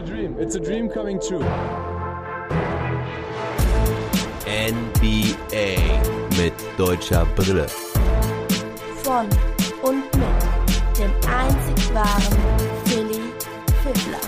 a 0.00 0.02
dream. 0.02 0.36
It's 0.38 0.54
a 0.54 0.60
dream 0.60 0.88
coming 0.88 1.20
true. 1.20 1.44
NBA 4.46 5.76
mit 6.38 6.54
deutscher 6.78 7.26
Brille. 7.36 7.66
Von 9.02 9.26
und 9.82 10.04
mit 10.16 10.98
dem 10.98 11.10
einzig 11.28 11.94
wahren 11.94 12.38
Philly 12.84 13.20
Fiddler. 13.82 14.20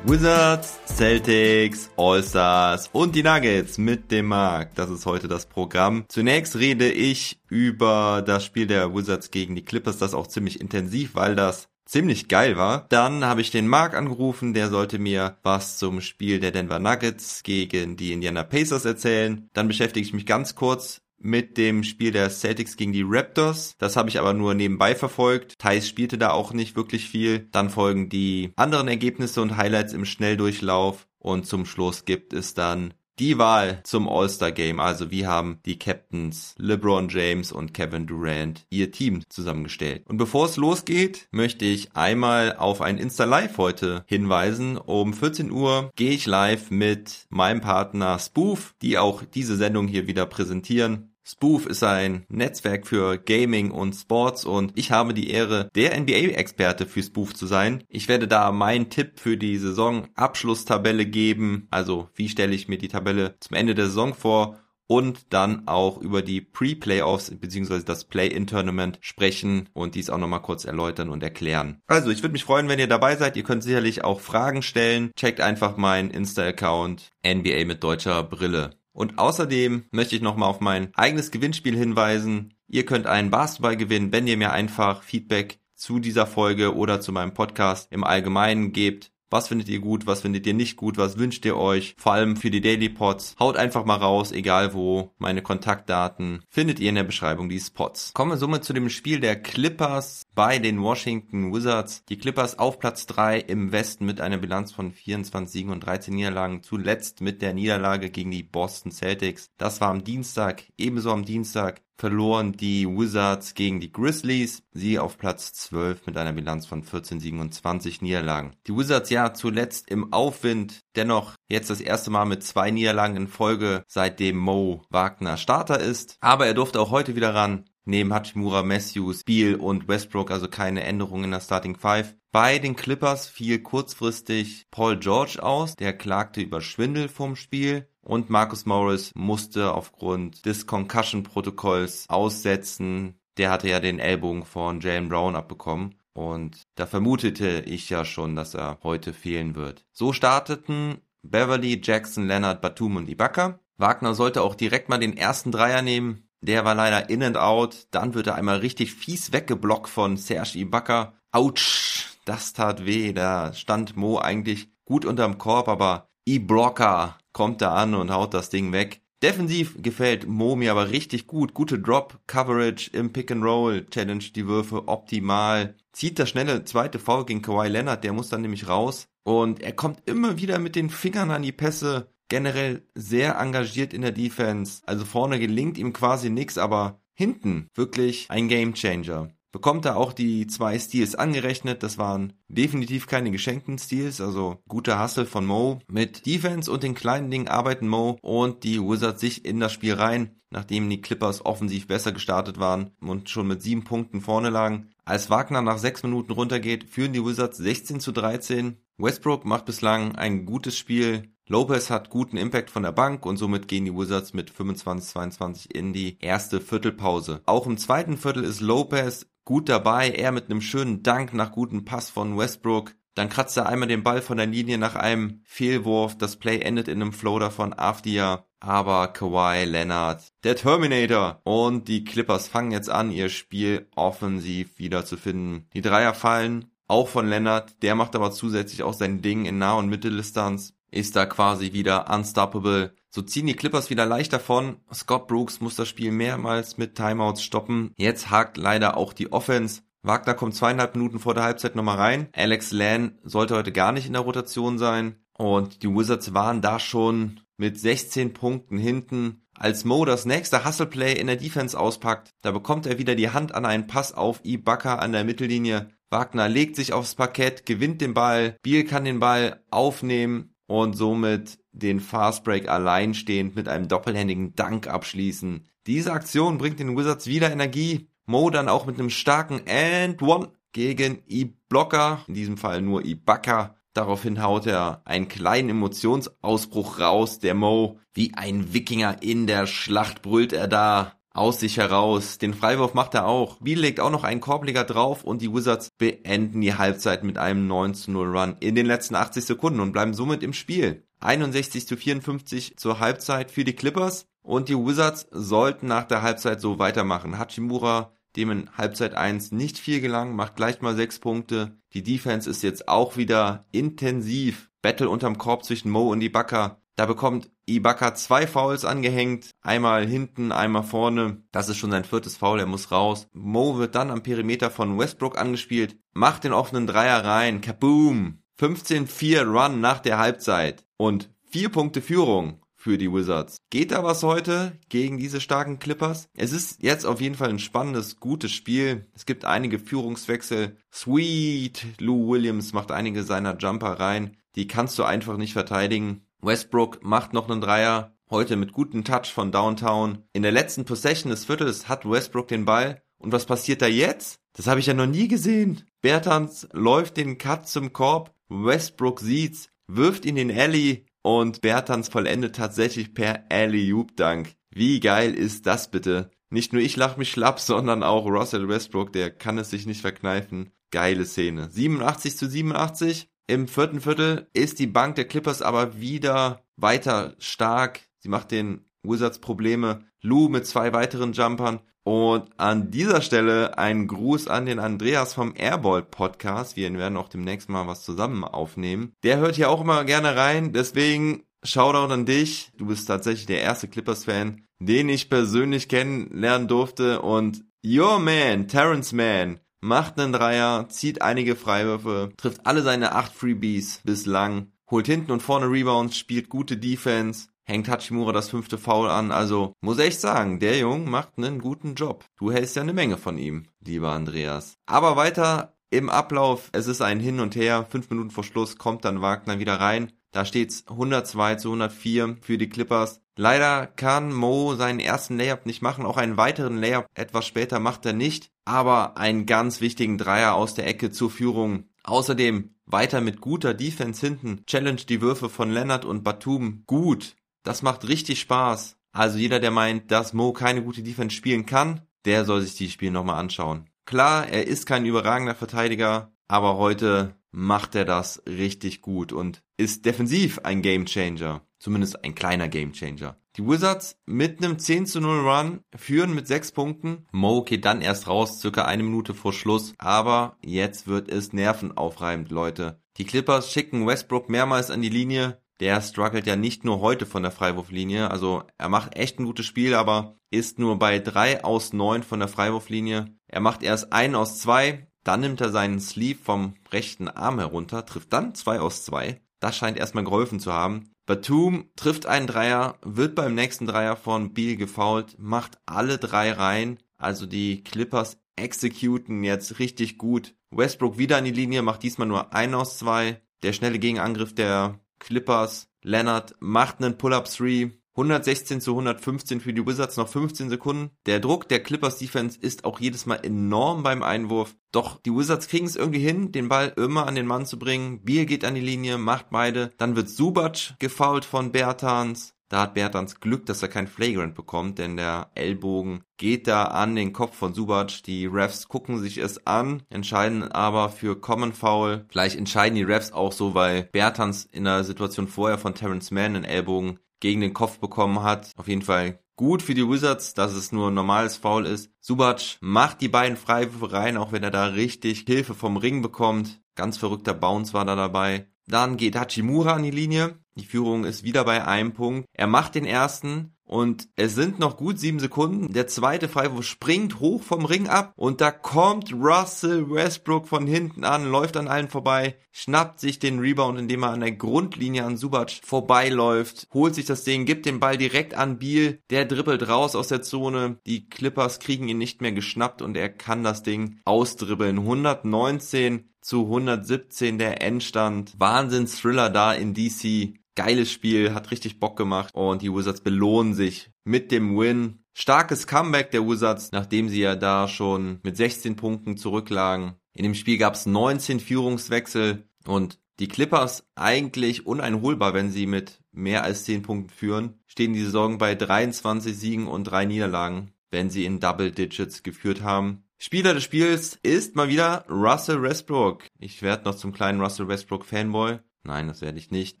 Wizards, 0.04 0.80
Celtics, 0.86 1.90
All-Stars 1.96 2.90
und 2.92 3.14
die 3.14 3.22
Nuggets 3.22 3.78
mit 3.78 4.10
dem 4.10 4.26
Markt. 4.26 4.78
Das 4.78 4.90
ist 4.90 5.06
heute 5.06 5.28
das 5.28 5.46
Programm. 5.46 6.04
Zunächst 6.08 6.56
rede 6.56 6.90
ich 6.90 7.40
über 7.48 8.22
das 8.24 8.44
Spiel 8.44 8.66
der 8.66 8.94
Wizards 8.94 9.30
gegen 9.30 9.54
die 9.54 9.64
Clippers, 9.64 9.98
das 9.98 10.14
auch 10.14 10.26
ziemlich 10.26 10.60
intensiv, 10.60 11.14
weil 11.14 11.34
das 11.36 11.68
ziemlich 11.92 12.28
geil 12.28 12.56
war. 12.56 12.86
Dann 12.88 13.24
habe 13.24 13.42
ich 13.42 13.50
den 13.50 13.68
Mark 13.68 13.94
angerufen, 13.94 14.54
der 14.54 14.70
sollte 14.70 14.98
mir 14.98 15.36
was 15.42 15.76
zum 15.76 16.00
Spiel 16.00 16.40
der 16.40 16.50
Denver 16.50 16.78
Nuggets 16.78 17.42
gegen 17.42 17.96
die 17.96 18.12
Indiana 18.12 18.44
Pacers 18.44 18.86
erzählen. 18.86 19.50
Dann 19.52 19.68
beschäftige 19.68 20.04
ich 20.04 20.14
mich 20.14 20.24
ganz 20.24 20.54
kurz 20.54 21.02
mit 21.18 21.58
dem 21.58 21.84
Spiel 21.84 22.10
der 22.10 22.30
Celtics 22.30 22.76
gegen 22.76 22.92
die 22.92 23.04
Raptors. 23.06 23.76
Das 23.78 23.96
habe 23.96 24.08
ich 24.08 24.18
aber 24.18 24.32
nur 24.32 24.54
nebenbei 24.54 24.94
verfolgt. 24.94 25.58
Thais 25.58 25.86
spielte 25.86 26.16
da 26.16 26.30
auch 26.30 26.54
nicht 26.54 26.76
wirklich 26.76 27.08
viel. 27.08 27.48
Dann 27.52 27.68
folgen 27.68 28.08
die 28.08 28.52
anderen 28.56 28.88
Ergebnisse 28.88 29.42
und 29.42 29.58
Highlights 29.58 29.92
im 29.92 30.06
Schnelldurchlauf. 30.06 31.06
Und 31.18 31.46
zum 31.46 31.66
Schluss 31.66 32.06
gibt 32.06 32.32
es 32.32 32.54
dann 32.54 32.94
die 33.18 33.38
Wahl 33.38 33.80
zum 33.84 34.08
All-Star-Game. 34.08 34.80
Also 34.80 35.10
wie 35.10 35.26
haben 35.26 35.58
die 35.66 35.78
Captains 35.78 36.54
LeBron 36.58 37.08
James 37.08 37.52
und 37.52 37.74
Kevin 37.74 38.06
Durant 38.06 38.66
ihr 38.70 38.90
Team 38.90 39.22
zusammengestellt. 39.28 40.04
Und 40.08 40.16
bevor 40.16 40.46
es 40.46 40.56
losgeht, 40.56 41.28
möchte 41.30 41.64
ich 41.64 41.94
einmal 41.94 42.56
auf 42.56 42.80
ein 42.80 42.98
Insta-Live 42.98 43.58
heute 43.58 44.04
hinweisen. 44.06 44.76
Um 44.76 45.12
14 45.12 45.50
Uhr 45.50 45.90
gehe 45.96 46.12
ich 46.12 46.26
live 46.26 46.70
mit 46.70 47.26
meinem 47.30 47.60
Partner 47.60 48.18
Spoof, 48.18 48.74
die 48.82 48.98
auch 48.98 49.22
diese 49.22 49.56
Sendung 49.56 49.88
hier 49.88 50.06
wieder 50.06 50.26
präsentieren. 50.26 51.11
Spoof 51.24 51.66
ist 51.66 51.84
ein 51.84 52.26
Netzwerk 52.28 52.86
für 52.86 53.16
Gaming 53.16 53.70
und 53.70 53.94
Sports 53.94 54.44
und 54.44 54.72
ich 54.74 54.90
habe 54.90 55.14
die 55.14 55.30
Ehre, 55.30 55.68
der 55.74 55.98
NBA-Experte 55.98 56.84
für 56.84 57.02
Spoof 57.02 57.32
zu 57.32 57.46
sein. 57.46 57.84
Ich 57.88 58.08
werde 58.08 58.26
da 58.26 58.50
meinen 58.50 58.90
Tipp 58.90 59.20
für 59.20 59.36
die 59.36 59.56
Saison-Abschlusstabelle 59.56 61.06
geben. 61.06 61.68
Also, 61.70 62.08
wie 62.14 62.28
stelle 62.28 62.54
ich 62.54 62.66
mir 62.66 62.78
die 62.78 62.88
Tabelle 62.88 63.36
zum 63.38 63.56
Ende 63.56 63.74
der 63.74 63.86
Saison 63.86 64.14
vor? 64.14 64.58
Und 64.88 65.32
dann 65.32 65.68
auch 65.68 65.96
über 66.02 66.20
die 66.20 66.42
Pre-Playoffs 66.42 67.30
bzw. 67.30 67.82
das 67.84 68.04
Play-In-Tournament 68.04 68.98
sprechen 69.00 69.70
und 69.72 69.94
dies 69.94 70.10
auch 70.10 70.18
nochmal 70.18 70.42
kurz 70.42 70.66
erläutern 70.66 71.08
und 71.08 71.22
erklären. 71.22 71.80
Also, 71.86 72.10
ich 72.10 72.22
würde 72.22 72.32
mich 72.32 72.44
freuen, 72.44 72.68
wenn 72.68 72.80
ihr 72.80 72.88
dabei 72.88 73.16
seid. 73.16 73.36
Ihr 73.36 73.44
könnt 73.44 73.62
sicherlich 73.62 74.04
auch 74.04 74.20
Fragen 74.20 74.60
stellen. 74.60 75.12
Checkt 75.16 75.40
einfach 75.40 75.76
meinen 75.76 76.10
Insta-Account 76.10 77.10
NBA 77.24 77.64
mit 77.64 77.82
deutscher 77.82 78.22
Brille. 78.24 78.70
Und 78.92 79.18
außerdem 79.18 79.84
möchte 79.90 80.16
ich 80.16 80.22
nochmal 80.22 80.48
auf 80.48 80.60
mein 80.60 80.94
eigenes 80.94 81.30
Gewinnspiel 81.30 81.76
hinweisen. 81.76 82.54
Ihr 82.68 82.84
könnt 82.84 83.06
einen 83.06 83.30
Basketball 83.30 83.76
gewinnen, 83.76 84.12
wenn 84.12 84.26
ihr 84.26 84.36
mir 84.36 84.52
einfach 84.52 85.02
Feedback 85.02 85.60
zu 85.74 85.98
dieser 85.98 86.26
Folge 86.26 86.76
oder 86.76 87.00
zu 87.00 87.12
meinem 87.12 87.34
Podcast 87.34 87.90
im 87.90 88.04
Allgemeinen 88.04 88.72
gebt. 88.72 89.11
Was 89.32 89.48
findet 89.48 89.70
ihr 89.70 89.80
gut, 89.80 90.06
was 90.06 90.20
findet 90.20 90.46
ihr 90.46 90.52
nicht 90.52 90.76
gut, 90.76 90.98
was 90.98 91.16
wünscht 91.16 91.46
ihr 91.46 91.56
euch? 91.56 91.94
Vor 91.96 92.12
allem 92.12 92.36
für 92.36 92.50
die 92.50 92.60
Daily 92.60 92.90
Pods. 92.90 93.34
Haut 93.40 93.56
einfach 93.56 93.86
mal 93.86 93.96
raus, 93.96 94.30
egal 94.30 94.74
wo. 94.74 95.14
Meine 95.16 95.40
Kontaktdaten 95.40 96.42
findet 96.50 96.80
ihr 96.80 96.90
in 96.90 96.96
der 96.96 97.04
Beschreibung 97.04 97.48
dieses 97.48 97.70
Pods. 97.70 98.12
Kommen 98.12 98.32
wir 98.32 98.36
somit 98.36 98.62
zu 98.62 98.74
dem 98.74 98.90
Spiel 98.90 99.20
der 99.20 99.40
Clippers 99.40 100.24
bei 100.34 100.58
den 100.58 100.82
Washington 100.82 101.50
Wizards. 101.50 102.04
Die 102.10 102.18
Clippers 102.18 102.58
auf 102.58 102.78
Platz 102.78 103.06
3 103.06 103.38
im 103.38 103.72
Westen 103.72 104.04
mit 104.04 104.20
einer 104.20 104.36
Bilanz 104.36 104.70
von 104.70 104.92
24 104.92 105.50
Siegen 105.50 105.72
und 105.72 105.80
13 105.80 106.14
Niederlagen. 106.14 106.62
Zuletzt 106.62 107.22
mit 107.22 107.40
der 107.40 107.54
Niederlage 107.54 108.10
gegen 108.10 108.32
die 108.32 108.42
Boston 108.42 108.92
Celtics. 108.92 109.50
Das 109.56 109.80
war 109.80 109.88
am 109.88 110.04
Dienstag. 110.04 110.64
Ebenso 110.76 111.10
am 111.10 111.24
Dienstag 111.24 111.80
verloren 112.02 112.50
die 112.50 112.84
Wizards 112.88 113.54
gegen 113.54 113.78
die 113.78 113.92
Grizzlies, 113.92 114.64
sie 114.72 114.98
auf 114.98 115.18
Platz 115.18 115.52
12 115.52 116.04
mit 116.06 116.16
einer 116.16 116.32
Bilanz 116.32 116.66
von 116.66 116.82
14 116.82 117.20
Siegen 117.20 117.38
und 117.38 117.54
20 117.54 118.02
Niederlagen. 118.02 118.56
Die 118.66 118.76
Wizards 118.76 119.08
ja 119.08 119.32
zuletzt 119.34 119.88
im 119.88 120.12
Aufwind, 120.12 120.80
dennoch 120.96 121.34
jetzt 121.48 121.70
das 121.70 121.80
erste 121.80 122.10
Mal 122.10 122.24
mit 122.24 122.42
zwei 122.42 122.72
Niederlagen 122.72 123.16
in 123.16 123.28
Folge, 123.28 123.84
seitdem 123.86 124.36
Mo 124.36 124.82
Wagner 124.90 125.36
Starter 125.36 125.78
ist. 125.78 126.16
Aber 126.20 126.44
er 126.44 126.54
durfte 126.54 126.80
auch 126.80 126.90
heute 126.90 127.14
wieder 127.14 127.36
ran. 127.36 127.66
Neben 127.84 128.12
Hachimura, 128.12 128.64
Matthews, 128.64 129.22
Beal 129.22 129.54
und 129.54 129.86
Westbrook 129.86 130.32
also 130.32 130.48
keine 130.48 130.82
Änderungen 130.82 131.26
in 131.26 131.30
der 131.30 131.40
Starting 131.40 131.76
Five. 131.76 132.16
Bei 132.32 132.58
den 132.58 132.74
Clippers 132.74 133.28
fiel 133.28 133.60
kurzfristig 133.60 134.66
Paul 134.72 134.98
George 134.98 135.40
aus, 135.40 135.76
der 135.76 135.92
klagte 135.92 136.40
über 136.40 136.62
Schwindel 136.62 137.08
vorm 137.08 137.36
Spiel 137.36 137.86
und 138.04 138.30
Marcus 138.30 138.66
Morris 138.66 139.12
musste 139.14 139.72
aufgrund 139.72 140.44
des 140.44 140.66
Concussion-Protokolls 140.66 142.06
aussetzen. 142.08 143.14
Der 143.36 143.50
hatte 143.50 143.68
ja 143.68 143.80
den 143.80 143.98
Ellbogen 143.98 144.44
von 144.44 144.80
Jalen 144.80 145.08
Brown 145.08 145.36
abbekommen. 145.36 145.94
Und 146.12 146.62
da 146.74 146.86
vermutete 146.86 147.60
ich 147.60 147.88
ja 147.88 148.04
schon, 148.04 148.36
dass 148.36 148.54
er 148.54 148.78
heute 148.82 149.12
fehlen 149.12 149.54
wird. 149.54 149.84
So 149.92 150.12
starteten 150.12 150.98
Beverly, 151.22 151.80
Jackson, 151.82 152.26
Leonard, 152.26 152.60
Batum 152.60 152.96
und 152.96 153.08
Ibaka. 153.08 153.60
Wagner 153.78 154.14
sollte 154.14 154.42
auch 154.42 154.54
direkt 154.54 154.88
mal 154.88 154.98
den 154.98 155.16
ersten 155.16 155.52
Dreier 155.52 155.80
nehmen. 155.80 156.28
Der 156.42 156.64
war 156.64 156.74
leider 156.74 157.08
in 157.08 157.22
and 157.22 157.36
out. 157.36 157.86
Dann 157.92 158.14
wird 158.14 158.26
er 158.26 158.34
einmal 158.34 158.58
richtig 158.58 158.92
fies 158.94 159.32
weggeblockt 159.32 159.88
von 159.88 160.16
Serge 160.16 160.58
Ibaka. 160.58 161.14
Autsch, 161.30 162.18
das 162.24 162.52
tat 162.52 162.84
weh. 162.84 163.12
Da 163.12 163.54
stand 163.54 163.96
Mo 163.96 164.18
eigentlich 164.18 164.68
gut 164.84 165.04
unterm 165.04 165.38
Korb, 165.38 165.68
aber 165.68 166.08
Ibaka 166.24 167.16
kommt 167.32 167.60
da 167.60 167.74
an 167.74 167.94
und 167.94 168.10
haut 168.10 168.34
das 168.34 168.50
Ding 168.50 168.72
weg. 168.72 169.00
Defensiv 169.22 169.80
gefällt 169.80 170.26
Mo 170.26 170.56
mir 170.56 170.72
aber 170.72 170.90
richtig 170.90 171.28
gut. 171.28 171.54
Gute 171.54 171.78
Drop, 171.78 172.18
Coverage 172.26 172.90
im 172.92 173.12
Pick 173.12 173.30
and 173.30 173.44
Roll, 173.44 173.86
Challenge 173.88 174.24
die 174.34 174.48
Würfe 174.48 174.88
optimal. 174.88 175.76
Zieht 175.92 176.18
das 176.18 176.28
schnelle 176.28 176.64
zweite 176.64 176.98
Foul 176.98 177.24
gegen 177.24 177.40
Kawhi 177.40 177.68
Leonard, 177.68 178.02
der 178.02 178.12
muss 178.12 178.28
dann 178.28 178.42
nämlich 178.42 178.68
raus. 178.68 179.06
Und 179.22 179.62
er 179.62 179.72
kommt 179.72 180.02
immer 180.06 180.38
wieder 180.38 180.58
mit 180.58 180.74
den 180.74 180.90
Fingern 180.90 181.30
an 181.30 181.42
die 181.42 181.52
Pässe. 181.52 182.12
Generell 182.28 182.82
sehr 182.94 183.38
engagiert 183.38 183.94
in 183.94 184.02
der 184.02 184.10
Defense. 184.10 184.82
Also 184.86 185.04
vorne 185.04 185.38
gelingt 185.38 185.78
ihm 185.78 185.92
quasi 185.92 186.28
nichts, 186.28 186.58
aber 186.58 187.00
hinten 187.14 187.68
wirklich 187.74 188.26
ein 188.28 188.48
Game 188.48 188.74
Changer 188.74 189.30
bekommt 189.52 189.84
er 189.84 189.96
auch 189.96 190.12
die 190.12 190.46
zwei 190.46 190.78
Steals 190.78 191.14
angerechnet. 191.14 191.82
Das 191.82 191.98
waren 191.98 192.32
definitiv 192.48 193.06
keine 193.06 193.30
geschenkten 193.30 193.78
Steals, 193.78 194.20
also 194.20 194.58
guter 194.66 195.02
Hustle 195.02 195.26
von 195.26 195.46
Mo. 195.46 195.80
Mit 195.88 196.26
Defense 196.26 196.70
und 196.70 196.82
den 196.82 196.94
kleinen 196.94 197.30
Dingen 197.30 197.48
arbeiten 197.48 197.86
Mo 197.86 198.18
und 198.22 198.64
die 198.64 198.80
Wizards 198.80 199.20
sich 199.20 199.44
in 199.44 199.60
das 199.60 199.72
Spiel 199.72 199.94
rein, 199.94 200.40
nachdem 200.50 200.88
die 200.90 201.00
Clippers 201.00 201.44
offensiv 201.44 201.86
besser 201.86 202.12
gestartet 202.12 202.58
waren 202.58 202.90
und 203.00 203.30
schon 203.30 203.46
mit 203.46 203.62
sieben 203.62 203.84
Punkten 203.84 204.20
vorne 204.22 204.50
lagen. 204.50 204.88
Als 205.04 205.30
Wagner 205.30 205.62
nach 205.62 205.78
sechs 205.78 206.02
Minuten 206.02 206.32
runtergeht, 206.32 206.84
führen 206.84 207.12
die 207.12 207.24
Wizards 207.24 207.58
16 207.58 208.00
zu 208.00 208.12
13. 208.12 208.78
Westbrook 208.98 209.44
macht 209.44 209.66
bislang 209.66 210.14
ein 210.16 210.46
gutes 210.46 210.78
Spiel. 210.78 211.28
Lopez 211.48 211.90
hat 211.90 212.08
guten 212.08 212.36
Impact 212.36 212.70
von 212.70 212.84
der 212.84 212.92
Bank 212.92 213.26
und 213.26 213.36
somit 213.36 213.66
gehen 213.66 213.84
die 213.84 213.94
Wizards 213.94 214.32
mit 214.32 214.52
25-22 214.52 215.72
in 215.72 215.92
die 215.92 216.16
erste 216.20 216.60
Viertelpause. 216.60 217.42
Auch 217.46 217.66
im 217.66 217.78
zweiten 217.78 218.16
Viertel 218.16 218.44
ist 218.44 218.60
Lopez 218.60 219.26
gut 219.44 219.68
dabei, 219.68 220.10
er 220.10 220.32
mit 220.32 220.50
einem 220.50 220.60
schönen 220.60 221.02
Dank 221.02 221.32
nach 221.34 221.52
gutem 221.52 221.84
Pass 221.84 222.10
von 222.10 222.36
Westbrook. 222.36 222.94
Dann 223.14 223.28
kratzt 223.28 223.56
er 223.56 223.66
einmal 223.66 223.88
den 223.88 224.02
Ball 224.02 224.22
von 224.22 224.38
der 224.38 224.46
Linie 224.46 224.78
nach 224.78 224.94
einem 224.94 225.42
Fehlwurf. 225.44 226.16
Das 226.16 226.36
Play 226.36 226.60
endet 226.60 226.88
in 226.88 227.02
einem 227.02 227.12
Floater 227.12 227.50
von 227.50 227.74
Afdia. 227.74 228.46
Aber 228.58 229.08
Kawhi 229.08 229.64
Leonard, 229.64 230.32
der 230.44 230.54
Terminator 230.54 231.40
und 231.42 231.88
die 231.88 232.04
Clippers 232.04 232.46
fangen 232.46 232.70
jetzt 232.70 232.88
an, 232.88 233.10
ihr 233.10 233.28
Spiel 233.28 233.88
offensiv 233.96 234.78
wieder 234.78 235.04
zu 235.04 235.16
finden. 235.16 235.66
Die 235.74 235.82
Dreier 235.82 236.14
fallen, 236.14 236.70
auch 236.86 237.08
von 237.08 237.28
Leonard. 237.28 237.82
Der 237.82 237.96
macht 237.96 238.14
aber 238.14 238.30
zusätzlich 238.30 238.84
auch 238.84 238.94
sein 238.94 239.20
Ding 239.20 239.46
in 239.46 239.58
Nah- 239.58 239.74
und 239.74 239.88
Mitteldistanz. 239.88 240.74
Ist 240.92 241.16
da 241.16 241.24
quasi 241.24 241.72
wieder 241.72 242.10
unstoppable. 242.14 242.94
So 243.08 243.22
ziehen 243.22 243.46
die 243.46 243.56
Clippers 243.56 243.88
wieder 243.88 244.04
leicht 244.04 244.32
davon. 244.32 244.76
Scott 244.92 245.26
Brooks 245.26 245.62
muss 245.62 245.74
das 245.74 245.88
Spiel 245.88 246.12
mehrmals 246.12 246.76
mit 246.76 246.94
Timeouts 246.94 247.42
stoppen. 247.42 247.92
Jetzt 247.96 248.30
hakt 248.30 248.58
leider 248.58 248.98
auch 248.98 249.14
die 249.14 249.32
Offense. 249.32 249.80
Wagner 250.02 250.34
kommt 250.34 250.54
zweieinhalb 250.54 250.94
Minuten 250.94 251.18
vor 251.18 251.32
der 251.32 251.44
Halbzeit 251.44 251.76
nochmal 251.76 251.96
rein. 251.96 252.28
Alex 252.34 252.72
Lan 252.72 253.18
sollte 253.24 253.56
heute 253.56 253.72
gar 253.72 253.92
nicht 253.92 254.06
in 254.06 254.12
der 254.12 254.22
Rotation 254.22 254.76
sein. 254.76 255.16
Und 255.32 255.82
die 255.82 255.88
Wizards 255.88 256.34
waren 256.34 256.60
da 256.60 256.78
schon 256.78 257.40
mit 257.56 257.80
16 257.80 258.34
Punkten 258.34 258.76
hinten. 258.76 259.46
Als 259.58 259.86
Mo 259.86 260.04
das 260.04 260.26
nächste 260.26 260.66
Hustle-Play 260.66 261.14
in 261.14 261.26
der 261.26 261.36
Defense 261.36 261.78
auspackt, 261.78 262.34
da 262.42 262.50
bekommt 262.50 262.84
er 262.84 262.98
wieder 262.98 263.14
die 263.14 263.30
Hand 263.30 263.54
an 263.54 263.64
einen 263.64 263.86
Pass 263.86 264.12
auf 264.12 264.40
Ibaka 264.44 264.96
an 264.96 265.12
der 265.12 265.24
Mittellinie. 265.24 265.88
Wagner 266.10 266.48
legt 266.50 266.76
sich 266.76 266.92
aufs 266.92 267.14
Parkett, 267.14 267.64
gewinnt 267.64 268.02
den 268.02 268.12
Ball. 268.12 268.58
Biel 268.62 268.84
kann 268.84 269.04
den 269.04 269.20
Ball 269.20 269.62
aufnehmen 269.70 270.51
und 270.72 270.94
somit 270.94 271.58
den 271.72 272.00
Fastbreak 272.00 272.66
alleinstehend 272.66 273.54
mit 273.54 273.68
einem 273.68 273.88
doppelhändigen 273.88 274.54
Dank 274.54 274.86
abschließen. 274.86 275.66
Diese 275.86 276.12
Aktion 276.12 276.56
bringt 276.56 276.80
den 276.80 276.96
Wizards 276.96 277.26
wieder 277.26 277.52
Energie. 277.52 278.08
Mo 278.24 278.48
dann 278.48 278.70
auch 278.70 278.86
mit 278.86 278.98
einem 278.98 279.10
starken 279.10 279.60
And 279.68 280.22
One 280.22 280.50
gegen 280.72 281.22
I-Blocker, 281.28 282.24
in 282.26 282.32
diesem 282.32 282.56
Fall 282.56 282.80
nur 282.80 283.04
Ibaka. 283.04 283.76
Daraufhin 283.92 284.42
haut 284.42 284.66
er 284.66 285.02
einen 285.04 285.28
kleinen 285.28 285.68
Emotionsausbruch 285.68 286.98
raus. 286.98 287.38
Der 287.38 287.54
Mo, 287.54 287.98
wie 288.14 288.32
ein 288.32 288.72
Wikinger 288.72 289.22
in 289.22 289.46
der 289.46 289.66
Schlacht, 289.66 290.22
brüllt 290.22 290.54
er 290.54 290.68
da 290.68 291.12
aus 291.34 291.60
sich 291.60 291.76
heraus. 291.76 292.38
Den 292.38 292.54
Freiwurf 292.54 292.94
macht 292.94 293.14
er 293.14 293.26
auch. 293.26 293.58
Beal 293.60 293.78
legt 293.78 294.00
auch 294.00 294.10
noch 294.10 294.24
einen 294.24 294.40
Korbleger 294.40 294.84
drauf 294.84 295.24
und 295.24 295.42
die 295.42 295.52
Wizards 295.52 295.90
beenden 295.98 296.60
die 296.60 296.74
Halbzeit 296.74 297.24
mit 297.24 297.38
einem 297.38 297.66
9 297.66 297.94
0 298.06 298.36
Run 298.36 298.56
in 298.60 298.74
den 298.74 298.86
letzten 298.86 299.14
80 299.14 299.44
Sekunden 299.44 299.80
und 299.80 299.92
bleiben 299.92 300.14
somit 300.14 300.42
im 300.42 300.52
Spiel. 300.52 301.04
61 301.20 301.86
zu 301.86 301.96
54 301.96 302.76
zur 302.76 302.98
Halbzeit 302.98 303.50
für 303.50 303.64
die 303.64 303.74
Clippers 303.74 304.26
und 304.42 304.68
die 304.68 304.76
Wizards 304.76 305.26
sollten 305.30 305.86
nach 305.86 306.04
der 306.04 306.22
Halbzeit 306.22 306.60
so 306.60 306.78
weitermachen. 306.78 307.38
Hachimura, 307.38 308.12
dem 308.36 308.50
in 308.50 308.70
Halbzeit 308.76 309.14
1 309.14 309.52
nicht 309.52 309.78
viel 309.78 310.00
gelang, 310.00 310.34
macht 310.34 310.56
gleich 310.56 310.80
mal 310.80 310.96
6 310.96 311.20
Punkte. 311.20 311.78
Die 311.94 312.02
Defense 312.02 312.50
ist 312.50 312.62
jetzt 312.62 312.88
auch 312.88 313.16
wieder 313.16 313.66
intensiv. 313.70 314.70
Battle 314.82 315.08
unterm 315.08 315.38
Korb 315.38 315.64
zwischen 315.64 315.90
Mo 315.90 316.10
und 316.10 316.22
Ibaka. 316.22 316.81
Da 316.96 317.06
bekommt 317.06 317.50
Ibaka 317.66 318.14
zwei 318.14 318.46
Fouls 318.46 318.84
angehängt. 318.84 319.50
Einmal 319.62 320.06
hinten, 320.06 320.52
einmal 320.52 320.82
vorne. 320.82 321.42
Das 321.50 321.68
ist 321.68 321.78
schon 321.78 321.90
sein 321.90 322.04
viertes 322.04 322.36
Foul, 322.36 322.60
er 322.60 322.66
muss 322.66 322.90
raus. 322.90 323.28
Mo 323.32 323.78
wird 323.78 323.94
dann 323.94 324.10
am 324.10 324.22
Perimeter 324.22 324.70
von 324.70 324.98
Westbrook 324.98 325.38
angespielt. 325.38 325.96
Macht 326.12 326.44
den 326.44 326.52
offenen 326.52 326.86
Dreier 326.86 327.24
rein. 327.24 327.60
Kaboom! 327.60 328.42
15-4 328.60 329.44
Run 329.44 329.80
nach 329.80 330.00
der 330.00 330.18
Halbzeit. 330.18 330.84
Und 330.96 331.30
vier 331.50 331.70
Punkte 331.70 332.02
Führung 332.02 332.62
für 332.76 332.98
die 332.98 333.12
Wizards. 333.12 333.58
Geht 333.70 333.92
da 333.92 334.02
was 334.02 334.22
heute 334.22 334.78
gegen 334.88 335.16
diese 335.16 335.40
starken 335.40 335.78
Clippers? 335.78 336.28
Es 336.34 336.52
ist 336.52 336.82
jetzt 336.82 337.06
auf 337.06 337.20
jeden 337.20 337.36
Fall 337.36 337.48
ein 337.48 337.60
spannendes, 337.60 338.18
gutes 338.18 338.52
Spiel. 338.52 339.06
Es 339.14 339.24
gibt 339.24 339.44
einige 339.44 339.78
Führungswechsel. 339.78 340.76
Sweet 340.92 341.86
Lou 342.00 342.28
Williams 342.30 342.72
macht 342.72 342.90
einige 342.90 343.22
seiner 343.22 343.56
Jumper 343.56 344.00
rein. 344.00 344.36
Die 344.56 344.66
kannst 344.66 344.98
du 344.98 345.04
einfach 345.04 345.36
nicht 345.36 345.52
verteidigen. 345.52 346.26
Westbrook 346.44 347.04
macht 347.04 347.32
noch 347.32 347.48
einen 347.48 347.60
Dreier. 347.60 348.16
Heute 348.28 348.56
mit 348.56 348.72
gutem 348.72 349.04
Touch 349.04 349.32
von 349.32 349.52
Downtown. 349.52 350.24
In 350.32 350.42
der 350.42 350.50
letzten 350.50 350.84
Possession 350.84 351.30
des 351.30 351.44
Viertels 351.44 351.88
hat 351.88 352.04
Westbrook 352.04 352.48
den 352.48 352.64
Ball. 352.64 353.00
Und 353.18 353.30
was 353.30 353.46
passiert 353.46 353.80
da 353.80 353.86
jetzt? 353.86 354.40
Das 354.54 354.66
habe 354.66 354.80
ich 354.80 354.86
ja 354.86 354.94
noch 354.94 355.06
nie 355.06 355.28
gesehen. 355.28 355.84
Bertans 356.00 356.66
läuft 356.72 357.16
den 357.16 357.38
Cut 357.38 357.68
zum 357.68 357.92
Korb. 357.92 358.34
Westbrook 358.48 359.20
sieht's, 359.20 359.68
wirft 359.86 360.24
ihn 360.24 360.36
in 360.36 360.50
Alley 360.50 361.06
und 361.22 361.60
Bertans 361.60 362.08
vollendet 362.08 362.56
tatsächlich 362.56 363.14
per 363.14 363.44
Alley-Oop-Dank. 363.48 364.56
Wie 364.70 364.98
geil 364.98 365.34
ist 365.34 365.66
das 365.66 365.92
bitte? 365.92 366.32
Nicht 366.50 366.72
nur 366.72 366.82
ich 366.82 366.96
lach 366.96 367.16
mich 367.16 367.30
schlapp, 367.30 367.60
sondern 367.60 368.02
auch 368.02 368.26
Russell 368.26 368.68
Westbrook, 368.68 369.12
der 369.12 369.30
kann 369.30 369.58
es 369.58 369.70
sich 369.70 369.86
nicht 369.86 370.00
verkneifen. 370.00 370.72
Geile 370.90 371.24
Szene. 371.24 371.70
87 371.70 372.36
zu 372.36 372.48
87. 372.48 373.31
Im 373.46 373.68
vierten 373.68 374.00
Viertel 374.00 374.48
ist 374.52 374.78
die 374.78 374.86
Bank 374.86 375.16
der 375.16 375.26
Clippers 375.26 375.62
aber 375.62 376.00
wieder 376.00 376.62
weiter 376.76 377.34
stark. 377.38 378.00
Sie 378.18 378.28
macht 378.28 378.50
den 378.50 378.84
Wizards 379.02 379.40
Probleme. 379.40 380.04
Lou 380.20 380.48
mit 380.48 380.66
zwei 380.66 380.92
weiteren 380.92 381.32
Jumpern. 381.32 381.80
Und 382.04 382.50
an 382.58 382.90
dieser 382.90 383.22
Stelle 383.22 383.78
ein 383.78 384.08
Gruß 384.08 384.48
an 384.48 384.66
den 384.66 384.80
Andreas 384.80 385.34
vom 385.34 385.54
Airball 385.56 386.02
Podcast. 386.02 386.76
Wir 386.76 386.92
werden 386.94 387.16
auch 387.16 387.28
demnächst 387.28 387.68
mal 387.68 387.86
was 387.86 388.02
zusammen 388.02 388.42
aufnehmen. 388.42 389.12
Der 389.22 389.38
hört 389.38 389.54
hier 389.54 389.70
auch 389.70 389.80
immer 389.80 390.04
gerne 390.04 390.36
rein. 390.36 390.72
Deswegen 390.72 391.44
Shoutout 391.64 392.12
an 392.12 392.26
dich. 392.26 392.72
Du 392.76 392.86
bist 392.86 393.06
tatsächlich 393.06 393.46
der 393.46 393.60
erste 393.60 393.86
Clippers-Fan, 393.86 394.64
den 394.80 395.08
ich 395.08 395.30
persönlich 395.30 395.88
kennenlernen 395.88 396.66
durfte. 396.66 397.22
Und 397.22 397.64
your 397.84 398.18
man, 398.18 398.66
Terrence 398.66 399.12
Mann, 399.12 399.60
macht 399.82 400.18
einen 400.18 400.32
Dreier, 400.32 400.88
zieht 400.88 401.20
einige 401.20 401.56
Freiwürfe, 401.56 402.32
trifft 402.36 402.66
alle 402.66 402.82
seine 402.82 403.14
acht 403.14 403.34
Freebies 403.34 404.00
bislang, 404.04 404.72
holt 404.90 405.06
hinten 405.06 405.32
und 405.32 405.42
vorne 405.42 405.66
Rebounds, 405.66 406.16
spielt 406.16 406.48
gute 406.48 406.76
Defense, 406.78 407.48
hängt 407.64 407.88
Hachimura 407.88 408.32
das 408.32 408.50
fünfte 408.50 408.78
Foul 408.78 409.08
an. 409.08 409.32
Also 409.32 409.74
muss 409.80 409.98
echt 409.98 410.20
sagen, 410.20 410.60
der 410.60 410.78
Junge 410.78 411.10
macht 411.10 411.32
einen 411.36 411.60
guten 411.60 411.94
Job. 411.94 412.24
Du 412.38 412.52
hältst 412.52 412.76
ja 412.76 412.82
eine 412.82 412.92
Menge 412.92 413.18
von 413.18 413.38
ihm, 413.38 413.64
lieber 413.84 414.12
Andreas. 414.12 414.76
Aber 414.86 415.16
weiter 415.16 415.76
im 415.90 416.08
Ablauf, 416.08 416.70
es 416.72 416.86
ist 416.86 417.02
ein 417.02 417.20
Hin 417.20 417.40
und 417.40 417.56
Her. 417.56 417.86
Fünf 417.90 418.08
Minuten 418.08 418.30
vor 418.30 418.44
Schluss 418.44 418.78
kommt 418.78 419.04
dann 419.04 419.20
Wagner 419.20 419.58
wieder 419.58 419.74
rein. 419.74 420.12
Da 420.30 420.46
steht's 420.46 420.84
102 420.88 421.56
zu 421.56 421.68
104 421.68 422.38
für 422.40 422.56
die 422.56 422.68
Clippers. 422.68 423.21
Leider 423.36 423.86
kann 423.86 424.32
Mo 424.32 424.74
seinen 424.74 425.00
ersten 425.00 425.38
Layup 425.38 425.66
nicht 425.66 425.82
machen. 425.82 426.04
Auch 426.04 426.16
einen 426.16 426.36
weiteren 426.36 426.78
Layup 426.78 427.06
etwas 427.14 427.46
später 427.46 427.78
macht 427.78 428.04
er 428.06 428.12
nicht. 428.12 428.50
Aber 428.64 429.16
einen 429.16 429.46
ganz 429.46 429.80
wichtigen 429.80 430.18
Dreier 430.18 430.54
aus 430.54 430.74
der 430.74 430.86
Ecke 430.86 431.10
zur 431.10 431.30
Führung. 431.30 431.88
Außerdem 432.04 432.74
weiter 432.86 433.20
mit 433.20 433.40
guter 433.40 433.74
Defense 433.74 434.24
hinten. 434.24 434.64
Challenge 434.66 435.02
die 435.08 435.20
Würfe 435.20 435.48
von 435.48 435.70
Leonard 435.70 436.04
und 436.04 436.24
Batum 436.24 436.84
gut. 436.86 437.36
Das 437.62 437.82
macht 437.82 438.06
richtig 438.08 438.40
Spaß. 438.40 438.96
Also 439.12 439.38
jeder, 439.38 439.60
der 439.60 439.70
meint, 439.70 440.10
dass 440.10 440.32
Mo 440.32 440.52
keine 440.52 440.82
gute 440.82 441.02
Defense 441.02 441.36
spielen 441.36 441.66
kann, 441.66 442.02
der 442.24 442.44
soll 442.44 442.62
sich 442.62 442.74
die 442.76 442.90
Spiele 442.90 443.12
nochmal 443.12 443.38
anschauen. 443.38 443.88
Klar, 444.06 444.48
er 444.48 444.66
ist 444.66 444.86
kein 444.86 445.04
überragender 445.04 445.54
Verteidiger, 445.54 446.32
aber 446.48 446.76
heute 446.76 447.36
macht 447.52 447.94
er 447.94 448.04
das 448.04 448.42
richtig 448.46 449.00
gut 449.02 449.32
und 449.32 449.62
ist 449.76 450.04
defensiv 450.04 450.58
ein 450.60 450.82
Gamechanger. 450.82 451.62
Zumindest 451.78 452.24
ein 452.24 452.34
kleiner 452.34 452.68
Gamechanger. 452.68 453.36
Die 453.56 453.66
Wizards 453.66 454.16
mit 454.24 454.58
einem 454.58 454.78
10 454.78 455.06
zu 455.06 455.20
0 455.20 455.48
Run 455.48 455.80
führen 455.94 456.34
mit 456.34 456.46
6 456.46 456.72
Punkten. 456.72 457.26
Mo 457.32 457.62
geht 457.62 457.84
dann 457.84 458.00
erst 458.00 458.26
raus, 458.26 458.60
circa 458.60 458.84
eine 458.84 459.02
Minute 459.02 459.34
vor 459.34 459.52
Schluss. 459.52 459.92
Aber 459.98 460.56
jetzt 460.64 461.06
wird 461.06 461.28
es 461.28 461.52
nervenaufreibend, 461.52 462.50
Leute. 462.50 463.00
Die 463.18 463.24
Clippers 463.24 463.70
schicken 463.70 464.06
Westbrook 464.06 464.48
mehrmals 464.48 464.90
an 464.90 465.02
die 465.02 465.10
Linie 465.10 465.62
der 465.82 466.00
struggelt 466.00 466.46
ja 466.46 466.54
nicht 466.54 466.84
nur 466.84 467.00
heute 467.00 467.26
von 467.26 467.42
der 467.42 467.50
Freiwurflinie. 467.50 468.30
Also 468.30 468.62
er 468.78 468.88
macht 468.88 469.16
echt 469.16 469.40
ein 469.40 469.46
gutes 469.46 469.66
Spiel, 469.66 469.94
aber 469.94 470.36
ist 470.48 470.78
nur 470.78 470.96
bei 470.96 471.18
drei 471.18 471.64
aus 471.64 471.92
neun 471.92 472.22
von 472.22 472.38
der 472.38 472.46
Freiwurflinie. 472.46 473.36
Er 473.48 473.60
macht 473.60 473.82
erst 473.82 474.12
einen 474.12 474.36
aus 474.36 474.60
zwei, 474.60 475.08
dann 475.24 475.40
nimmt 475.40 475.60
er 475.60 475.70
seinen 475.70 476.00
Sleeve 476.00 476.38
vom 476.42 476.74
rechten 476.90 477.28
Arm 477.28 477.58
herunter, 477.58 478.04
trifft 478.06 478.32
dann 478.32 478.54
zwei 478.54 478.80
aus 478.80 479.04
zwei. 479.04 479.40
Das 479.60 479.76
scheint 479.76 479.96
erstmal 479.96 480.24
geholfen 480.24 480.58
zu 480.58 480.72
haben. 480.72 481.10
Batum 481.24 481.90
trifft 481.94 482.26
einen 482.26 482.48
Dreier, 482.48 482.98
wird 483.02 483.36
beim 483.36 483.54
nächsten 483.54 483.86
Dreier 483.86 484.16
von 484.16 484.52
Beal 484.54 484.76
gefoult, 484.76 485.38
macht 485.38 485.78
alle 485.86 486.18
drei 486.18 486.52
rein. 486.52 486.98
Also 487.16 487.46
die 487.46 487.84
Clippers 487.84 488.38
executen 488.56 489.44
jetzt 489.44 489.78
richtig 489.78 490.18
gut. 490.18 490.54
Westbrook 490.72 491.18
wieder 491.18 491.36
an 491.36 491.44
die 491.44 491.52
Linie, 491.52 491.82
macht 491.82 492.02
diesmal 492.02 492.26
nur 492.26 492.52
ein 492.52 492.74
aus 492.74 492.98
zwei. 492.98 493.40
Der 493.62 493.72
schnelle 493.72 494.00
Gegenangriff 494.00 494.54
der 494.54 494.98
Clippers. 495.20 495.88
Leonard 496.02 496.56
macht 496.58 497.00
einen 497.00 497.16
Pull-Up 497.16 497.48
3. 497.48 497.92
116 498.14 498.82
zu 498.82 498.90
115 498.92 499.60
für 499.60 499.72
die 499.72 499.86
Wizards, 499.86 500.18
noch 500.18 500.28
15 500.28 500.68
Sekunden. 500.68 501.10
Der 501.24 501.40
Druck 501.40 501.68
der 501.68 501.82
Clippers 501.82 502.18
Defense 502.18 502.58
ist 502.60 502.84
auch 502.84 503.00
jedes 503.00 503.24
Mal 503.24 503.36
enorm 503.36 504.02
beim 504.02 504.22
Einwurf. 504.22 504.74
Doch 504.92 505.20
die 505.22 505.34
Wizards 505.34 505.68
kriegen 505.68 505.86
es 505.86 505.96
irgendwie 505.96 506.20
hin, 506.20 506.52
den 506.52 506.68
Ball 506.68 506.92
immer 506.96 507.26
an 507.26 507.34
den 507.34 507.46
Mann 507.46 507.64
zu 507.64 507.78
bringen. 507.78 508.22
Bier 508.22 508.44
geht 508.44 508.64
an 508.64 508.74
die 508.74 508.82
Linie, 508.82 509.16
macht 509.16 509.46
beide. 509.50 509.92
Dann 509.96 510.14
wird 510.14 510.28
Subac 510.28 510.94
gefoult 510.98 511.46
von 511.46 511.72
Bertans. 511.72 512.54
Da 512.72 512.80
hat 512.80 512.94
Bertans 512.94 513.40
Glück, 513.40 513.66
dass 513.66 513.82
er 513.82 513.88
kein 513.88 514.06
Flagrant 514.06 514.54
bekommt, 514.54 514.98
denn 514.98 515.18
der 515.18 515.50
Ellbogen 515.54 516.24
geht 516.38 516.66
da 516.66 516.84
an 516.84 517.14
den 517.14 517.34
Kopf 517.34 517.54
von 517.54 517.74
Subac. 517.74 518.22
Die 518.24 518.46
Refs 518.46 518.88
gucken 518.88 519.18
sich 519.18 519.36
es 519.36 519.66
an, 519.66 520.02
entscheiden 520.08 520.62
aber 520.62 521.10
für 521.10 521.38
Common 521.38 521.74
Foul. 521.74 522.24
Vielleicht 522.30 522.56
entscheiden 522.56 522.96
die 522.96 523.02
Refs 523.02 523.32
auch 523.32 523.52
so, 523.52 523.74
weil 523.74 524.04
Bertans 524.04 524.64
in 524.64 524.84
der 524.84 525.04
Situation 525.04 525.48
vorher 525.48 525.76
von 525.76 525.94
Terrence 525.94 526.30
Mann 526.30 526.56
einen 526.56 526.64
Ellbogen 526.64 527.18
gegen 527.42 527.60
den 527.60 527.74
Kopf 527.74 527.98
bekommen 527.98 528.42
hat. 528.42 528.70
Auf 528.76 528.88
jeden 528.88 529.02
Fall 529.02 529.40
gut 529.56 529.82
für 529.82 529.94
die 529.94 530.08
Wizards, 530.08 530.54
dass 530.54 530.72
es 530.72 530.92
nur 530.92 531.10
ein 531.10 531.14
normales 531.14 531.56
Foul 531.58 531.84
ist. 531.86 532.10
Subac 532.20 532.78
macht 532.80 533.20
die 533.20 533.28
beiden 533.28 533.58
Freiwürfe 533.58 534.12
rein, 534.12 534.38
auch 534.38 534.52
wenn 534.52 534.62
er 534.62 534.70
da 534.70 534.86
richtig 534.86 535.44
Hilfe 535.46 535.74
vom 535.74 535.98
Ring 535.98 536.22
bekommt. 536.22 536.80
Ganz 536.94 537.18
verrückter 537.18 537.52
Bounce 537.52 537.92
war 537.92 538.04
da 538.04 538.16
dabei. 538.16 538.68
Dann 538.86 539.16
geht 539.16 539.36
Hachimura 539.36 539.94
an 539.94 540.04
die 540.04 540.10
Linie. 540.10 540.58
Die 540.76 540.84
Führung 540.84 541.24
ist 541.24 541.42
wieder 541.42 541.64
bei 541.64 541.84
einem 541.86 542.12
Punkt. 542.12 542.46
Er 542.52 542.66
macht 542.66 542.94
den 542.94 543.04
ersten 543.04 543.76
und 543.92 544.28
es 544.36 544.54
sind 544.54 544.78
noch 544.78 544.96
gut 544.96 545.18
sieben 545.18 545.38
Sekunden. 545.38 545.92
Der 545.92 546.06
zweite 546.06 546.48
Freiwurf 546.48 546.86
springt 546.86 547.40
hoch 547.40 547.62
vom 547.62 547.84
Ring 547.84 548.08
ab 548.08 548.32
und 548.36 548.62
da 548.62 548.70
kommt 548.70 549.34
Russell 549.34 550.10
Westbrook 550.10 550.66
von 550.66 550.86
hinten 550.86 551.24
an, 551.24 551.50
läuft 551.50 551.76
an 551.76 551.88
allen 551.88 552.08
vorbei, 552.08 552.56
schnappt 552.72 553.20
sich 553.20 553.38
den 553.38 553.58
Rebound, 553.58 553.98
indem 553.98 554.22
er 554.22 554.30
an 554.30 554.40
der 554.40 554.52
Grundlinie 554.52 555.24
an 555.24 555.36
Subac 555.36 555.70
vorbeiläuft, 555.84 556.88
holt 556.94 557.14
sich 557.14 557.26
das 557.26 557.44
Ding, 557.44 557.66
gibt 557.66 557.84
den 557.84 558.00
Ball 558.00 558.16
direkt 558.16 558.54
an 558.54 558.78
Biel, 558.78 559.20
der 559.28 559.44
dribbelt 559.44 559.86
raus 559.86 560.16
aus 560.16 560.28
der 560.28 560.40
Zone. 560.40 560.98
Die 561.06 561.28
Clippers 561.28 561.78
kriegen 561.78 562.08
ihn 562.08 562.18
nicht 562.18 562.40
mehr 562.40 562.52
geschnappt 562.52 563.02
und 563.02 563.14
er 563.14 563.28
kann 563.28 563.62
das 563.62 563.82
Ding 563.82 564.20
ausdribbeln. 564.24 565.00
119 565.00 566.30
zu 566.40 566.62
117 566.62 567.58
der 567.58 567.82
Endstand. 567.82 568.54
Wahnsinns-Thriller 568.58 569.50
da 569.50 569.72
in 569.74 569.94
DC. 569.94 570.61
Geiles 570.74 571.10
Spiel, 571.10 571.54
hat 571.54 571.70
richtig 571.70 572.00
Bock 572.00 572.16
gemacht 572.16 572.54
und 572.54 572.82
die 572.82 572.92
Wizards 572.92 573.20
belohnen 573.20 573.74
sich 573.74 574.10
mit 574.24 574.50
dem 574.50 574.78
Win. 574.78 575.18
Starkes 575.34 575.86
Comeback 575.86 576.30
der 576.30 576.46
Wizards, 576.46 576.92
nachdem 576.92 577.28
sie 577.28 577.40
ja 577.40 577.56
da 577.56 577.88
schon 577.88 578.40
mit 578.42 578.56
16 578.56 578.96
Punkten 578.96 579.36
zurücklagen. 579.36 580.14
In 580.34 580.44
dem 580.44 580.54
Spiel 580.54 580.78
gab 580.78 580.94
es 580.94 581.06
19 581.06 581.60
Führungswechsel 581.60 582.68
und 582.86 583.18
Die 583.40 583.48
Clippers 583.48 584.06
eigentlich 584.14 584.86
uneinholbar, 584.86 585.54
wenn 585.54 585.70
sie 585.70 585.86
mit 585.86 586.22
mehr 586.32 586.64
als 586.64 586.84
10 586.84 587.02
Punkten 587.02 587.30
führen, 587.30 587.80
stehen 587.86 588.12
die 588.12 588.22
Saison 588.22 588.58
bei 588.58 588.74
23 588.74 589.56
Siegen 589.56 589.88
und 589.88 590.04
3 590.04 590.26
Niederlagen, 590.26 590.92
wenn 591.10 591.30
sie 591.30 591.44
in 591.44 591.58
Double 591.58 591.90
Digits 591.90 592.42
geführt 592.42 592.82
haben. 592.82 593.24
Spieler 593.38 593.74
des 593.74 593.82
Spiels 593.82 594.38
ist 594.42 594.76
mal 594.76 594.88
wieder 594.88 595.24
Russell 595.28 595.82
Westbrook. 595.82 596.44
Ich 596.58 596.82
werde 596.82 597.04
noch 597.04 597.16
zum 597.16 597.32
kleinen 597.32 597.60
Russell 597.60 597.88
Westbrook 597.88 598.24
Fanboy. 598.24 598.78
Nein, 599.02 599.26
das 599.26 599.40
werde 599.40 599.58
ich 599.58 599.72
nicht. 599.72 600.00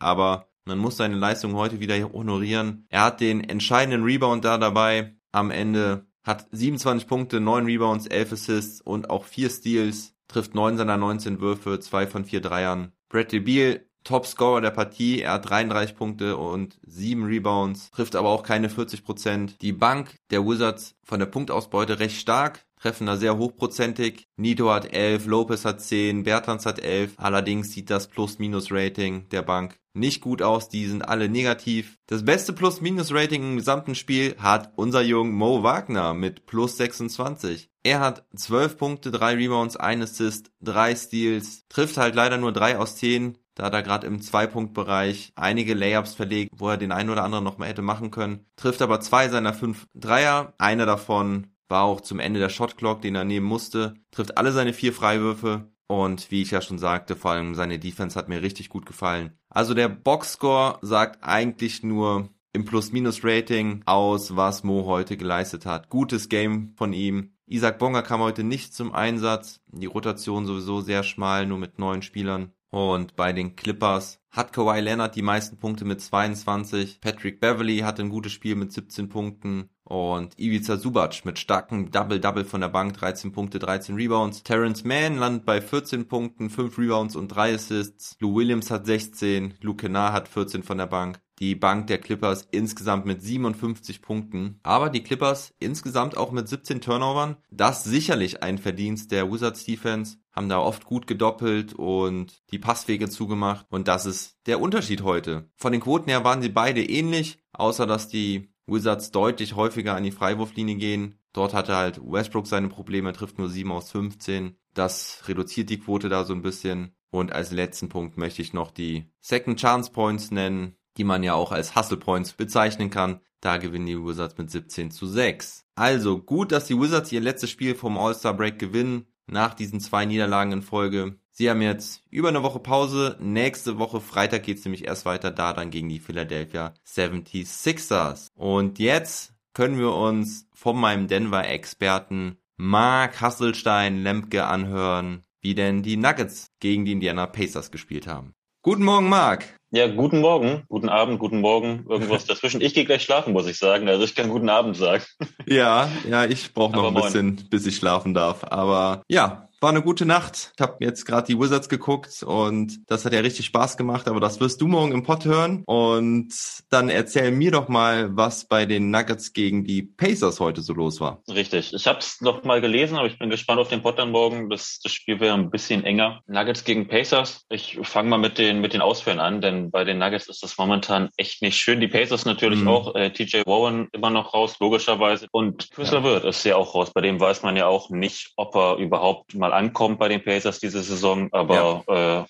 Aber 0.00 0.51
man 0.64 0.78
muss 0.78 0.96
seine 0.96 1.16
Leistung 1.16 1.54
heute 1.54 1.80
wieder 1.80 2.12
honorieren. 2.12 2.86
Er 2.88 3.04
hat 3.04 3.20
den 3.20 3.42
entscheidenden 3.42 4.04
Rebound 4.04 4.44
da 4.44 4.58
dabei. 4.58 5.14
Am 5.32 5.50
Ende 5.50 6.06
hat 6.22 6.46
27 6.52 7.08
Punkte, 7.08 7.40
9 7.40 7.66
Rebounds, 7.66 8.06
11 8.06 8.32
Assists 8.32 8.80
und 8.80 9.10
auch 9.10 9.24
4 9.24 9.50
Steals. 9.50 10.14
Trifft 10.28 10.54
9 10.54 10.78
seiner 10.78 10.96
19 10.96 11.40
Würfe, 11.40 11.80
2 11.80 12.06
von 12.06 12.24
4 12.24 12.40
Dreiern. 12.40 12.92
Bradley 13.08 13.40
Beal, 13.40 13.86
Topscorer 14.04 14.60
der 14.60 14.70
Partie. 14.70 15.20
Er 15.20 15.32
hat 15.32 15.50
33 15.50 15.96
Punkte 15.96 16.36
und 16.36 16.78
7 16.86 17.24
Rebounds. 17.24 17.90
Trifft 17.90 18.16
aber 18.16 18.30
auch 18.30 18.42
keine 18.42 18.70
40 18.70 19.04
Prozent. 19.04 19.60
Die 19.62 19.72
Bank 19.72 20.18
der 20.30 20.46
Wizards 20.46 20.96
von 21.02 21.18
der 21.18 21.26
Punktausbeute 21.26 21.98
recht 21.98 22.20
stark 22.20 22.64
treffen 22.82 23.06
da 23.06 23.16
sehr 23.16 23.38
hochprozentig. 23.38 24.26
Nito 24.36 24.70
hat 24.70 24.92
11, 24.92 25.26
Lopez 25.26 25.64
hat 25.64 25.80
10, 25.80 26.24
Bertans 26.24 26.66
hat 26.66 26.80
11. 26.80 27.12
Allerdings 27.16 27.72
sieht 27.72 27.90
das 27.90 28.08
Plus-Minus-Rating 28.08 29.28
der 29.28 29.42
Bank 29.42 29.78
nicht 29.94 30.20
gut 30.20 30.42
aus. 30.42 30.68
Die 30.68 30.86
sind 30.86 31.08
alle 31.08 31.28
negativ. 31.28 31.98
Das 32.06 32.24
beste 32.24 32.52
Plus-Minus-Rating 32.52 33.42
im 33.42 33.56
gesamten 33.56 33.94
Spiel 33.94 34.34
hat 34.38 34.72
unser 34.76 35.02
Jung 35.02 35.32
Mo 35.32 35.62
Wagner 35.62 36.12
mit 36.14 36.46
plus 36.46 36.76
26. 36.76 37.70
Er 37.84 38.00
hat 38.00 38.24
12 38.34 38.76
Punkte, 38.76 39.10
3 39.10 39.34
Rebounds, 39.34 39.76
1 39.76 40.02
Assist, 40.02 40.50
3 40.60 40.94
Steals, 40.96 41.64
trifft 41.68 41.96
halt 41.96 42.14
leider 42.14 42.38
nur 42.38 42.52
3 42.52 42.78
aus 42.78 42.96
10. 42.96 43.38
Da 43.54 43.64
hat 43.64 43.74
er 43.74 43.82
gerade 43.82 44.06
im 44.06 44.22
Zwei-Punkt-Bereich 44.22 45.32
einige 45.36 45.74
Layups 45.74 46.14
verlegt, 46.14 46.50
wo 46.56 46.70
er 46.70 46.78
den 46.78 46.90
einen 46.90 47.10
oder 47.10 47.22
anderen 47.22 47.44
noch 47.44 47.58
mal 47.58 47.68
hätte 47.68 47.82
machen 47.82 48.10
können. 48.10 48.46
Trifft 48.56 48.80
aber 48.80 49.00
zwei 49.00 49.28
seiner 49.28 49.52
fünf 49.52 49.88
Dreier. 49.94 50.54
Einer 50.56 50.86
davon 50.86 51.51
war 51.72 51.82
auch 51.82 52.00
zum 52.00 52.20
Ende 52.20 52.38
der 52.38 52.50
Shotclock, 52.50 53.02
den 53.02 53.16
er 53.16 53.24
nehmen 53.24 53.46
musste, 53.46 53.94
trifft 54.12 54.38
alle 54.38 54.52
seine 54.52 54.72
vier 54.72 54.92
Freiwürfe 54.92 55.72
und 55.88 56.30
wie 56.30 56.42
ich 56.42 56.52
ja 56.52 56.60
schon 56.60 56.78
sagte, 56.78 57.16
vor 57.16 57.32
allem 57.32 57.54
seine 57.54 57.78
Defense 57.78 58.16
hat 58.16 58.28
mir 58.28 58.42
richtig 58.42 58.68
gut 58.68 58.86
gefallen. 58.86 59.32
Also 59.48 59.74
der 59.74 59.88
Boxscore 59.88 60.78
sagt 60.82 61.24
eigentlich 61.24 61.82
nur 61.82 62.28
im 62.52 62.64
Plus-Minus-Rating 62.64 63.82
aus, 63.86 64.36
was 64.36 64.62
Mo 64.62 64.84
heute 64.86 65.16
geleistet 65.16 65.66
hat. 65.66 65.88
Gutes 65.88 66.28
Game 66.28 66.72
von 66.76 66.92
ihm. 66.92 67.32
Isaac 67.46 67.78
Bonga 67.78 68.02
kam 68.02 68.20
heute 68.20 68.44
nicht 68.44 68.74
zum 68.74 68.94
Einsatz. 68.94 69.60
Die 69.66 69.86
Rotation 69.86 70.46
sowieso 70.46 70.80
sehr 70.80 71.02
schmal, 71.02 71.46
nur 71.46 71.58
mit 71.58 71.78
neun 71.78 72.02
Spielern. 72.02 72.52
Und 72.70 73.16
bei 73.16 73.32
den 73.32 73.56
Clippers 73.56 74.21
hat 74.32 74.52
Kawhi 74.54 74.80
Leonard 74.80 75.14
die 75.14 75.22
meisten 75.22 75.58
Punkte 75.58 75.84
mit 75.84 76.00
22. 76.00 77.00
Patrick 77.00 77.38
Beverly 77.38 77.80
hatte 77.80 78.02
ein 78.02 78.08
gutes 78.08 78.32
Spiel 78.32 78.56
mit 78.56 78.72
17 78.72 79.10
Punkten. 79.10 79.68
Und 79.84 80.38
Ivica 80.38 80.78
Subac 80.78 81.24
mit 81.26 81.38
starkem 81.38 81.90
Double-Double 81.90 82.46
von 82.46 82.62
der 82.62 82.68
Bank, 82.68 82.94
13 82.94 83.32
Punkte, 83.32 83.58
13 83.58 83.94
Rebounds. 83.94 84.42
Terrence 84.42 84.84
Mann 84.84 85.18
landet 85.18 85.44
bei 85.44 85.60
14 85.60 86.08
Punkten, 86.08 86.48
5 86.48 86.78
Rebounds 86.78 87.14
und 87.14 87.28
3 87.28 87.54
Assists. 87.54 88.16
Lou 88.20 88.36
Williams 88.36 88.70
hat 88.70 88.86
16, 88.86 89.54
Luke 89.60 89.82
Kennard 89.82 90.14
hat 90.14 90.28
14 90.28 90.62
von 90.62 90.78
der 90.78 90.86
Bank. 90.86 91.20
Die 91.42 91.56
Bank 91.56 91.88
der 91.88 91.98
Clippers 91.98 92.46
insgesamt 92.52 93.04
mit 93.04 93.20
57 93.20 94.00
Punkten. 94.00 94.60
Aber 94.62 94.90
die 94.90 95.02
Clippers 95.02 95.52
insgesamt 95.58 96.16
auch 96.16 96.30
mit 96.30 96.46
17 96.46 96.80
Turnovern. 96.80 97.36
Das 97.50 97.82
sicherlich 97.82 98.44
ein 98.44 98.58
Verdienst 98.58 99.10
der 99.10 99.30
Wizards 99.32 99.64
Defense. 99.64 100.18
Haben 100.30 100.48
da 100.48 100.60
oft 100.60 100.84
gut 100.84 101.08
gedoppelt 101.08 101.74
und 101.74 102.40
die 102.52 102.60
Passwege 102.60 103.08
zugemacht. 103.08 103.66
Und 103.70 103.88
das 103.88 104.06
ist 104.06 104.21
der 104.46 104.60
Unterschied 104.60 105.02
heute. 105.02 105.50
Von 105.56 105.72
den 105.72 105.80
Quoten 105.80 106.08
her 106.08 106.24
waren 106.24 106.42
sie 106.42 106.48
beide 106.48 106.82
ähnlich, 106.82 107.38
außer 107.52 107.86
dass 107.86 108.08
die 108.08 108.52
Wizards 108.66 109.10
deutlich 109.10 109.56
häufiger 109.56 109.94
an 109.94 110.04
die 110.04 110.12
Freiwurflinie 110.12 110.76
gehen. 110.76 111.18
Dort 111.32 111.54
hatte 111.54 111.76
halt 111.76 112.00
Westbrook 112.02 112.46
seine 112.46 112.68
Probleme, 112.68 113.12
trifft 113.12 113.38
nur 113.38 113.48
7 113.48 113.70
aus 113.72 113.90
15. 113.90 114.56
Das 114.74 115.22
reduziert 115.26 115.70
die 115.70 115.78
Quote 115.78 116.08
da 116.08 116.24
so 116.24 116.34
ein 116.34 116.42
bisschen. 116.42 116.94
Und 117.10 117.32
als 117.32 117.50
letzten 117.52 117.88
Punkt 117.88 118.16
möchte 118.16 118.42
ich 118.42 118.52
noch 118.52 118.70
die 118.70 119.10
Second 119.20 119.60
Chance 119.60 119.92
Points 119.92 120.30
nennen, 120.30 120.76
die 120.96 121.04
man 121.04 121.22
ja 121.22 121.34
auch 121.34 121.52
als 121.52 121.76
Hustle 121.76 121.98
Points 121.98 122.32
bezeichnen 122.32 122.90
kann. 122.90 123.20
Da 123.40 123.56
gewinnen 123.56 123.86
die 123.86 124.02
Wizards 124.02 124.38
mit 124.38 124.50
17 124.50 124.90
zu 124.90 125.06
6. 125.06 125.66
Also 125.74 126.18
gut, 126.22 126.52
dass 126.52 126.66
die 126.66 126.78
Wizards 126.78 127.12
ihr 127.12 127.20
letztes 127.20 127.50
Spiel 127.50 127.74
vom 127.74 127.98
All-Star 127.98 128.34
Break 128.34 128.58
gewinnen, 128.58 129.06
nach 129.26 129.54
diesen 129.54 129.80
zwei 129.80 130.04
Niederlagen 130.04 130.52
in 130.52 130.62
Folge. 130.62 131.18
Sie 131.34 131.48
haben 131.48 131.62
jetzt 131.62 132.02
über 132.10 132.28
eine 132.28 132.42
Woche 132.42 132.60
Pause. 132.60 133.16
Nächste 133.18 133.78
Woche 133.78 134.02
Freitag 134.02 134.42
geht's 134.42 134.64
nämlich 134.66 134.86
erst 134.86 135.06
weiter 135.06 135.30
da 135.30 135.54
dann 135.54 135.70
gegen 135.70 135.88
die 135.88 135.98
Philadelphia 135.98 136.74
76ers. 136.86 138.28
Und 138.34 138.78
jetzt 138.78 139.32
können 139.54 139.78
wir 139.78 139.94
uns 139.94 140.46
von 140.52 140.78
meinem 140.78 141.08
Denver-Experten 141.08 142.36
Mark 142.58 143.22
Hasselstein 143.22 144.02
Lemke 144.02 144.44
anhören, 144.44 145.22
wie 145.40 145.54
denn 145.54 145.82
die 145.82 145.96
Nuggets 145.96 146.50
gegen 146.60 146.84
die 146.84 146.92
Indiana 146.92 147.26
Pacers 147.26 147.70
gespielt 147.70 148.06
haben. 148.06 148.34
Guten 148.60 148.84
Morgen, 148.84 149.08
Mark. 149.08 149.56
Ja, 149.74 149.86
guten 149.86 150.20
Morgen, 150.20 150.64
guten 150.68 150.90
Abend, 150.90 151.18
guten 151.18 151.40
Morgen, 151.40 151.86
irgendwas 151.88 152.26
dazwischen. 152.26 152.60
Ich 152.60 152.74
gehe 152.74 152.84
gleich 152.84 153.04
schlafen, 153.04 153.32
muss 153.32 153.46
ich 153.46 153.56
sagen. 153.56 153.88
Also 153.88 154.04
ich 154.04 154.14
kann 154.14 154.28
guten 154.28 154.50
Abend 154.50 154.76
sagen. 154.76 155.02
Ja, 155.46 155.88
ja, 156.08 156.24
ich 156.24 156.52
brauche 156.54 156.72
noch 156.76 156.88
ein 156.88 156.94
bisschen, 156.94 157.48
bis 157.50 157.66
ich 157.66 157.76
schlafen 157.76 158.14
darf. 158.14 158.44
Aber 158.44 159.02
ja, 159.08 159.48
war 159.62 159.70
eine 159.70 159.80
gute 159.80 160.04
Nacht. 160.04 160.52
Ich 160.56 160.60
habe 160.60 160.76
jetzt 160.80 161.06
gerade 161.06 161.28
die 161.28 161.38
Wizards 161.38 161.68
geguckt 161.68 162.24
und 162.24 162.80
das 162.90 163.04
hat 163.04 163.12
ja 163.12 163.20
richtig 163.20 163.46
Spaß 163.46 163.76
gemacht, 163.76 164.08
aber 164.08 164.18
das 164.18 164.40
wirst 164.40 164.60
du 164.60 164.66
morgen 164.66 164.90
im 164.90 165.04
Pod 165.04 165.24
hören. 165.24 165.62
Und 165.66 166.34
dann 166.68 166.88
erzähl 166.88 167.30
mir 167.30 167.52
doch 167.52 167.68
mal, 167.68 168.16
was 168.16 168.46
bei 168.46 168.66
den 168.66 168.90
Nuggets 168.90 169.32
gegen 169.32 169.62
die 169.62 169.82
Pacers 169.82 170.40
heute 170.40 170.62
so 170.62 170.74
los 170.74 171.00
war. 171.00 171.22
Richtig. 171.28 171.72
Ich 171.72 171.86
habe 171.86 172.00
es 172.00 172.20
noch 172.20 172.42
mal 172.42 172.60
gelesen, 172.60 172.98
aber 172.98 173.06
ich 173.06 173.20
bin 173.20 173.30
gespannt 173.30 173.60
auf 173.60 173.68
den 173.68 173.82
Pod 173.82 174.00
dann 174.00 174.10
morgen. 174.10 174.50
Das, 174.50 174.80
das 174.82 174.90
Spiel 174.90 175.20
wäre 175.20 175.34
ein 175.34 175.50
bisschen 175.50 175.84
enger. 175.84 176.22
Nuggets 176.26 176.64
gegen 176.64 176.88
Pacers. 176.88 177.46
Ich 177.48 177.78
fange 177.84 178.10
mal 178.10 178.18
mit 178.18 178.38
den, 178.38 178.60
mit 178.60 178.72
den 178.72 178.80
Ausfällen 178.80 179.20
an, 179.20 179.40
denn 179.40 179.61
bei 179.70 179.84
den 179.84 179.98
Nuggets 179.98 180.28
ist 180.28 180.42
das 180.42 180.58
momentan 180.58 181.10
echt 181.16 181.42
nicht 181.42 181.56
schön. 181.56 181.80
Die 181.80 181.88
Pacers 181.88 182.24
natürlich 182.24 182.60
mhm. 182.60 182.68
auch. 182.68 182.94
Äh, 182.94 183.10
TJ 183.10 183.42
Warren 183.46 183.88
immer 183.92 184.10
noch 184.10 184.34
raus, 184.34 184.56
logischerweise. 184.60 185.28
Und 185.30 185.70
Chris 185.70 185.90
ja. 185.90 185.98
LeVert 185.98 186.24
ist 186.24 186.44
ja 186.44 186.56
auch 186.56 186.74
raus. 186.74 186.92
Bei 186.92 187.00
dem 187.00 187.20
weiß 187.20 187.42
man 187.42 187.56
ja 187.56 187.66
auch 187.66 187.90
nicht, 187.90 188.32
ob 188.36 188.54
er 188.56 188.76
überhaupt 188.76 189.34
mal 189.34 189.52
ankommt 189.52 189.98
bei 189.98 190.08
den 190.08 190.22
Pacers 190.22 190.60
diese 190.60 190.82
Saison, 190.82 191.28
aber 191.32 191.84
ja. 191.88 192.20
äh, 192.20 192.24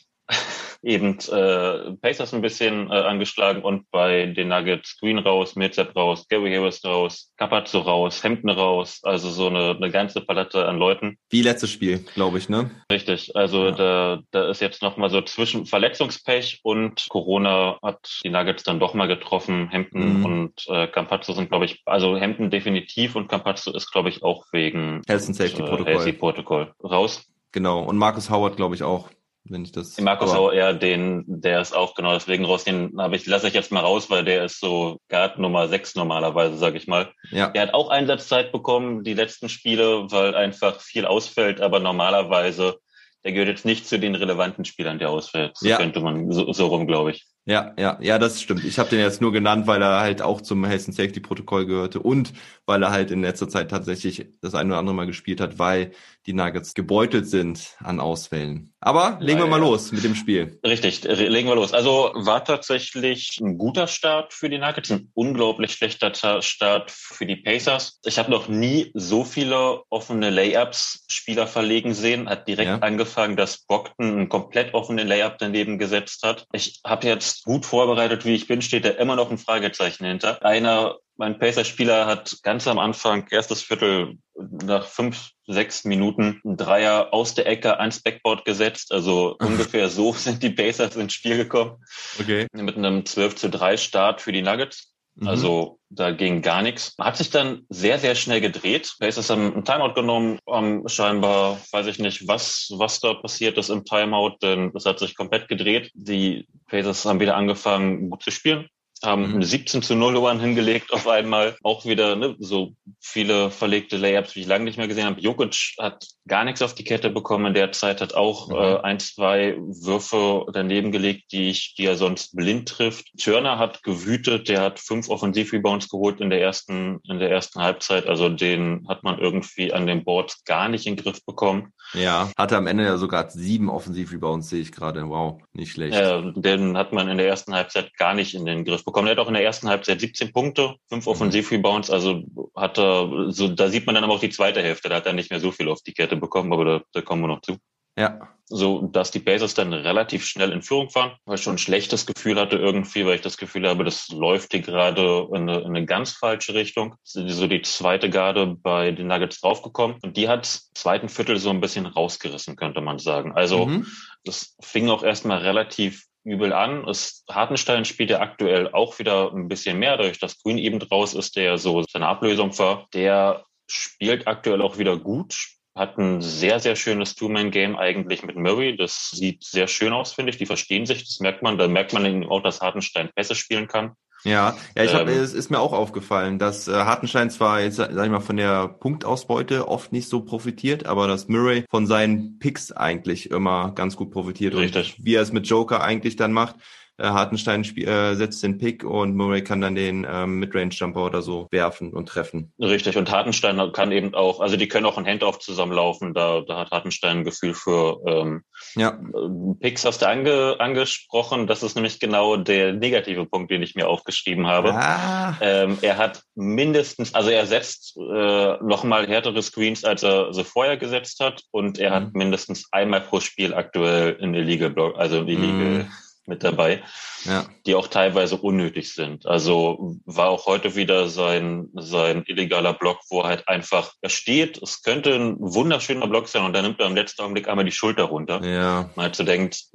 eben 0.82 1.18
äh, 1.18 1.92
Pacers 2.00 2.34
ein 2.34 2.42
bisschen 2.42 2.90
äh, 2.90 2.94
angeschlagen 2.94 3.62
und 3.62 3.90
bei 3.90 4.26
den 4.26 4.48
Nuggets 4.48 4.98
Green 4.98 5.18
raus, 5.18 5.54
Millsap 5.54 5.94
raus, 5.94 6.26
Gary 6.28 6.54
Harris 6.54 6.84
raus, 6.84 7.32
Capazzo 7.36 7.80
raus, 7.80 8.22
Hemden 8.22 8.50
raus, 8.50 9.00
also 9.02 9.30
so 9.30 9.46
eine, 9.48 9.76
eine 9.76 9.90
ganze 9.90 10.20
Palette 10.20 10.66
an 10.66 10.78
Leuten. 10.78 11.18
Wie 11.30 11.42
letztes 11.42 11.70
Spiel, 11.70 12.04
glaube 12.14 12.38
ich, 12.38 12.48
ne? 12.48 12.70
Richtig, 12.90 13.34
also 13.36 13.66
ja. 13.66 13.70
da, 13.72 14.20
da 14.32 14.50
ist 14.50 14.60
jetzt 14.60 14.82
nochmal 14.82 15.10
so 15.10 15.22
zwischen 15.22 15.66
Verletzungspech 15.66 16.60
und 16.62 17.06
Corona 17.08 17.78
hat 17.82 18.20
die 18.24 18.30
Nuggets 18.30 18.64
dann 18.64 18.80
doch 18.80 18.94
mal 18.94 19.06
getroffen. 19.06 19.68
Hemden 19.68 20.18
mhm. 20.18 20.24
und 20.24 20.66
äh, 20.68 20.88
Campazzo 20.88 21.32
sind, 21.32 21.48
glaube 21.48 21.66
ich, 21.66 21.82
also 21.86 22.16
Hemden 22.16 22.50
definitiv 22.50 23.14
und 23.14 23.28
Campazzo 23.28 23.72
ist, 23.72 23.90
glaube 23.92 24.08
ich, 24.08 24.22
auch 24.22 24.44
wegen 24.52 25.02
Health 25.06 25.26
and 25.26 25.36
Safety 25.36 25.62
Protokoll. 25.62 26.08
Äh, 26.08 26.12
Protokoll 26.12 26.74
raus. 26.82 27.24
Genau, 27.52 27.82
und 27.82 27.96
Markus 27.96 28.30
Howard, 28.30 28.56
glaube 28.56 28.74
ich, 28.74 28.82
auch 28.82 29.10
wenn 29.44 29.64
ich 29.64 29.72
das. 29.72 30.00
Markus 30.00 30.32
Hauer, 30.32 30.54
ja, 30.54 30.72
den, 30.72 31.25
der 31.26 31.61
ist 31.61 31.75
auch 31.75 31.94
genau 31.94 32.14
deswegen 32.14 32.44
raus. 32.44 32.64
Den 32.64 32.92
habe 32.99 33.16
ich, 33.16 33.26
lasse 33.26 33.49
ich 33.49 33.54
jetzt 33.54 33.72
mal 33.72 33.80
raus, 33.80 34.08
weil 34.08 34.25
der 34.25 34.44
ist 34.44 34.61
so 34.61 34.99
Guard 35.08 35.38
Nummer 35.38 35.68
6 35.68 35.96
normalerweise, 35.96 36.56
sage 36.56 36.78
ich 36.78 36.87
mal. 36.87 37.11
Ja. 37.30 37.49
Der 37.49 37.62
hat 37.62 37.75
auch 37.75 37.90
Einsatzzeit 37.90 38.52
bekommen, 38.52 39.04
die 39.04 39.14
letzten 39.14 39.49
Spiele, 39.49 40.11
weil 40.11 40.34
einfach 40.34 40.80
viel 40.80 41.06
ausfällt, 41.06 41.61
aber 41.61 41.80
normalerweise, 41.80 42.78
der 43.25 43.32
gehört 43.32 43.49
jetzt 43.49 43.64
nicht 43.64 43.87
zu 43.87 43.99
den 43.99 44.14
relevanten 44.14 44.64
Spielern, 44.64 44.99
der 44.99 45.11
ausfällt. 45.11 45.56
So 45.56 45.68
ja. 45.68 45.76
könnte 45.76 46.00
man 46.00 46.30
so, 46.30 46.52
so 46.52 46.66
rum, 46.66 46.87
glaube 46.87 47.11
ich. 47.11 47.26
Ja, 47.44 47.72
ja, 47.76 47.99
ja, 48.00 48.20
das 48.20 48.40
stimmt. 48.40 48.64
Ich 48.64 48.78
habe 48.78 48.90
den 48.90 49.00
jetzt 49.00 49.20
nur 49.20 49.32
genannt, 49.32 49.66
weil 49.66 49.82
er 49.82 49.99
halt 49.99 50.22
auch 50.22 50.40
zum 50.40 50.64
Health 50.64 50.87
and 50.87 50.94
Safety 50.94 51.18
Protokoll 51.18 51.66
gehörte 51.66 51.99
und 51.99 52.32
weil 52.66 52.80
er 52.84 52.92
halt 52.92 53.11
in 53.11 53.20
letzter 53.20 53.49
Zeit 53.49 53.70
tatsächlich 53.70 54.28
das 54.40 54.54
ein 54.54 54.68
oder 54.68 54.78
andere 54.78 54.94
Mal 54.94 55.06
gespielt 55.06 55.40
hat, 55.40 55.58
weil 55.58 55.90
die 56.26 56.32
Nuggets 56.32 56.74
gebeutelt 56.74 57.28
sind 57.28 57.76
an 57.80 58.00
Ausfällen. 58.00 58.72
Aber 58.80 59.18
legen 59.20 59.40
wir 59.40 59.46
mal 59.46 59.60
los 59.60 59.92
mit 59.92 60.02
dem 60.02 60.14
Spiel. 60.14 60.58
Richtig, 60.64 61.04
legen 61.04 61.48
wir 61.48 61.54
los. 61.54 61.72
Also 61.72 62.10
war 62.14 62.44
tatsächlich 62.44 63.38
ein 63.40 63.58
guter 63.58 63.86
Start 63.86 64.32
für 64.32 64.48
die 64.48 64.58
Nuggets, 64.58 64.90
ein 64.90 65.10
unglaublich 65.14 65.72
schlechter 65.72 66.12
Start 66.42 66.90
für 66.90 67.26
die 67.26 67.36
Pacers. 67.36 68.00
Ich 68.04 68.18
habe 68.18 68.30
noch 68.30 68.48
nie 68.48 68.90
so 68.94 69.24
viele 69.24 69.82
offene 69.88 70.30
Layups 70.30 71.04
Spieler 71.08 71.46
verlegen 71.46 71.94
sehen. 71.94 72.28
Hat 72.28 72.48
direkt 72.48 72.68
ja. 72.68 72.78
angefangen, 72.78 73.36
dass 73.36 73.64
Brockton 73.66 74.06
einen 74.06 74.28
komplett 74.28 74.74
offenen 74.74 75.06
Layup 75.06 75.38
daneben 75.38 75.78
gesetzt 75.78 76.22
hat. 76.24 76.46
Ich 76.52 76.80
habe 76.84 77.06
jetzt 77.06 77.44
gut 77.44 77.64
vorbereitet, 77.66 78.24
wie 78.24 78.34
ich 78.34 78.48
bin, 78.48 78.62
steht 78.62 78.84
da 78.84 78.90
immer 78.90 79.16
noch 79.16 79.30
ein 79.30 79.38
Fragezeichen 79.38 80.04
hinter. 80.04 80.44
Einer 80.44 80.96
mein 81.22 81.38
Pacer-Spieler 81.38 82.06
hat 82.06 82.38
ganz 82.42 82.66
am 82.66 82.80
Anfang, 82.80 83.28
erstes 83.30 83.62
Viertel, 83.62 84.18
nach 84.34 84.86
fünf, 84.86 85.30
sechs 85.46 85.84
Minuten 85.84 86.40
ein 86.44 86.56
Dreier 86.56 87.14
aus 87.14 87.36
der 87.36 87.46
Ecke 87.46 87.78
ans 87.78 88.02
Backboard 88.02 88.44
gesetzt. 88.44 88.90
Also 88.90 89.36
ungefähr 89.40 89.88
so 89.88 90.12
sind 90.14 90.42
die 90.42 90.50
Pacers 90.50 90.96
ins 90.96 91.12
Spiel 91.12 91.36
gekommen. 91.36 91.76
Okay. 92.18 92.48
Mit 92.52 92.76
einem 92.76 93.06
12 93.06 93.36
zu 93.36 93.50
3 93.50 93.76
Start 93.76 94.20
für 94.20 94.32
die 94.32 94.42
Nuggets. 94.42 94.94
Mhm. 95.14 95.28
Also 95.28 95.78
da 95.90 96.10
ging 96.10 96.42
gar 96.42 96.60
nichts. 96.60 96.96
Hat 96.98 97.16
sich 97.16 97.30
dann 97.30 97.66
sehr, 97.68 98.00
sehr 98.00 98.16
schnell 98.16 98.40
gedreht. 98.40 98.92
Pacers 98.98 99.30
haben 99.30 99.52
einen 99.52 99.64
Timeout 99.64 99.94
genommen, 99.94 100.40
haben 100.50 100.88
scheinbar, 100.88 101.60
weiß 101.70 101.86
ich 101.86 102.00
nicht, 102.00 102.26
was, 102.26 102.68
was 102.78 102.98
da 102.98 103.14
passiert 103.14 103.58
ist 103.58 103.68
im 103.68 103.84
Timeout, 103.84 104.38
denn 104.42 104.72
es 104.74 104.86
hat 104.86 104.98
sich 104.98 105.14
komplett 105.14 105.46
gedreht. 105.46 105.92
Die 105.94 106.48
Pacers 106.66 107.04
haben 107.04 107.20
wieder 107.20 107.36
angefangen, 107.36 108.10
gut 108.10 108.24
zu 108.24 108.32
spielen 108.32 108.66
haben 109.04 109.37
mhm. 109.37 109.42
17 109.42 109.82
zu 109.82 109.94
0 109.94 110.16
Ohren 110.16 110.40
hingelegt 110.40 110.92
auf 110.92 111.09
einmal. 111.09 111.56
Auch 111.62 111.85
wieder 111.85 112.16
ne, 112.16 112.37
so 112.38 112.75
viele 113.00 113.50
verlegte 113.50 113.97
Layups, 113.97 114.35
wie 114.35 114.40
ich 114.40 114.47
lange 114.47 114.64
nicht 114.64 114.78
mehr 114.78 114.88
gesehen 114.88 115.06
habe. 115.06 115.21
Jokic 115.21 115.75
hat 115.78 116.06
gar 116.28 116.44
nichts 116.44 116.62
auf 116.62 116.75
die 116.75 116.85
Kette 116.85 117.11
bekommen 117.11 117.47
in 117.47 117.54
der 117.54 117.73
Zeit, 117.73 118.00
hat 118.00 118.14
auch 118.14 118.49
mhm. 118.49 118.54
äh, 118.54 118.80
ein, 118.82 119.00
zwei 119.00 119.56
Würfe 119.59 120.47
daneben 120.52 120.92
gelegt, 120.92 121.32
die, 121.32 121.50
ich, 121.50 121.75
die 121.76 121.87
er 121.87 121.97
sonst 121.97 122.37
blind 122.37 122.68
trifft. 122.68 123.06
Turner 123.18 123.59
hat 123.59 123.82
gewütet, 123.82 124.49
der 124.49 124.61
hat 124.61 124.78
fünf 124.78 125.09
Offensivrebounds 125.09 125.88
geholt 125.88 126.21
in 126.21 126.30
der 126.30 126.40
ersten, 126.40 127.00
in 127.09 127.18
der 127.18 127.30
ersten 127.30 127.61
Halbzeit. 127.61 128.06
Also 128.06 128.28
den 128.28 128.87
hat 128.88 129.02
man 129.02 129.18
irgendwie 129.18 129.73
an 129.73 129.87
den 129.87 130.04
Boards 130.04 130.44
gar 130.44 130.68
nicht 130.68 130.87
in 130.87 130.97
den 130.97 131.02
Griff 131.04 131.25
bekommen. 131.25 131.73
Ja, 131.94 132.30
hatte 132.38 132.56
am 132.56 132.66
Ende 132.66 132.85
ja 132.85 132.97
sogar 132.97 133.30
sieben 133.30 133.68
Offensivrebounds, 133.68 134.49
sehe 134.49 134.61
ich 134.61 134.73
gerade. 134.73 135.09
Wow, 135.09 135.40
nicht 135.52 135.73
schlecht. 135.73 135.94
Ja, 135.94 136.21
den 136.21 136.76
hat 136.76 136.92
man 136.92 137.09
in 137.09 137.18
der 137.18 137.26
ersten 137.26 137.54
Halbzeit 137.54 137.94
gar 137.97 138.14
nicht 138.14 138.35
in 138.35 138.47
den 138.47 138.64
Griff 138.64 138.85
bekommen. 138.85 138.91
Er 138.94 139.12
hat 139.12 139.18
auch 139.18 139.28
in 139.28 139.34
der 139.34 139.44
ersten 139.44 139.68
Halbzeit 139.68 140.00
17 140.00 140.32
Punkte, 140.32 140.76
fünf 140.88 141.06
mhm. 141.06 141.12
Offensivrebounds. 141.12 141.90
Also 141.90 142.22
hat 142.54 142.78
er, 142.78 143.30
so, 143.32 143.49
da 143.49 143.68
sieht 143.68 143.87
man 143.87 143.94
dann 143.94 144.04
aber 144.04 144.14
auch 144.14 144.20
die 144.20 144.30
zweite 144.30 144.62
Hälfte. 144.62 144.88
Da 144.88 144.96
hat 144.96 145.06
er 145.06 145.12
nicht 145.12 145.30
mehr 145.30 145.40
so 145.40 145.52
viel 145.52 145.68
auf 145.68 145.82
die 145.82 145.92
Kette 145.92 146.16
bekommen, 146.16 146.52
aber 146.52 146.64
da, 146.64 146.82
da 146.92 147.02
kommen 147.02 147.22
wir 147.22 147.28
noch 147.28 147.42
zu. 147.42 147.56
Ja. 147.96 148.28
So, 148.46 148.82
dass 148.82 149.11
die 149.11 149.20
Pacers 149.20 149.54
dann 149.54 149.72
relativ 149.72 150.26
schnell 150.26 150.52
in 150.52 150.62
Führung 150.62 150.90
fahren, 150.90 151.12
weil 151.25 151.37
ich 151.37 151.42
schon 151.42 151.54
ein 151.54 151.58
schlechtes 151.58 152.04
Gefühl 152.04 152.38
hatte 152.38 152.56
irgendwie, 152.56 153.06
weil 153.06 153.14
ich 153.14 153.22
das 153.22 153.38
Gefühl 153.38 153.66
habe, 153.66 153.84
das 153.84 154.08
läuft 154.08 154.52
hier 154.52 154.61
gerade 154.61 155.26
in 155.32 155.49
eine, 155.49 155.61
in 155.61 155.68
eine 155.68 155.87
ganz 155.87 156.12
falsche 156.12 156.52
Richtung. 156.52 156.96
So 157.02 157.46
die 157.46 157.62
zweite 157.62 158.11
Garde 158.11 158.46
bei 158.46 158.90
den 158.92 159.06
Nuggets 159.06 159.40
draufgekommen 159.40 159.96
und 160.02 160.16
die 160.18 160.28
hat 160.28 160.46
zweiten 160.75 161.08
Viertel 161.08 161.38
so 161.38 161.50
ein 161.50 161.61
bisschen 161.61 161.87
rausgerissen, 161.87 162.56
könnte 162.56 162.82
man 162.82 162.99
sagen. 162.99 163.32
Also, 163.34 163.66
mhm. 163.66 163.87
das 164.25 164.56
fing 164.61 164.90
auch 164.90 165.02
erstmal 165.02 165.38
relativ 165.38 166.04
übel 166.24 166.52
an. 166.52 166.86
Es, 166.88 167.24
Hartenstein 167.30 167.84
spielt 167.84 168.10
ja 168.10 168.20
aktuell 168.20 168.72
auch 168.72 168.98
wieder 168.98 169.32
ein 169.32 169.48
bisschen 169.48 169.78
mehr, 169.78 169.96
dadurch, 169.96 170.18
dass 170.18 170.42
Green 170.42 170.58
eben 170.58 170.78
draus 170.78 171.14
ist, 171.14 171.36
der 171.36 171.58
so 171.58 171.84
seine 171.90 172.06
Ablösung 172.06 172.56
war. 172.58 172.86
Der 172.94 173.44
spielt 173.68 174.26
aktuell 174.26 174.62
auch 174.62 174.78
wieder 174.78 174.96
gut, 174.96 175.34
hat 175.74 175.98
ein 175.98 176.20
sehr, 176.20 176.60
sehr 176.60 176.76
schönes 176.76 177.14
Two-Man-Game 177.14 177.76
eigentlich 177.76 178.22
mit 178.22 178.36
Murray. 178.36 178.76
Das 178.76 179.10
sieht 179.10 179.44
sehr 179.44 179.68
schön 179.68 179.92
aus, 179.92 180.12
finde 180.12 180.30
ich. 180.30 180.36
Die 180.36 180.46
verstehen 180.46 180.86
sich, 180.86 181.04
das 181.04 181.20
merkt 181.20 181.42
man. 181.42 181.58
Da 181.58 181.66
merkt 181.68 181.92
man 181.92 182.24
auch, 182.26 182.42
dass 182.42 182.60
Hartenstein 182.60 183.10
Pässe 183.14 183.34
spielen 183.34 183.68
kann. 183.68 183.92
Ja, 184.24 184.56
ja, 184.76 184.84
ich 184.84 184.94
hab, 184.94 185.08
ähm, 185.08 185.20
es 185.20 185.32
ist 185.34 185.50
mir 185.50 185.58
auch 185.58 185.72
aufgefallen, 185.72 186.38
dass 186.38 186.68
äh, 186.68 186.72
Hartenstein 186.72 187.30
zwar 187.30 187.60
jetzt, 187.60 187.76
sag 187.76 187.90
ich 187.90 188.10
mal, 188.10 188.20
von 188.20 188.36
der 188.36 188.68
Punktausbeute 188.68 189.68
oft 189.68 189.92
nicht 189.92 190.08
so 190.08 190.20
profitiert, 190.20 190.86
aber 190.86 191.08
dass 191.08 191.28
Murray 191.28 191.64
von 191.70 191.86
seinen 191.86 192.38
Picks 192.38 192.72
eigentlich 192.72 193.30
immer 193.30 193.72
ganz 193.72 193.96
gut 193.96 194.10
profitiert. 194.10 194.54
Richtig. 194.54 194.96
Und 194.98 195.04
wie 195.04 195.14
er 195.14 195.22
es 195.22 195.32
mit 195.32 195.46
Joker 195.46 195.82
eigentlich 195.82 196.16
dann 196.16 196.32
macht, 196.32 196.56
äh, 196.99 197.04
Hartenstein 197.04 197.64
äh, 197.76 198.14
setzt 198.14 198.42
den 198.42 198.58
Pick 198.58 198.84
und 198.84 199.16
Murray 199.16 199.42
kann 199.42 199.61
dann 199.61 199.75
den 199.75 200.06
ähm, 200.08 200.38
Midrange-Jumper 200.40 201.06
oder 201.06 201.22
so 201.22 201.49
werfen 201.50 201.92
und 201.92 202.08
treffen. 202.08 202.52
Richtig, 202.61 202.96
und 202.96 203.11
Hartenstein 203.11 203.72
kann 203.72 203.92
eben 203.92 204.14
auch, 204.14 204.40
also 204.40 204.56
die 204.56 204.68
können 204.68 204.87
auch 204.87 204.99
ein 204.99 205.06
Handoff 205.06 205.38
zusammenlaufen, 205.38 206.14
da, 206.14 206.42
da 206.42 206.58
hat 206.58 206.70
Hartenstein 206.70 207.18
ein 207.18 207.25
Gefühl 207.25 207.54
für 207.54 208.00
ähm, 208.06 208.42
ja. 208.75 208.90
Äh, 208.90 209.54
Picks 209.61 209.84
hast 209.84 210.02
du 210.02 210.08
ange, 210.08 210.56
angesprochen, 210.58 211.46
das 211.46 211.62
ist 211.62 211.75
nämlich 211.75 211.99
genau 211.99 212.37
der 212.37 212.72
negative 212.72 213.26
Punkt, 213.26 213.50
den 213.50 213.62
ich 213.62 213.74
mir 213.74 213.88
aufgeschrieben 213.88 214.46
habe. 214.46 214.74
Ah. 214.74 215.37
Ähm, 215.40 215.78
er 215.83 215.96
hat 215.96 216.22
mindestens, 216.35 217.14
also 217.14 217.31
er 217.31 217.46
setzt 217.46 217.96
äh, 217.96 218.57
nochmal 218.62 219.07
härtere 219.09 219.42
Screens, 219.42 219.85
als 219.85 220.02
er 220.02 220.33
sie 220.33 220.44
vorher 220.44 220.76
gesetzt 220.76 221.20
hat 221.20 221.42
und 221.50 221.78
er 221.78 221.90
mhm. 221.90 221.94
hat 221.94 222.14
mindestens 222.14 222.68
einmal 222.70 223.00
pro 223.00 223.20
Spiel 223.20 223.55
aktuell 223.55 224.16
in 224.20 224.35
Illegal 224.35 224.70
Block, 224.70 224.98
also 224.98 225.20
in 225.20 225.28
Illegal 225.28 225.52
mhm 225.52 225.90
mit 226.26 226.44
dabei, 226.44 226.82
ja. 227.24 227.46
die 227.66 227.74
auch 227.74 227.88
teilweise 227.88 228.37
unnötig 228.37 228.94
sind. 228.94 229.26
Also 229.26 229.96
war 230.04 230.28
auch 230.28 230.46
heute 230.46 230.76
wieder 230.76 231.08
sein, 231.08 231.68
sein 231.74 232.22
illegaler 232.26 232.72
Block, 232.74 233.00
wo 233.11 233.24
halt 233.24 233.48
einfach, 233.48 233.92
er 234.00 234.11
steht, 234.11 234.62
es 234.62 234.82
könnte 234.82 235.14
ein 235.14 235.37
wunderschöner 235.38 236.06
Block 236.06 236.28
sein 236.28 236.44
und 236.44 236.52
dann 236.52 236.64
nimmt 236.64 236.80
er 236.80 236.87
im 236.87 236.94
letzten 236.94 237.22
Augenblick 237.22 237.48
einmal 237.48 237.64
die 237.64 237.72
Schulter 237.72 238.04
runter. 238.04 238.44
Ja. 238.44 238.90
Man 238.94 239.06
halt 239.06 239.16
so 239.16 239.24
denkt, 239.24 239.64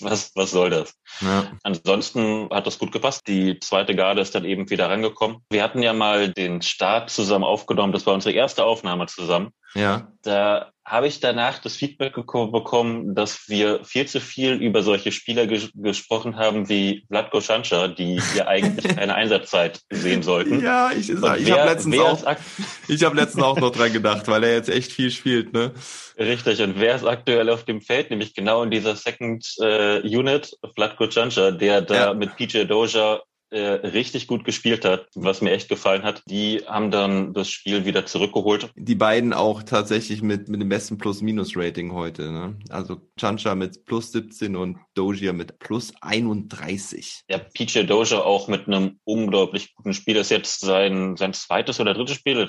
was, 0.00 0.32
was 0.34 0.50
soll 0.50 0.70
das? 0.70 0.94
Ja. 1.20 1.52
Ansonsten 1.62 2.48
hat 2.50 2.66
das 2.66 2.78
gut 2.78 2.92
gepasst. 2.92 3.22
Die 3.26 3.58
zweite 3.60 3.94
Garde 3.94 4.20
ist 4.20 4.34
dann 4.34 4.44
eben 4.44 4.70
wieder 4.70 4.88
rangekommen. 4.88 5.38
Wir 5.50 5.62
hatten 5.62 5.82
ja 5.82 5.92
mal 5.92 6.32
den 6.32 6.62
Start 6.62 7.10
zusammen 7.10 7.44
aufgenommen. 7.44 7.92
Das 7.92 8.06
war 8.06 8.14
unsere 8.14 8.34
erste 8.34 8.64
Aufnahme 8.64 9.06
zusammen. 9.06 9.50
Ja. 9.76 10.12
Da 10.22 10.72
habe 10.84 11.08
ich 11.08 11.18
danach 11.18 11.58
das 11.58 11.74
Feedback 11.74 12.14
bekommen, 12.14 13.16
dass 13.16 13.48
wir 13.48 13.84
viel 13.84 14.06
zu 14.06 14.20
viel 14.20 14.52
über 14.54 14.82
solche 14.82 15.10
Spieler 15.10 15.48
ges 15.48 15.70
gesprochen 15.74 16.36
haben 16.36 16.68
wie 16.68 17.04
Vladko 17.08 17.40
Šanča, 17.40 17.88
die 17.88 18.20
ja 18.36 18.46
eigentlich 18.46 18.94
keine 18.94 19.16
Einsatzzeit 19.16 19.80
sehen 19.90 20.22
sollten. 20.22 20.62
Ja, 20.62 20.92
ich, 20.92 21.10
ich 21.10 21.16
habe 21.20 21.70
letztens, 21.70 21.98
auch, 21.98 22.36
ich 22.88 23.02
hab 23.04 23.14
letztens 23.14 23.44
auch 23.44 23.58
noch 23.58 23.70
dran 23.70 23.92
gedacht, 23.92 24.28
weil 24.28 24.44
er 24.44 24.54
jetzt 24.54 24.68
echt 24.68 24.92
viel 24.92 25.10
spielt. 25.10 25.52
Ne? 25.52 25.72
Richtig, 26.18 26.62
und 26.62 26.78
wer 26.78 26.94
ist 26.94 27.04
aktuell 27.04 27.50
auf 27.50 27.64
dem 27.64 27.80
Feld? 27.80 28.10
Nämlich 28.10 28.34
genau 28.34 28.62
in 28.62 28.70
dieser 28.70 28.94
Second 28.94 29.44
äh, 29.60 30.00
Unit, 30.02 30.56
Vladko 30.76 31.10
Šanča, 31.10 31.50
der 31.50 31.82
da 31.82 31.94
ja. 31.94 32.14
mit 32.14 32.36
PJ 32.36 32.64
Doja 32.64 33.20
richtig 33.52 34.26
gut 34.26 34.44
gespielt 34.44 34.84
hat, 34.84 35.06
was 35.14 35.40
mir 35.40 35.52
echt 35.52 35.68
gefallen 35.68 36.02
hat. 36.02 36.22
Die 36.28 36.62
haben 36.66 36.90
dann 36.90 37.32
das 37.32 37.48
Spiel 37.48 37.84
wieder 37.84 38.06
zurückgeholt. 38.06 38.70
Die 38.74 38.94
beiden 38.94 39.32
auch 39.32 39.62
tatsächlich 39.62 40.22
mit, 40.22 40.48
mit 40.48 40.60
dem 40.60 40.68
besten 40.68 40.98
Plus-Minus-Rating 40.98 41.92
heute. 41.92 42.32
Ne? 42.32 42.58
Also 42.70 43.00
Chancha 43.18 43.54
mit 43.54 43.84
plus 43.84 44.12
17 44.12 44.56
und 44.56 44.78
Dozier 44.94 45.32
mit 45.32 45.58
plus 45.58 45.92
31. 46.00 47.22
Ja, 47.28 47.38
PJ 47.38 47.84
Dozier 47.84 48.24
auch 48.24 48.48
mit 48.48 48.66
einem 48.66 48.98
unglaublich 49.04 49.74
guten 49.74 49.94
Spiel. 49.94 50.14
Das 50.14 50.26
ist 50.26 50.30
jetzt 50.30 50.60
sein, 50.60 51.16
sein 51.16 51.32
zweites 51.32 51.80
oder 51.80 51.94
drittes 51.94 52.16
Spiel. 52.16 52.46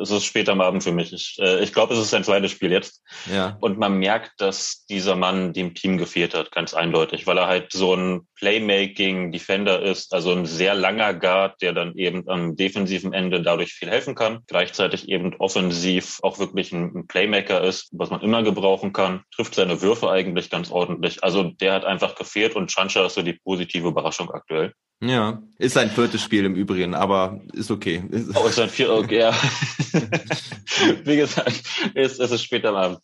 Es 0.00 0.10
ist 0.10 0.24
später 0.24 0.52
am 0.52 0.60
Abend 0.60 0.82
für 0.82 0.92
mich. 0.92 1.12
Ich, 1.12 1.36
äh, 1.38 1.62
ich 1.62 1.72
glaube, 1.72 1.94
es 1.94 2.00
ist 2.00 2.10
sein 2.10 2.24
zweites 2.24 2.50
Spiel 2.50 2.72
jetzt. 2.72 3.02
Ja. 3.32 3.56
Und 3.60 3.78
man 3.78 3.98
merkt, 3.98 4.32
dass 4.40 4.84
dieser 4.86 5.16
Mann 5.16 5.52
dem 5.52 5.74
Team 5.74 5.98
gefehlt 5.98 6.34
hat, 6.34 6.52
ganz 6.52 6.74
eindeutig, 6.74 7.26
weil 7.26 7.38
er 7.38 7.46
halt 7.46 7.72
so 7.72 7.94
ein 7.94 8.26
Playmaking-Defender 8.36 9.82
ist, 9.82 10.14
also 10.14 10.32
ein 10.32 10.46
sehr 10.46 10.74
langer 10.74 11.14
Guard, 11.14 11.60
der 11.62 11.72
dann 11.72 11.94
eben 11.96 12.28
am 12.28 12.56
defensiven 12.56 13.12
Ende 13.12 13.42
dadurch 13.42 13.72
viel 13.72 13.90
helfen 13.90 14.14
kann. 14.14 14.40
Gleichzeitig 14.46 15.08
eben 15.08 15.34
offensiv 15.36 16.18
auch 16.22 16.38
wirklich 16.38 16.72
ein, 16.72 17.06
Playmaker 17.06 17.62
ist, 17.62 17.88
was 17.92 18.10
man 18.10 18.20
immer 18.20 18.42
gebrauchen 18.42 18.92
kann. 18.92 19.22
Trifft 19.34 19.54
seine 19.54 19.82
Würfe 19.82 20.10
eigentlich 20.10 20.50
ganz 20.50 20.70
ordentlich. 20.70 21.24
Also 21.24 21.44
der 21.44 21.72
hat 21.72 21.84
einfach 21.84 22.14
gefehlt 22.14 22.54
und 22.54 22.70
Chancha 22.70 23.06
ist 23.06 23.14
so 23.14 23.22
die 23.22 23.32
positive 23.32 23.88
Überraschung 23.88 24.30
aktuell. 24.30 24.72
Ja, 25.00 25.40
ist 25.58 25.74
sein 25.74 25.90
viertes 25.90 26.22
Spiel 26.22 26.44
im 26.44 26.56
Übrigen, 26.56 26.94
aber 26.94 27.40
ist 27.52 27.70
okay. 27.70 28.02
Oh, 28.34 28.46
ist 28.48 28.56
sein 28.56 28.68
vier, 28.68 28.92
okay, 28.92 29.20
ja. 29.20 29.32
Wie 31.04 31.16
gesagt, 31.16 31.62
ist, 31.94 32.18
ist 32.18 32.30
es 32.30 32.42
später 32.42 32.70
am 32.70 32.74
Abend. 32.76 33.00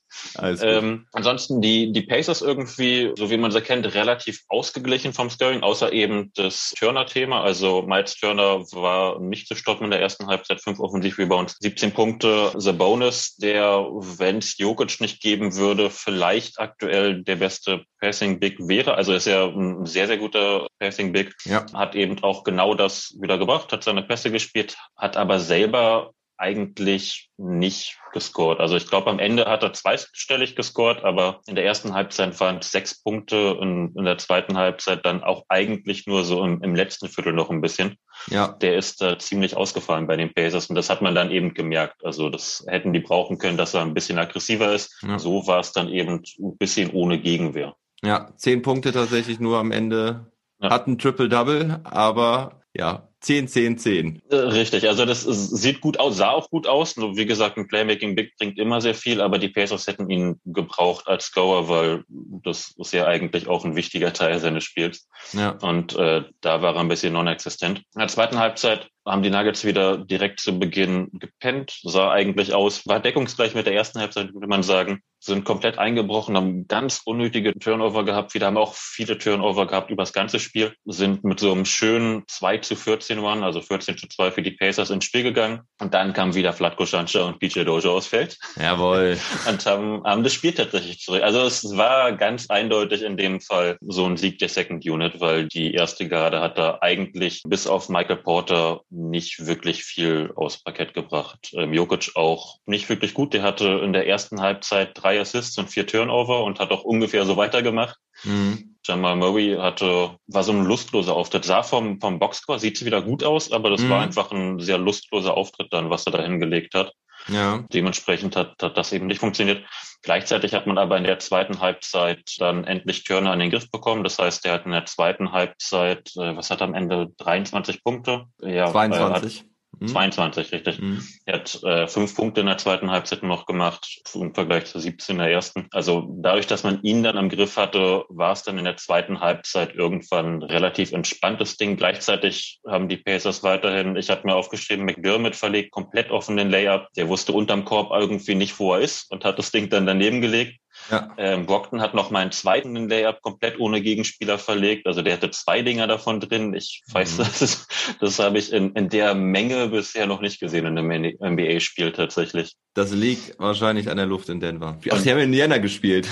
Ähm, 0.62 1.06
ansonsten 1.12 1.60
die, 1.60 1.92
die 1.92 2.02
Pacers 2.02 2.42
irgendwie, 2.42 3.12
so 3.16 3.30
wie 3.30 3.36
man 3.36 3.52
sie 3.52 3.60
kennt, 3.60 3.94
relativ 3.94 4.42
ausgeglichen 4.48 5.12
vom 5.12 5.30
Scoring, 5.30 5.62
außer 5.62 5.92
eben 5.92 6.32
das 6.34 6.74
Turner-Thema. 6.76 7.42
Also 7.42 7.82
Miles 7.82 8.16
Turner 8.16 8.60
war 8.72 9.20
nicht 9.20 9.46
zu 9.46 9.54
stoppen 9.54 9.84
in 9.84 9.90
der 9.90 10.00
ersten 10.00 10.26
Halbzeit, 10.26 10.60
fünf 10.60 10.80
Offensiv-Rebounds, 10.80 11.56
17 11.60 11.92
Punkte. 11.92 12.52
The 12.56 12.72
Bonus, 12.72 13.36
der, 13.36 13.86
wenn 14.18 14.38
es 14.38 14.58
Jokic 14.58 15.00
nicht 15.00 15.20
geben 15.20 15.54
würde, 15.56 15.90
vielleicht 15.90 16.58
aktuell 16.58 17.22
der 17.22 17.36
beste 17.36 17.84
Passing 18.00 18.38
Big 18.40 18.58
wäre. 18.60 18.94
Also 18.94 19.12
ist 19.14 19.26
ja 19.26 19.46
ein 19.46 19.86
sehr, 19.86 20.08
sehr 20.08 20.18
guter 20.18 20.66
Passing 20.78 21.12
Big. 21.12 21.34
Ja 21.44 21.64
hat 21.84 21.94
eben 21.94 22.22
auch 22.22 22.44
genau 22.44 22.74
das 22.74 23.16
wieder 23.20 23.38
gebracht, 23.38 23.72
hat 23.72 23.84
seine 23.84 24.02
Pässe 24.02 24.30
gespielt, 24.30 24.76
hat 24.96 25.16
aber 25.16 25.38
selber 25.38 26.12
eigentlich 26.36 27.30
nicht 27.36 27.98
gescored. 28.12 28.58
Also 28.58 28.76
ich 28.76 28.88
glaube, 28.88 29.08
am 29.08 29.18
Ende 29.18 29.44
hat 29.46 29.62
er 29.62 29.72
zweistellig 29.72 30.56
gescored, 30.56 31.04
aber 31.04 31.40
in 31.46 31.54
der 31.54 31.64
ersten 31.64 31.94
Halbzeit 31.94 32.38
waren 32.40 32.58
es 32.58 32.72
sechs 32.72 33.00
Punkte 33.00 33.54
und 33.54 33.96
in 33.96 34.04
der 34.04 34.18
zweiten 34.18 34.56
Halbzeit 34.56 35.04
dann 35.06 35.22
auch 35.22 35.44
eigentlich 35.48 36.06
nur 36.06 36.24
so 36.24 36.44
im, 36.44 36.60
im 36.62 36.74
letzten 36.74 37.08
Viertel 37.08 37.32
noch 37.32 37.50
ein 37.50 37.60
bisschen. 37.60 37.96
Ja. 38.28 38.48
Der 38.48 38.76
ist 38.76 39.00
äh, 39.02 39.16
ziemlich 39.18 39.56
ausgefallen 39.56 40.06
bei 40.06 40.16
den 40.16 40.34
Pacers 40.34 40.66
und 40.66 40.74
das 40.74 40.90
hat 40.90 41.02
man 41.02 41.14
dann 41.14 41.30
eben 41.30 41.54
gemerkt. 41.54 42.04
Also 42.04 42.28
das 42.30 42.64
hätten 42.66 42.92
die 42.92 43.00
brauchen 43.00 43.38
können, 43.38 43.56
dass 43.56 43.74
er 43.74 43.82
ein 43.82 43.94
bisschen 43.94 44.18
aggressiver 44.18 44.74
ist. 44.74 45.02
Ja. 45.02 45.18
So 45.18 45.46
war 45.46 45.60
es 45.60 45.72
dann 45.72 45.88
eben 45.88 46.22
ein 46.38 46.56
bisschen 46.56 46.90
ohne 46.90 47.20
Gegenwehr. 47.20 47.76
Ja, 48.02 48.28
zehn 48.36 48.62
Punkte 48.62 48.92
tatsächlich 48.92 49.40
nur 49.40 49.58
am 49.58 49.70
Ende 49.70 50.26
ja. 50.64 50.70
Hat 50.70 50.86
ein 50.86 50.98
Triple-Double, 50.98 51.80
aber 51.84 52.62
ja, 52.74 53.08
10, 53.24 53.48
10, 53.48 53.78
10. 53.78 54.22
Richtig, 54.30 54.86
also 54.86 55.06
das 55.06 55.22
sieht 55.22 55.80
gut 55.80 55.98
aus, 55.98 56.18
sah 56.18 56.30
auch 56.30 56.50
gut 56.50 56.66
aus. 56.66 56.96
Wie 56.98 57.24
gesagt, 57.24 57.56
ein 57.56 57.66
Playmaking 57.66 58.14
Big 58.14 58.36
bringt 58.36 58.58
immer 58.58 58.82
sehr 58.82 58.94
viel, 58.94 59.22
aber 59.22 59.38
die 59.38 59.48
Pacers 59.48 59.86
hätten 59.86 60.10
ihn 60.10 60.40
gebraucht 60.44 61.08
als 61.08 61.26
Scorer, 61.26 61.68
weil 61.70 62.04
das 62.08 62.74
ist 62.76 62.92
ja 62.92 63.06
eigentlich 63.06 63.48
auch 63.48 63.64
ein 63.64 63.76
wichtiger 63.76 64.12
Teil 64.12 64.38
seines 64.40 64.64
Spiels. 64.64 65.08
Ja. 65.32 65.56
Und 65.62 65.96
äh, 65.96 66.24
da 66.42 66.60
war 66.60 66.74
er 66.74 66.80
ein 66.80 66.88
bisschen 66.88 67.14
non-existent. 67.14 67.78
In 67.78 68.00
der 68.00 68.08
zweiten 68.08 68.38
Halbzeit 68.38 68.90
haben 69.06 69.22
die 69.22 69.30
Nuggets 69.30 69.64
wieder 69.64 69.98
direkt 69.98 70.40
zu 70.40 70.58
Beginn 70.58 71.10
gepennt, 71.12 71.78
sah 71.82 72.10
eigentlich 72.10 72.54
aus, 72.54 72.86
war 72.86 73.00
deckungsgleich 73.00 73.54
mit 73.54 73.66
der 73.66 73.74
ersten 73.74 74.00
Halbzeit, 74.00 74.32
würde 74.32 74.46
man 74.46 74.62
sagen, 74.62 75.02
sind 75.20 75.44
komplett 75.44 75.78
eingebrochen, 75.78 76.36
haben 76.36 76.66
ganz 76.68 77.02
unnötige 77.04 77.58
Turnover 77.58 78.04
gehabt, 78.04 78.34
wieder 78.34 78.46
haben 78.46 78.56
auch 78.56 78.74
viele 78.74 79.18
Turnover 79.18 79.66
gehabt 79.66 79.90
über 79.90 80.02
das 80.02 80.12
ganze 80.12 80.40
Spiel, 80.40 80.74
sind 80.84 81.24
mit 81.24 81.40
so 81.40 81.52
einem 81.52 81.64
schönen 81.64 82.24
2 82.28 82.58
zu 82.58 82.76
14 82.76 83.13
One, 83.18 83.44
also 83.44 83.60
14 83.60 83.98
zu 83.98 84.08
2 84.08 84.30
für 84.30 84.42
die 84.42 84.52
Pacers 84.52 84.90
ins 84.90 85.04
Spiel 85.04 85.22
gegangen 85.22 85.62
und 85.80 85.94
dann 85.94 86.12
kam 86.12 86.34
wieder 86.34 86.52
Flatko 86.52 86.86
Shancha 86.86 87.22
und 87.24 87.38
PJ 87.38 87.64
Dojo 87.64 87.96
aufs 87.96 88.06
Feld. 88.06 88.38
Jawohl. 88.56 89.18
Und 89.48 89.66
haben, 89.66 90.04
haben 90.04 90.22
das 90.22 90.32
Spiel 90.32 90.52
tatsächlich 90.52 91.00
zurück. 91.00 91.22
Also 91.22 91.42
es 91.42 91.76
war 91.76 92.12
ganz 92.12 92.50
eindeutig 92.50 93.02
in 93.02 93.16
dem 93.16 93.40
Fall 93.40 93.76
so 93.80 94.06
ein 94.06 94.16
Sieg 94.16 94.38
der 94.38 94.48
Second 94.48 94.84
Unit, 94.84 95.20
weil 95.20 95.46
die 95.48 95.72
erste 95.74 96.08
Garde 96.08 96.40
hat 96.40 96.58
da 96.58 96.78
eigentlich 96.80 97.42
bis 97.46 97.66
auf 97.66 97.88
Michael 97.88 98.16
Porter 98.16 98.80
nicht 98.90 99.46
wirklich 99.46 99.84
viel 99.84 100.32
aus 100.36 100.62
Parkett 100.62 100.94
gebracht. 100.94 101.52
Ähm, 101.54 101.72
Jokic 101.72 102.12
auch 102.14 102.58
nicht 102.66 102.88
wirklich 102.88 103.14
gut. 103.14 103.34
Der 103.34 103.42
hatte 103.42 103.80
in 103.84 103.92
der 103.92 104.06
ersten 104.06 104.40
Halbzeit 104.40 104.90
drei 104.94 105.20
Assists 105.20 105.58
und 105.58 105.70
vier 105.70 105.86
Turnover 105.86 106.44
und 106.44 106.60
hat 106.60 106.70
auch 106.70 106.84
ungefähr 106.84 107.24
so 107.24 107.36
weitergemacht. 107.36 107.98
Mhm. 108.22 108.73
Jamal 108.84 109.16
Murray 109.16 109.56
hatte, 109.58 110.16
war 110.26 110.42
so 110.44 110.52
ein 110.52 110.64
lustloser 110.64 111.14
Auftritt. 111.14 111.44
Sah 111.44 111.62
vom, 111.62 112.00
vom 112.00 112.18
Boxscore, 112.18 112.58
sieht 112.58 112.84
wieder 112.84 113.02
gut 113.02 113.24
aus, 113.24 113.50
aber 113.50 113.70
das 113.70 113.82
mhm. 113.82 113.90
war 113.90 114.02
einfach 114.02 114.30
ein 114.32 114.60
sehr 114.60 114.78
lustloser 114.78 115.36
Auftritt 115.36 115.72
dann, 115.72 115.90
was 115.90 116.06
er 116.06 116.12
da 116.12 116.22
hingelegt 116.22 116.74
hat. 116.74 116.92
Ja. 117.28 117.64
Dementsprechend 117.72 118.36
hat, 118.36 118.62
hat 118.62 118.76
das 118.76 118.92
eben 118.92 119.06
nicht 119.06 119.20
funktioniert. 119.20 119.64
Gleichzeitig 120.02 120.52
hat 120.52 120.66
man 120.66 120.76
aber 120.76 120.98
in 120.98 121.04
der 121.04 121.18
zweiten 121.18 121.60
Halbzeit 121.60 122.22
dann 122.38 122.64
endlich 122.64 123.04
Turner 123.04 123.30
an 123.30 123.38
den 123.38 123.50
Griff 123.50 123.70
bekommen. 123.70 124.04
Das 124.04 124.18
heißt, 124.18 124.44
er 124.44 124.52
hat 124.52 124.66
in 124.66 124.72
der 124.72 124.84
zweiten 124.84 125.32
Halbzeit, 125.32 126.10
äh, 126.16 126.36
was 126.36 126.50
hat 126.50 126.60
er 126.60 126.68
am 126.68 126.74
Ende, 126.74 127.08
23 127.16 127.82
Punkte? 127.82 128.26
Ja, 128.42 128.70
22. 128.70 129.44
22, 129.84 130.50
mhm. 130.50 130.54
richtig. 130.54 130.80
Mhm. 130.80 131.04
Er 131.24 131.34
hat 131.34 131.62
äh, 131.62 131.86
fünf 131.86 132.14
Punkte 132.14 132.40
in 132.40 132.46
der 132.46 132.58
zweiten 132.58 132.90
Halbzeit 132.90 133.22
noch 133.22 133.46
gemacht, 133.46 134.02
im 134.14 134.34
Vergleich 134.34 134.66
zu 134.66 134.78
17 134.78 135.16
in 135.16 135.18
der 135.20 135.30
ersten. 135.30 135.68
Also 135.72 136.08
dadurch, 136.20 136.46
dass 136.46 136.64
man 136.64 136.82
ihn 136.82 137.02
dann 137.02 137.18
am 137.18 137.28
Griff 137.28 137.56
hatte, 137.56 138.04
war 138.08 138.32
es 138.32 138.42
dann 138.42 138.58
in 138.58 138.64
der 138.64 138.76
zweiten 138.76 139.20
Halbzeit 139.20 139.74
irgendwann 139.74 140.42
relativ 140.42 140.92
entspanntes 140.92 141.56
Ding. 141.56 141.76
Gleichzeitig 141.76 142.60
haben 142.66 142.88
die 142.88 142.96
Pacers 142.96 143.42
weiterhin, 143.42 143.96
ich 143.96 144.10
habe 144.10 144.22
mir 144.24 144.34
aufgeschrieben, 144.34 144.84
McDermott 144.84 145.36
verlegt 145.36 145.70
komplett 145.70 146.10
offenen 146.10 146.50
Layup. 146.50 146.88
Der 146.96 147.08
wusste 147.08 147.32
unterm 147.32 147.64
Korb 147.64 147.90
irgendwie 147.92 148.34
nicht, 148.34 148.58
wo 148.58 148.74
er 148.74 148.80
ist 148.80 149.10
und 149.10 149.24
hat 149.24 149.38
das 149.38 149.50
Ding 149.50 149.68
dann 149.70 149.86
daneben 149.86 150.20
gelegt. 150.20 150.58
Ja. 150.90 151.14
Ähm, 151.16 151.46
Brockton 151.46 151.80
hat 151.80 151.94
noch 151.94 152.10
meinen 152.10 152.32
zweiten 152.32 152.88
Layup 152.88 153.22
komplett 153.22 153.58
ohne 153.58 153.80
Gegenspieler 153.80 154.38
verlegt. 154.38 154.86
Also 154.86 155.02
der 155.02 155.14
hatte 155.14 155.30
zwei 155.30 155.62
Dinger 155.62 155.86
davon 155.86 156.20
drin. 156.20 156.54
Ich 156.54 156.82
weiß, 156.92 157.14
mhm. 157.14 157.18
das, 157.18 157.42
ist, 157.42 157.66
das 158.00 158.18
habe 158.18 158.38
ich 158.38 158.52
in, 158.52 158.72
in 158.72 158.88
der 158.88 159.14
Menge 159.14 159.68
bisher 159.68 160.06
noch 160.06 160.20
nicht 160.20 160.40
gesehen 160.40 160.66
in 160.66 160.78
einem 160.78 161.16
NBA-Spiel 161.20 161.92
tatsächlich. 161.92 162.54
Das 162.74 162.92
liegt 162.92 163.38
wahrscheinlich 163.38 163.88
an 163.88 163.96
der 163.96 164.06
Luft 164.06 164.28
in 164.28 164.40
Denver. 164.40 164.78
Ach, 164.90 165.02
die 165.02 165.10
haben 165.10 165.18
in 165.18 165.24
Indiana 165.24 165.58
gespielt. 165.58 166.08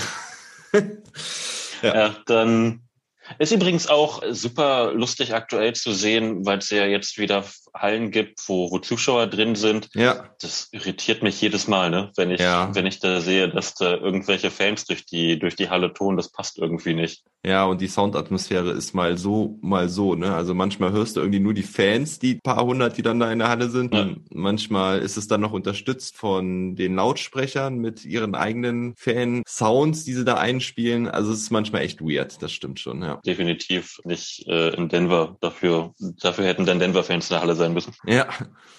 ja. 0.73 0.81
ja, 1.95 2.15
dann 2.25 2.81
ist 3.39 3.51
übrigens 3.51 3.87
auch 3.87 4.23
super 4.31 4.93
lustig 4.93 5.33
aktuell 5.33 5.73
zu 5.73 5.93
sehen, 5.93 6.45
weil 6.45 6.57
es 6.59 6.69
ja 6.69 6.85
jetzt 6.85 7.17
wieder 7.17 7.45
Hallen 7.73 8.11
gibt, 8.11 8.47
wo, 8.47 8.71
wo 8.71 8.79
Zuschauer 8.79 9.27
drin 9.27 9.55
sind. 9.55 9.89
Ja. 9.93 10.29
Das 10.41 10.69
irritiert 10.71 11.23
mich 11.23 11.41
jedes 11.41 11.67
Mal, 11.67 11.89
ne? 11.89 12.11
Wenn 12.15 12.31
ich, 12.31 12.39
ja. 12.39 12.73
wenn 12.73 12.85
ich 12.85 12.99
da 12.99 13.21
sehe, 13.21 13.49
dass 13.49 13.73
da 13.75 13.95
irgendwelche 13.95 14.51
Fans 14.51 14.85
durch 14.85 15.05
die, 15.05 15.39
durch 15.39 15.55
die 15.55 15.69
Halle 15.69 15.93
tun, 15.93 16.17
das 16.17 16.31
passt 16.31 16.57
irgendwie 16.59 16.93
nicht. 16.93 17.23
Ja, 17.45 17.65
und 17.65 17.81
die 17.81 17.87
Soundatmosphäre 17.87 18.71
ist 18.71 18.93
mal 18.93 19.17
so, 19.17 19.57
mal 19.61 19.89
so, 19.89 20.15
ne? 20.15 20.33
Also 20.33 20.53
manchmal 20.53 20.91
hörst 20.91 21.15
du 21.15 21.19
irgendwie 21.19 21.41
nur 21.41 21.53
die 21.53 21.63
Fans, 21.63 22.19
die 22.19 22.35
paar 22.35 22.63
hundert, 22.63 22.97
die 22.97 23.01
dann 23.01 23.19
da 23.19 23.31
in 23.31 23.39
der 23.39 23.49
Halle 23.49 23.69
sind. 23.69 23.93
Ja. 23.93 24.09
Manchmal 24.31 24.99
ist 24.99 25.17
es 25.17 25.27
dann 25.27 25.41
noch 25.41 25.51
unterstützt 25.51 26.15
von 26.15 26.75
den 26.75 26.95
Lautsprechern 26.95 27.79
mit 27.79 28.05
ihren 28.05 28.35
eigenen 28.35 28.93
Fan-Sounds, 28.95 30.05
die 30.05 30.13
sie 30.13 30.25
da 30.25 30.35
einspielen. 30.35 31.07
Also 31.07 31.31
es 31.33 31.39
ist 31.39 31.51
manchmal 31.51 31.81
echt 31.81 32.01
weird, 32.01 32.41
das 32.41 32.51
stimmt 32.51 32.79
schon, 32.79 33.01
ja. 33.01 33.19
Definitiv 33.25 33.99
nicht 34.05 34.47
äh, 34.47 34.69
in 34.75 34.87
Denver. 34.87 35.35
Dafür, 35.41 35.93
dafür 35.99 36.45
hätten 36.45 36.65
dann 36.65 36.79
Denver-Fans 36.79 37.29
in 37.29 37.33
der 37.33 37.41
Halle 37.41 37.55
sein 37.55 37.62
sein 37.63 37.73
müssen. 37.73 37.93
Ja. 38.05 38.27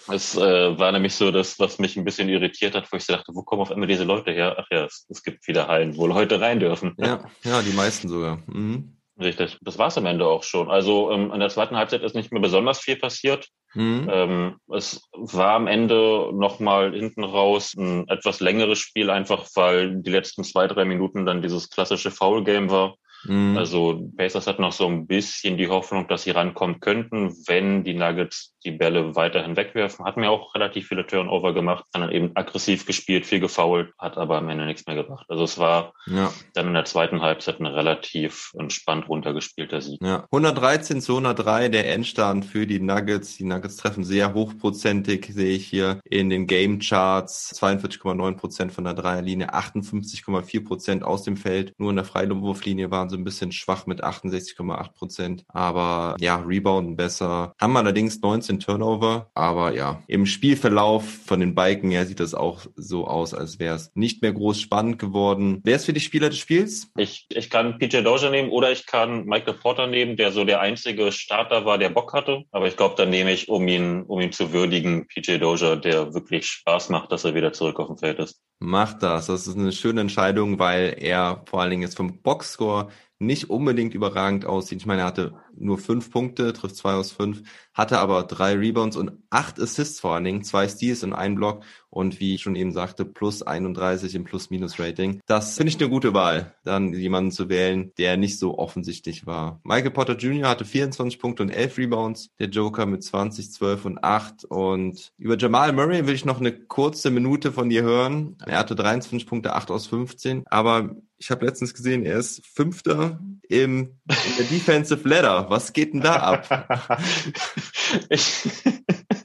Es 0.09 0.37
äh, 0.37 0.79
war 0.79 0.93
nämlich 0.93 1.15
so 1.15 1.31
das, 1.31 1.59
was 1.59 1.79
mich 1.79 1.97
ein 1.97 2.05
bisschen 2.05 2.29
irritiert 2.29 2.75
hat, 2.75 2.91
wo 2.93 2.97
ich 2.97 3.07
dachte, 3.07 3.33
wo 3.35 3.43
kommen 3.43 3.63
auf 3.63 3.73
einmal 3.73 3.89
diese 3.89 4.05
Leute 4.05 4.33
her? 4.33 4.57
Ach 4.59 4.67
ja, 4.71 4.85
es, 4.85 5.07
es 5.09 5.23
gibt 5.23 5.49
wieder 5.49 5.69
Hallen, 5.69 5.97
wo 5.97 6.07
Leute 6.07 6.41
rein 6.41 6.61
dürfen. 6.61 6.95
Ja, 6.99 7.25
ja, 7.43 7.63
die 7.63 7.73
meisten 7.73 8.09
sogar. 8.09 8.43
Mhm. 8.47 8.97
Richtig. 9.19 9.59
Das 9.63 9.79
war 9.79 9.89
es 9.89 9.99
am 9.99 10.07
Ende 10.07 10.27
auch 10.27 10.43
schon. 10.43 10.71
Also 10.71 11.13
ähm, 11.13 11.31
in 11.33 11.39
der 11.39 11.49
zweiten 11.49 11.77
Halbzeit 11.77 12.03
ist 12.03 12.17
nicht 12.17 12.33
mehr 12.33 12.43
besonders 12.43 12.81
viel 12.81 12.97
passiert. 12.97 13.49
Mhm. 13.75 14.09
Ähm, 14.11 14.57
es 14.73 15.09
war 15.13 15.53
am 15.55 15.69
Ende 15.69 16.31
nochmal 16.33 16.93
hinten 16.93 17.23
raus 17.23 17.75
ein 17.77 18.09
etwas 18.09 18.41
längeres 18.41 18.81
Spiel, 18.81 19.11
einfach 19.11 19.47
weil 19.55 20.03
die 20.03 20.11
letzten 20.11 20.43
zwei, 20.43 20.67
drei 20.67 20.85
Minuten 20.85 21.27
dann 21.27 21.43
dieses 21.43 21.71
klassische 21.71 22.11
Foul-Game 22.11 22.71
war. 22.71 22.97
Mhm. 23.27 23.57
Also 23.57 24.11
Pacers 24.17 24.47
hat 24.47 24.59
noch 24.59 24.73
so 24.73 24.87
ein 24.87 25.07
bisschen 25.07 25.57
die 25.57 25.69
Hoffnung, 25.69 26.09
dass 26.09 26.25
sie 26.25 26.31
rankommen 26.31 26.81
könnten, 26.81 27.35
wenn 27.47 27.85
die 27.85 27.95
Nuggets 27.95 28.55
die 28.65 28.71
Bälle 28.71 29.15
weiterhin 29.15 29.57
wegwerfen. 29.57 30.05
Hat 30.05 30.17
mir 30.17 30.31
auch 30.31 30.55
relativ 30.55 30.89
viele 30.89 31.07
Turnover 31.07 31.53
gemacht, 31.53 31.85
dann 31.93 32.11
eben 32.11 32.31
aggressiv 32.35 32.87
gespielt, 32.87 33.27
viel 33.27 33.41
gefoult, 33.41 33.93
hat 33.99 34.17
aber 34.17 34.39
am 34.39 34.49
Ende 34.49 34.65
nichts 34.65 34.87
mehr 34.87 34.97
gebracht. 34.97 35.27
Also 35.29 35.45
es 35.45 35.59
war 35.59 35.93
ja. 36.07 36.33
dann 36.55 36.69
in 36.69 36.75
der 36.75 36.85
zweiten 36.85 37.21
Halbzeit 37.21 37.61
ein 37.61 37.67
relativ 37.67 38.53
entspannt 38.59 39.09
runtergespielter 39.09 39.81
Sieg. 39.81 40.01
Ja. 40.03 40.25
113 40.33 41.01
zu 41.01 41.13
103 41.13 41.69
der 41.69 41.93
Endstand 41.93 42.45
für 42.45 42.67
die 42.67 42.81
Nuggets. 42.81 43.37
Die 43.37 43.45
Nuggets 43.45 43.77
treffen 43.77 44.05
sehr 44.05 44.35
hochprozentig, 44.35 45.27
sehe 45.33 45.55
ich 45.55 45.67
hier 45.67 46.01
in 46.05 46.31
den 46.31 46.47
Game 46.47 46.79
Charts. 46.79 47.55
42,9 47.61 48.37
Prozent 48.37 48.73
von 48.73 48.85
der 48.85 48.95
Dreierlinie, 48.95 49.55
58,4 49.55 50.65
Prozent 50.65 51.03
aus 51.03 51.23
dem 51.23 51.37
Feld. 51.37 51.75
Nur 51.79 51.91
in 51.91 51.97
der 51.97 52.05
Freiwurflinie 52.05 52.91
waren 52.91 53.09
sie 53.09 53.14
ein 53.17 53.25
bisschen 53.25 53.53
schwach 53.53 53.87
mit 53.87 54.03
68,8 54.03 54.93
Prozent. 54.93 55.45
Aber 55.49 56.17
ja, 56.21 56.37
Rebounden 56.37 56.97
besser. 56.97 57.55
Haben 57.61 57.77
allerdings 57.77 58.21
19 58.21 58.61
Turnover. 58.61 59.31
Aber 59.35 59.75
ja, 59.75 60.03
im 60.07 60.27
Spielverlauf 60.27 61.05
von 61.27 61.41
den 61.41 61.55
Biken 61.55 61.91
her 61.91 62.07
sieht 62.07 62.21
das 62.21 62.35
auch 62.35 62.63
so 62.77 63.07
aus, 63.07 63.35
als 63.35 63.59
wäre 63.59 63.77
es 63.77 63.91
nicht 63.95 64.23
mehr 64.23 64.33
groß 64.33 64.61
spannend 64.61 64.99
geworden. 64.99 65.61
Wer 65.65 65.77
ist 65.77 65.87
für 65.87 65.93
die 65.93 66.01
Spieler 66.01 66.31
des 66.31 66.39
Spiels? 66.39 66.91
Ich, 66.97 67.27
ich 67.31 67.51
kann 67.51 67.79
PJ 67.79 68.03
Dozier 68.03 68.31
nehmen 68.31 68.51
oder 68.51 68.73
ich 68.73 68.87
kann 68.87 69.25
Michael 69.25 69.55
Porter 69.55 69.87
nehmen, 69.87 70.17
der 70.17 70.33
so 70.33 70.45
der 70.45 70.61
einzige 70.61 71.13
Starter 71.13 71.65
war, 71.65 71.79
der 71.79 71.91
Bock 71.91 72.13
hatte. 72.13 72.45
Aber 72.51 72.67
ich 72.67 72.77
glaube, 72.77 72.95
dann 72.97 73.11
nehme 73.11 73.33
ich, 73.33 73.49
um 73.49 73.67
ihn, 73.69 74.03
um 74.03 74.21
ihn 74.21 74.33
zu 74.33 74.53
würdigen, 74.53 75.07
PJ 75.07 75.39
Dozier, 75.39 75.77
der 75.77 76.15
wirklich 76.15 76.47
Spaß 76.47 76.91
macht, 76.91 77.13
dass 77.13 77.25
er 77.25 77.35
wieder 77.35 77.53
zurück 77.53 77.79
auf 77.79 77.89
dem 77.89 77.99
Feld 77.99 78.19
ist. 78.19 78.41
Macht 78.65 79.03
das. 79.03 79.27
Das 79.27 79.47
ist 79.47 79.57
eine 79.59 79.73
schöne 79.73 80.01
Entscheidung, 80.01 80.59
weil 80.59 80.97
er 80.99 81.43
vor 81.47 81.61
allen 81.61 81.71
Dingen 81.71 81.83
jetzt 81.83 81.97
vom 81.97 82.23
Boxscore 82.23 82.89
nicht 83.19 83.51
unbedingt 83.51 83.95
überragend 83.95 84.45
aussieht. 84.45 84.81
Ich 84.81 84.87
meine, 84.87 85.03
er 85.03 85.07
hatte 85.07 85.35
nur 85.57 85.79
fünf 85.79 86.11
Punkte, 86.11 86.53
trifft 86.53 86.77
zwei 86.77 86.95
aus 86.95 87.13
fünf, 87.13 87.43
hatte 87.73 87.99
aber 87.99 88.25
drei 88.25 88.55
Rebounds 88.55 88.97
und 88.97 89.13
acht 89.31 89.61
Assists 89.61 90.01
vor 90.01 90.15
allen 90.15 90.25
Dingen, 90.25 90.45
zwei 90.45 90.69
Steals 90.69 91.05
und 91.05 91.13
einen 91.13 91.37
Block 91.37 91.63
und 91.91 92.19
wie 92.19 92.35
ich 92.35 92.43
schon 92.43 92.57
eben 92.57 92.73
sagte, 92.73 93.05
plus 93.05 93.43
31 93.43 94.15
im 94.17 94.25
Plus-Minus-Rating. 94.25 95.21
Das 95.27 95.57
finde 95.57 95.71
ich 95.71 95.81
eine 95.81 95.89
gute 95.89 96.13
Wahl, 96.13 96.55
dann 96.65 96.93
jemanden 96.93 97.31
zu 97.31 97.49
wählen, 97.49 97.93
der 97.99 98.17
nicht 98.17 98.39
so 98.39 98.59
offensichtlich 98.59 99.27
war. 99.27 99.61
Michael 99.63 99.93
Potter 99.93 100.17
Jr. 100.17 100.49
hatte 100.49 100.65
24 100.65 101.21
Punkte 101.21 101.45
und 101.45 101.51
11 101.51 101.79
Rebounds, 101.79 102.31
der 102.41 102.49
Joker 102.49 102.87
mit 102.87 103.05
20, 103.05 103.53
12 103.53 103.85
und 103.85 104.05
8 104.05 104.45
und 104.45 105.13
über 105.19 105.39
Jamal 105.39 105.73
Murray 105.73 106.07
will 106.07 106.15
ich 106.15 106.25
noch 106.25 106.41
eine 106.41 106.53
kurze 106.53 107.11
Minute 107.11 107.53
von 107.53 107.69
dir 107.69 107.83
hören. 107.83 108.37
Er 108.45 108.59
hatte 108.59 108.75
23 108.75 109.27
Punkte, 109.27 109.55
8 109.55 109.71
aus 109.71 109.87
15, 109.87 110.43
aber 110.47 110.97
ich 111.19 111.31
habe 111.31 111.47
letztens 111.47 111.75
gesehen, 111.75 112.05
er 112.05 112.19
ist 112.19 112.45
Fünfter 112.47 113.19
im 113.49 113.99
in 114.09 114.37
der 114.39 114.47
Defensive 114.47 115.09
Ladder. 115.09 115.49
Was 115.49 115.73
geht 115.73 115.95
denn 115.95 116.01
da 116.01 116.17
ab? 116.17 116.99
ich, 118.11 118.45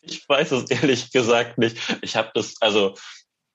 ich 0.01 0.27
weiß 0.27 0.51
es 0.51 0.69
ehrlich 0.69 1.11
gesagt 1.11 1.57
nicht. 1.57 1.77
Ich 2.01 2.15
habe 2.15 2.31
das, 2.33 2.55
also 2.61 2.95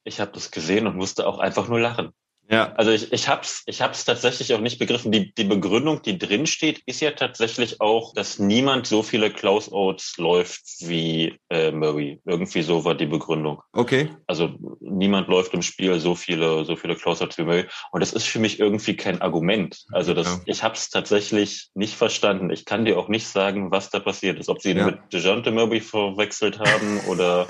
ich 0.04 0.20
habe 0.20 0.32
das 0.32 0.50
gesehen 0.50 0.86
und 0.86 0.96
musste 0.96 1.26
auch 1.26 1.38
einfach 1.38 1.68
nur 1.68 1.80
lachen. 1.80 2.12
Ja. 2.50 2.72
Also 2.74 2.90
ich, 2.90 3.12
ich 3.12 3.28
hab's, 3.28 3.62
ich 3.66 3.80
hab's 3.80 4.04
tatsächlich 4.04 4.52
auch 4.54 4.60
nicht 4.60 4.78
begriffen. 4.78 5.12
Die, 5.12 5.32
die 5.34 5.44
Begründung, 5.44 6.02
die 6.02 6.18
drin 6.18 6.46
steht, 6.46 6.82
ist 6.86 7.00
ja 7.00 7.12
tatsächlich 7.12 7.80
auch, 7.80 8.12
dass 8.14 8.38
niemand 8.38 8.86
so 8.86 9.02
viele 9.02 9.30
Closeouts 9.30 10.18
läuft 10.18 10.62
wie 10.80 11.38
äh, 11.48 11.70
Murray. 11.70 12.20
Irgendwie 12.26 12.62
so 12.62 12.84
war 12.84 12.94
die 12.94 13.06
Begründung. 13.06 13.62
Okay. 13.72 14.10
Also 14.26 14.54
niemand 14.80 15.28
läuft 15.28 15.54
im 15.54 15.62
Spiel 15.62 15.98
so 16.00 16.14
viele, 16.14 16.64
so 16.64 16.76
viele 16.76 16.96
Closeouts 16.96 17.38
wie 17.38 17.44
Murray. 17.44 17.64
Und 17.92 18.00
das 18.00 18.12
ist 18.12 18.26
für 18.26 18.38
mich 18.38 18.60
irgendwie 18.60 18.96
kein 18.96 19.22
Argument. 19.22 19.84
Also 19.92 20.12
das, 20.12 20.26
ja. 20.26 20.40
ich 20.44 20.62
hab's 20.62 20.90
tatsächlich 20.90 21.70
nicht 21.74 21.94
verstanden. 21.94 22.50
Ich 22.50 22.66
kann 22.66 22.84
dir 22.84 22.98
auch 22.98 23.08
nicht 23.08 23.26
sagen, 23.26 23.70
was 23.70 23.90
da 23.90 24.00
passiert 24.00 24.38
ist. 24.38 24.48
Ob 24.48 24.60
sie 24.60 24.72
ihn 24.72 24.78
ja. 24.78 24.86
mit 24.86 24.98
DeJounte 25.12 25.50
Murray 25.50 25.80
verwechselt 25.80 26.58
haben 26.58 27.00
oder. 27.08 27.46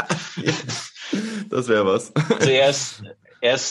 das 1.50 1.68
wäre 1.68 1.86
was. 1.86 2.12
Zuerst, 2.40 2.50
er 2.50 2.70
ist, 2.70 3.02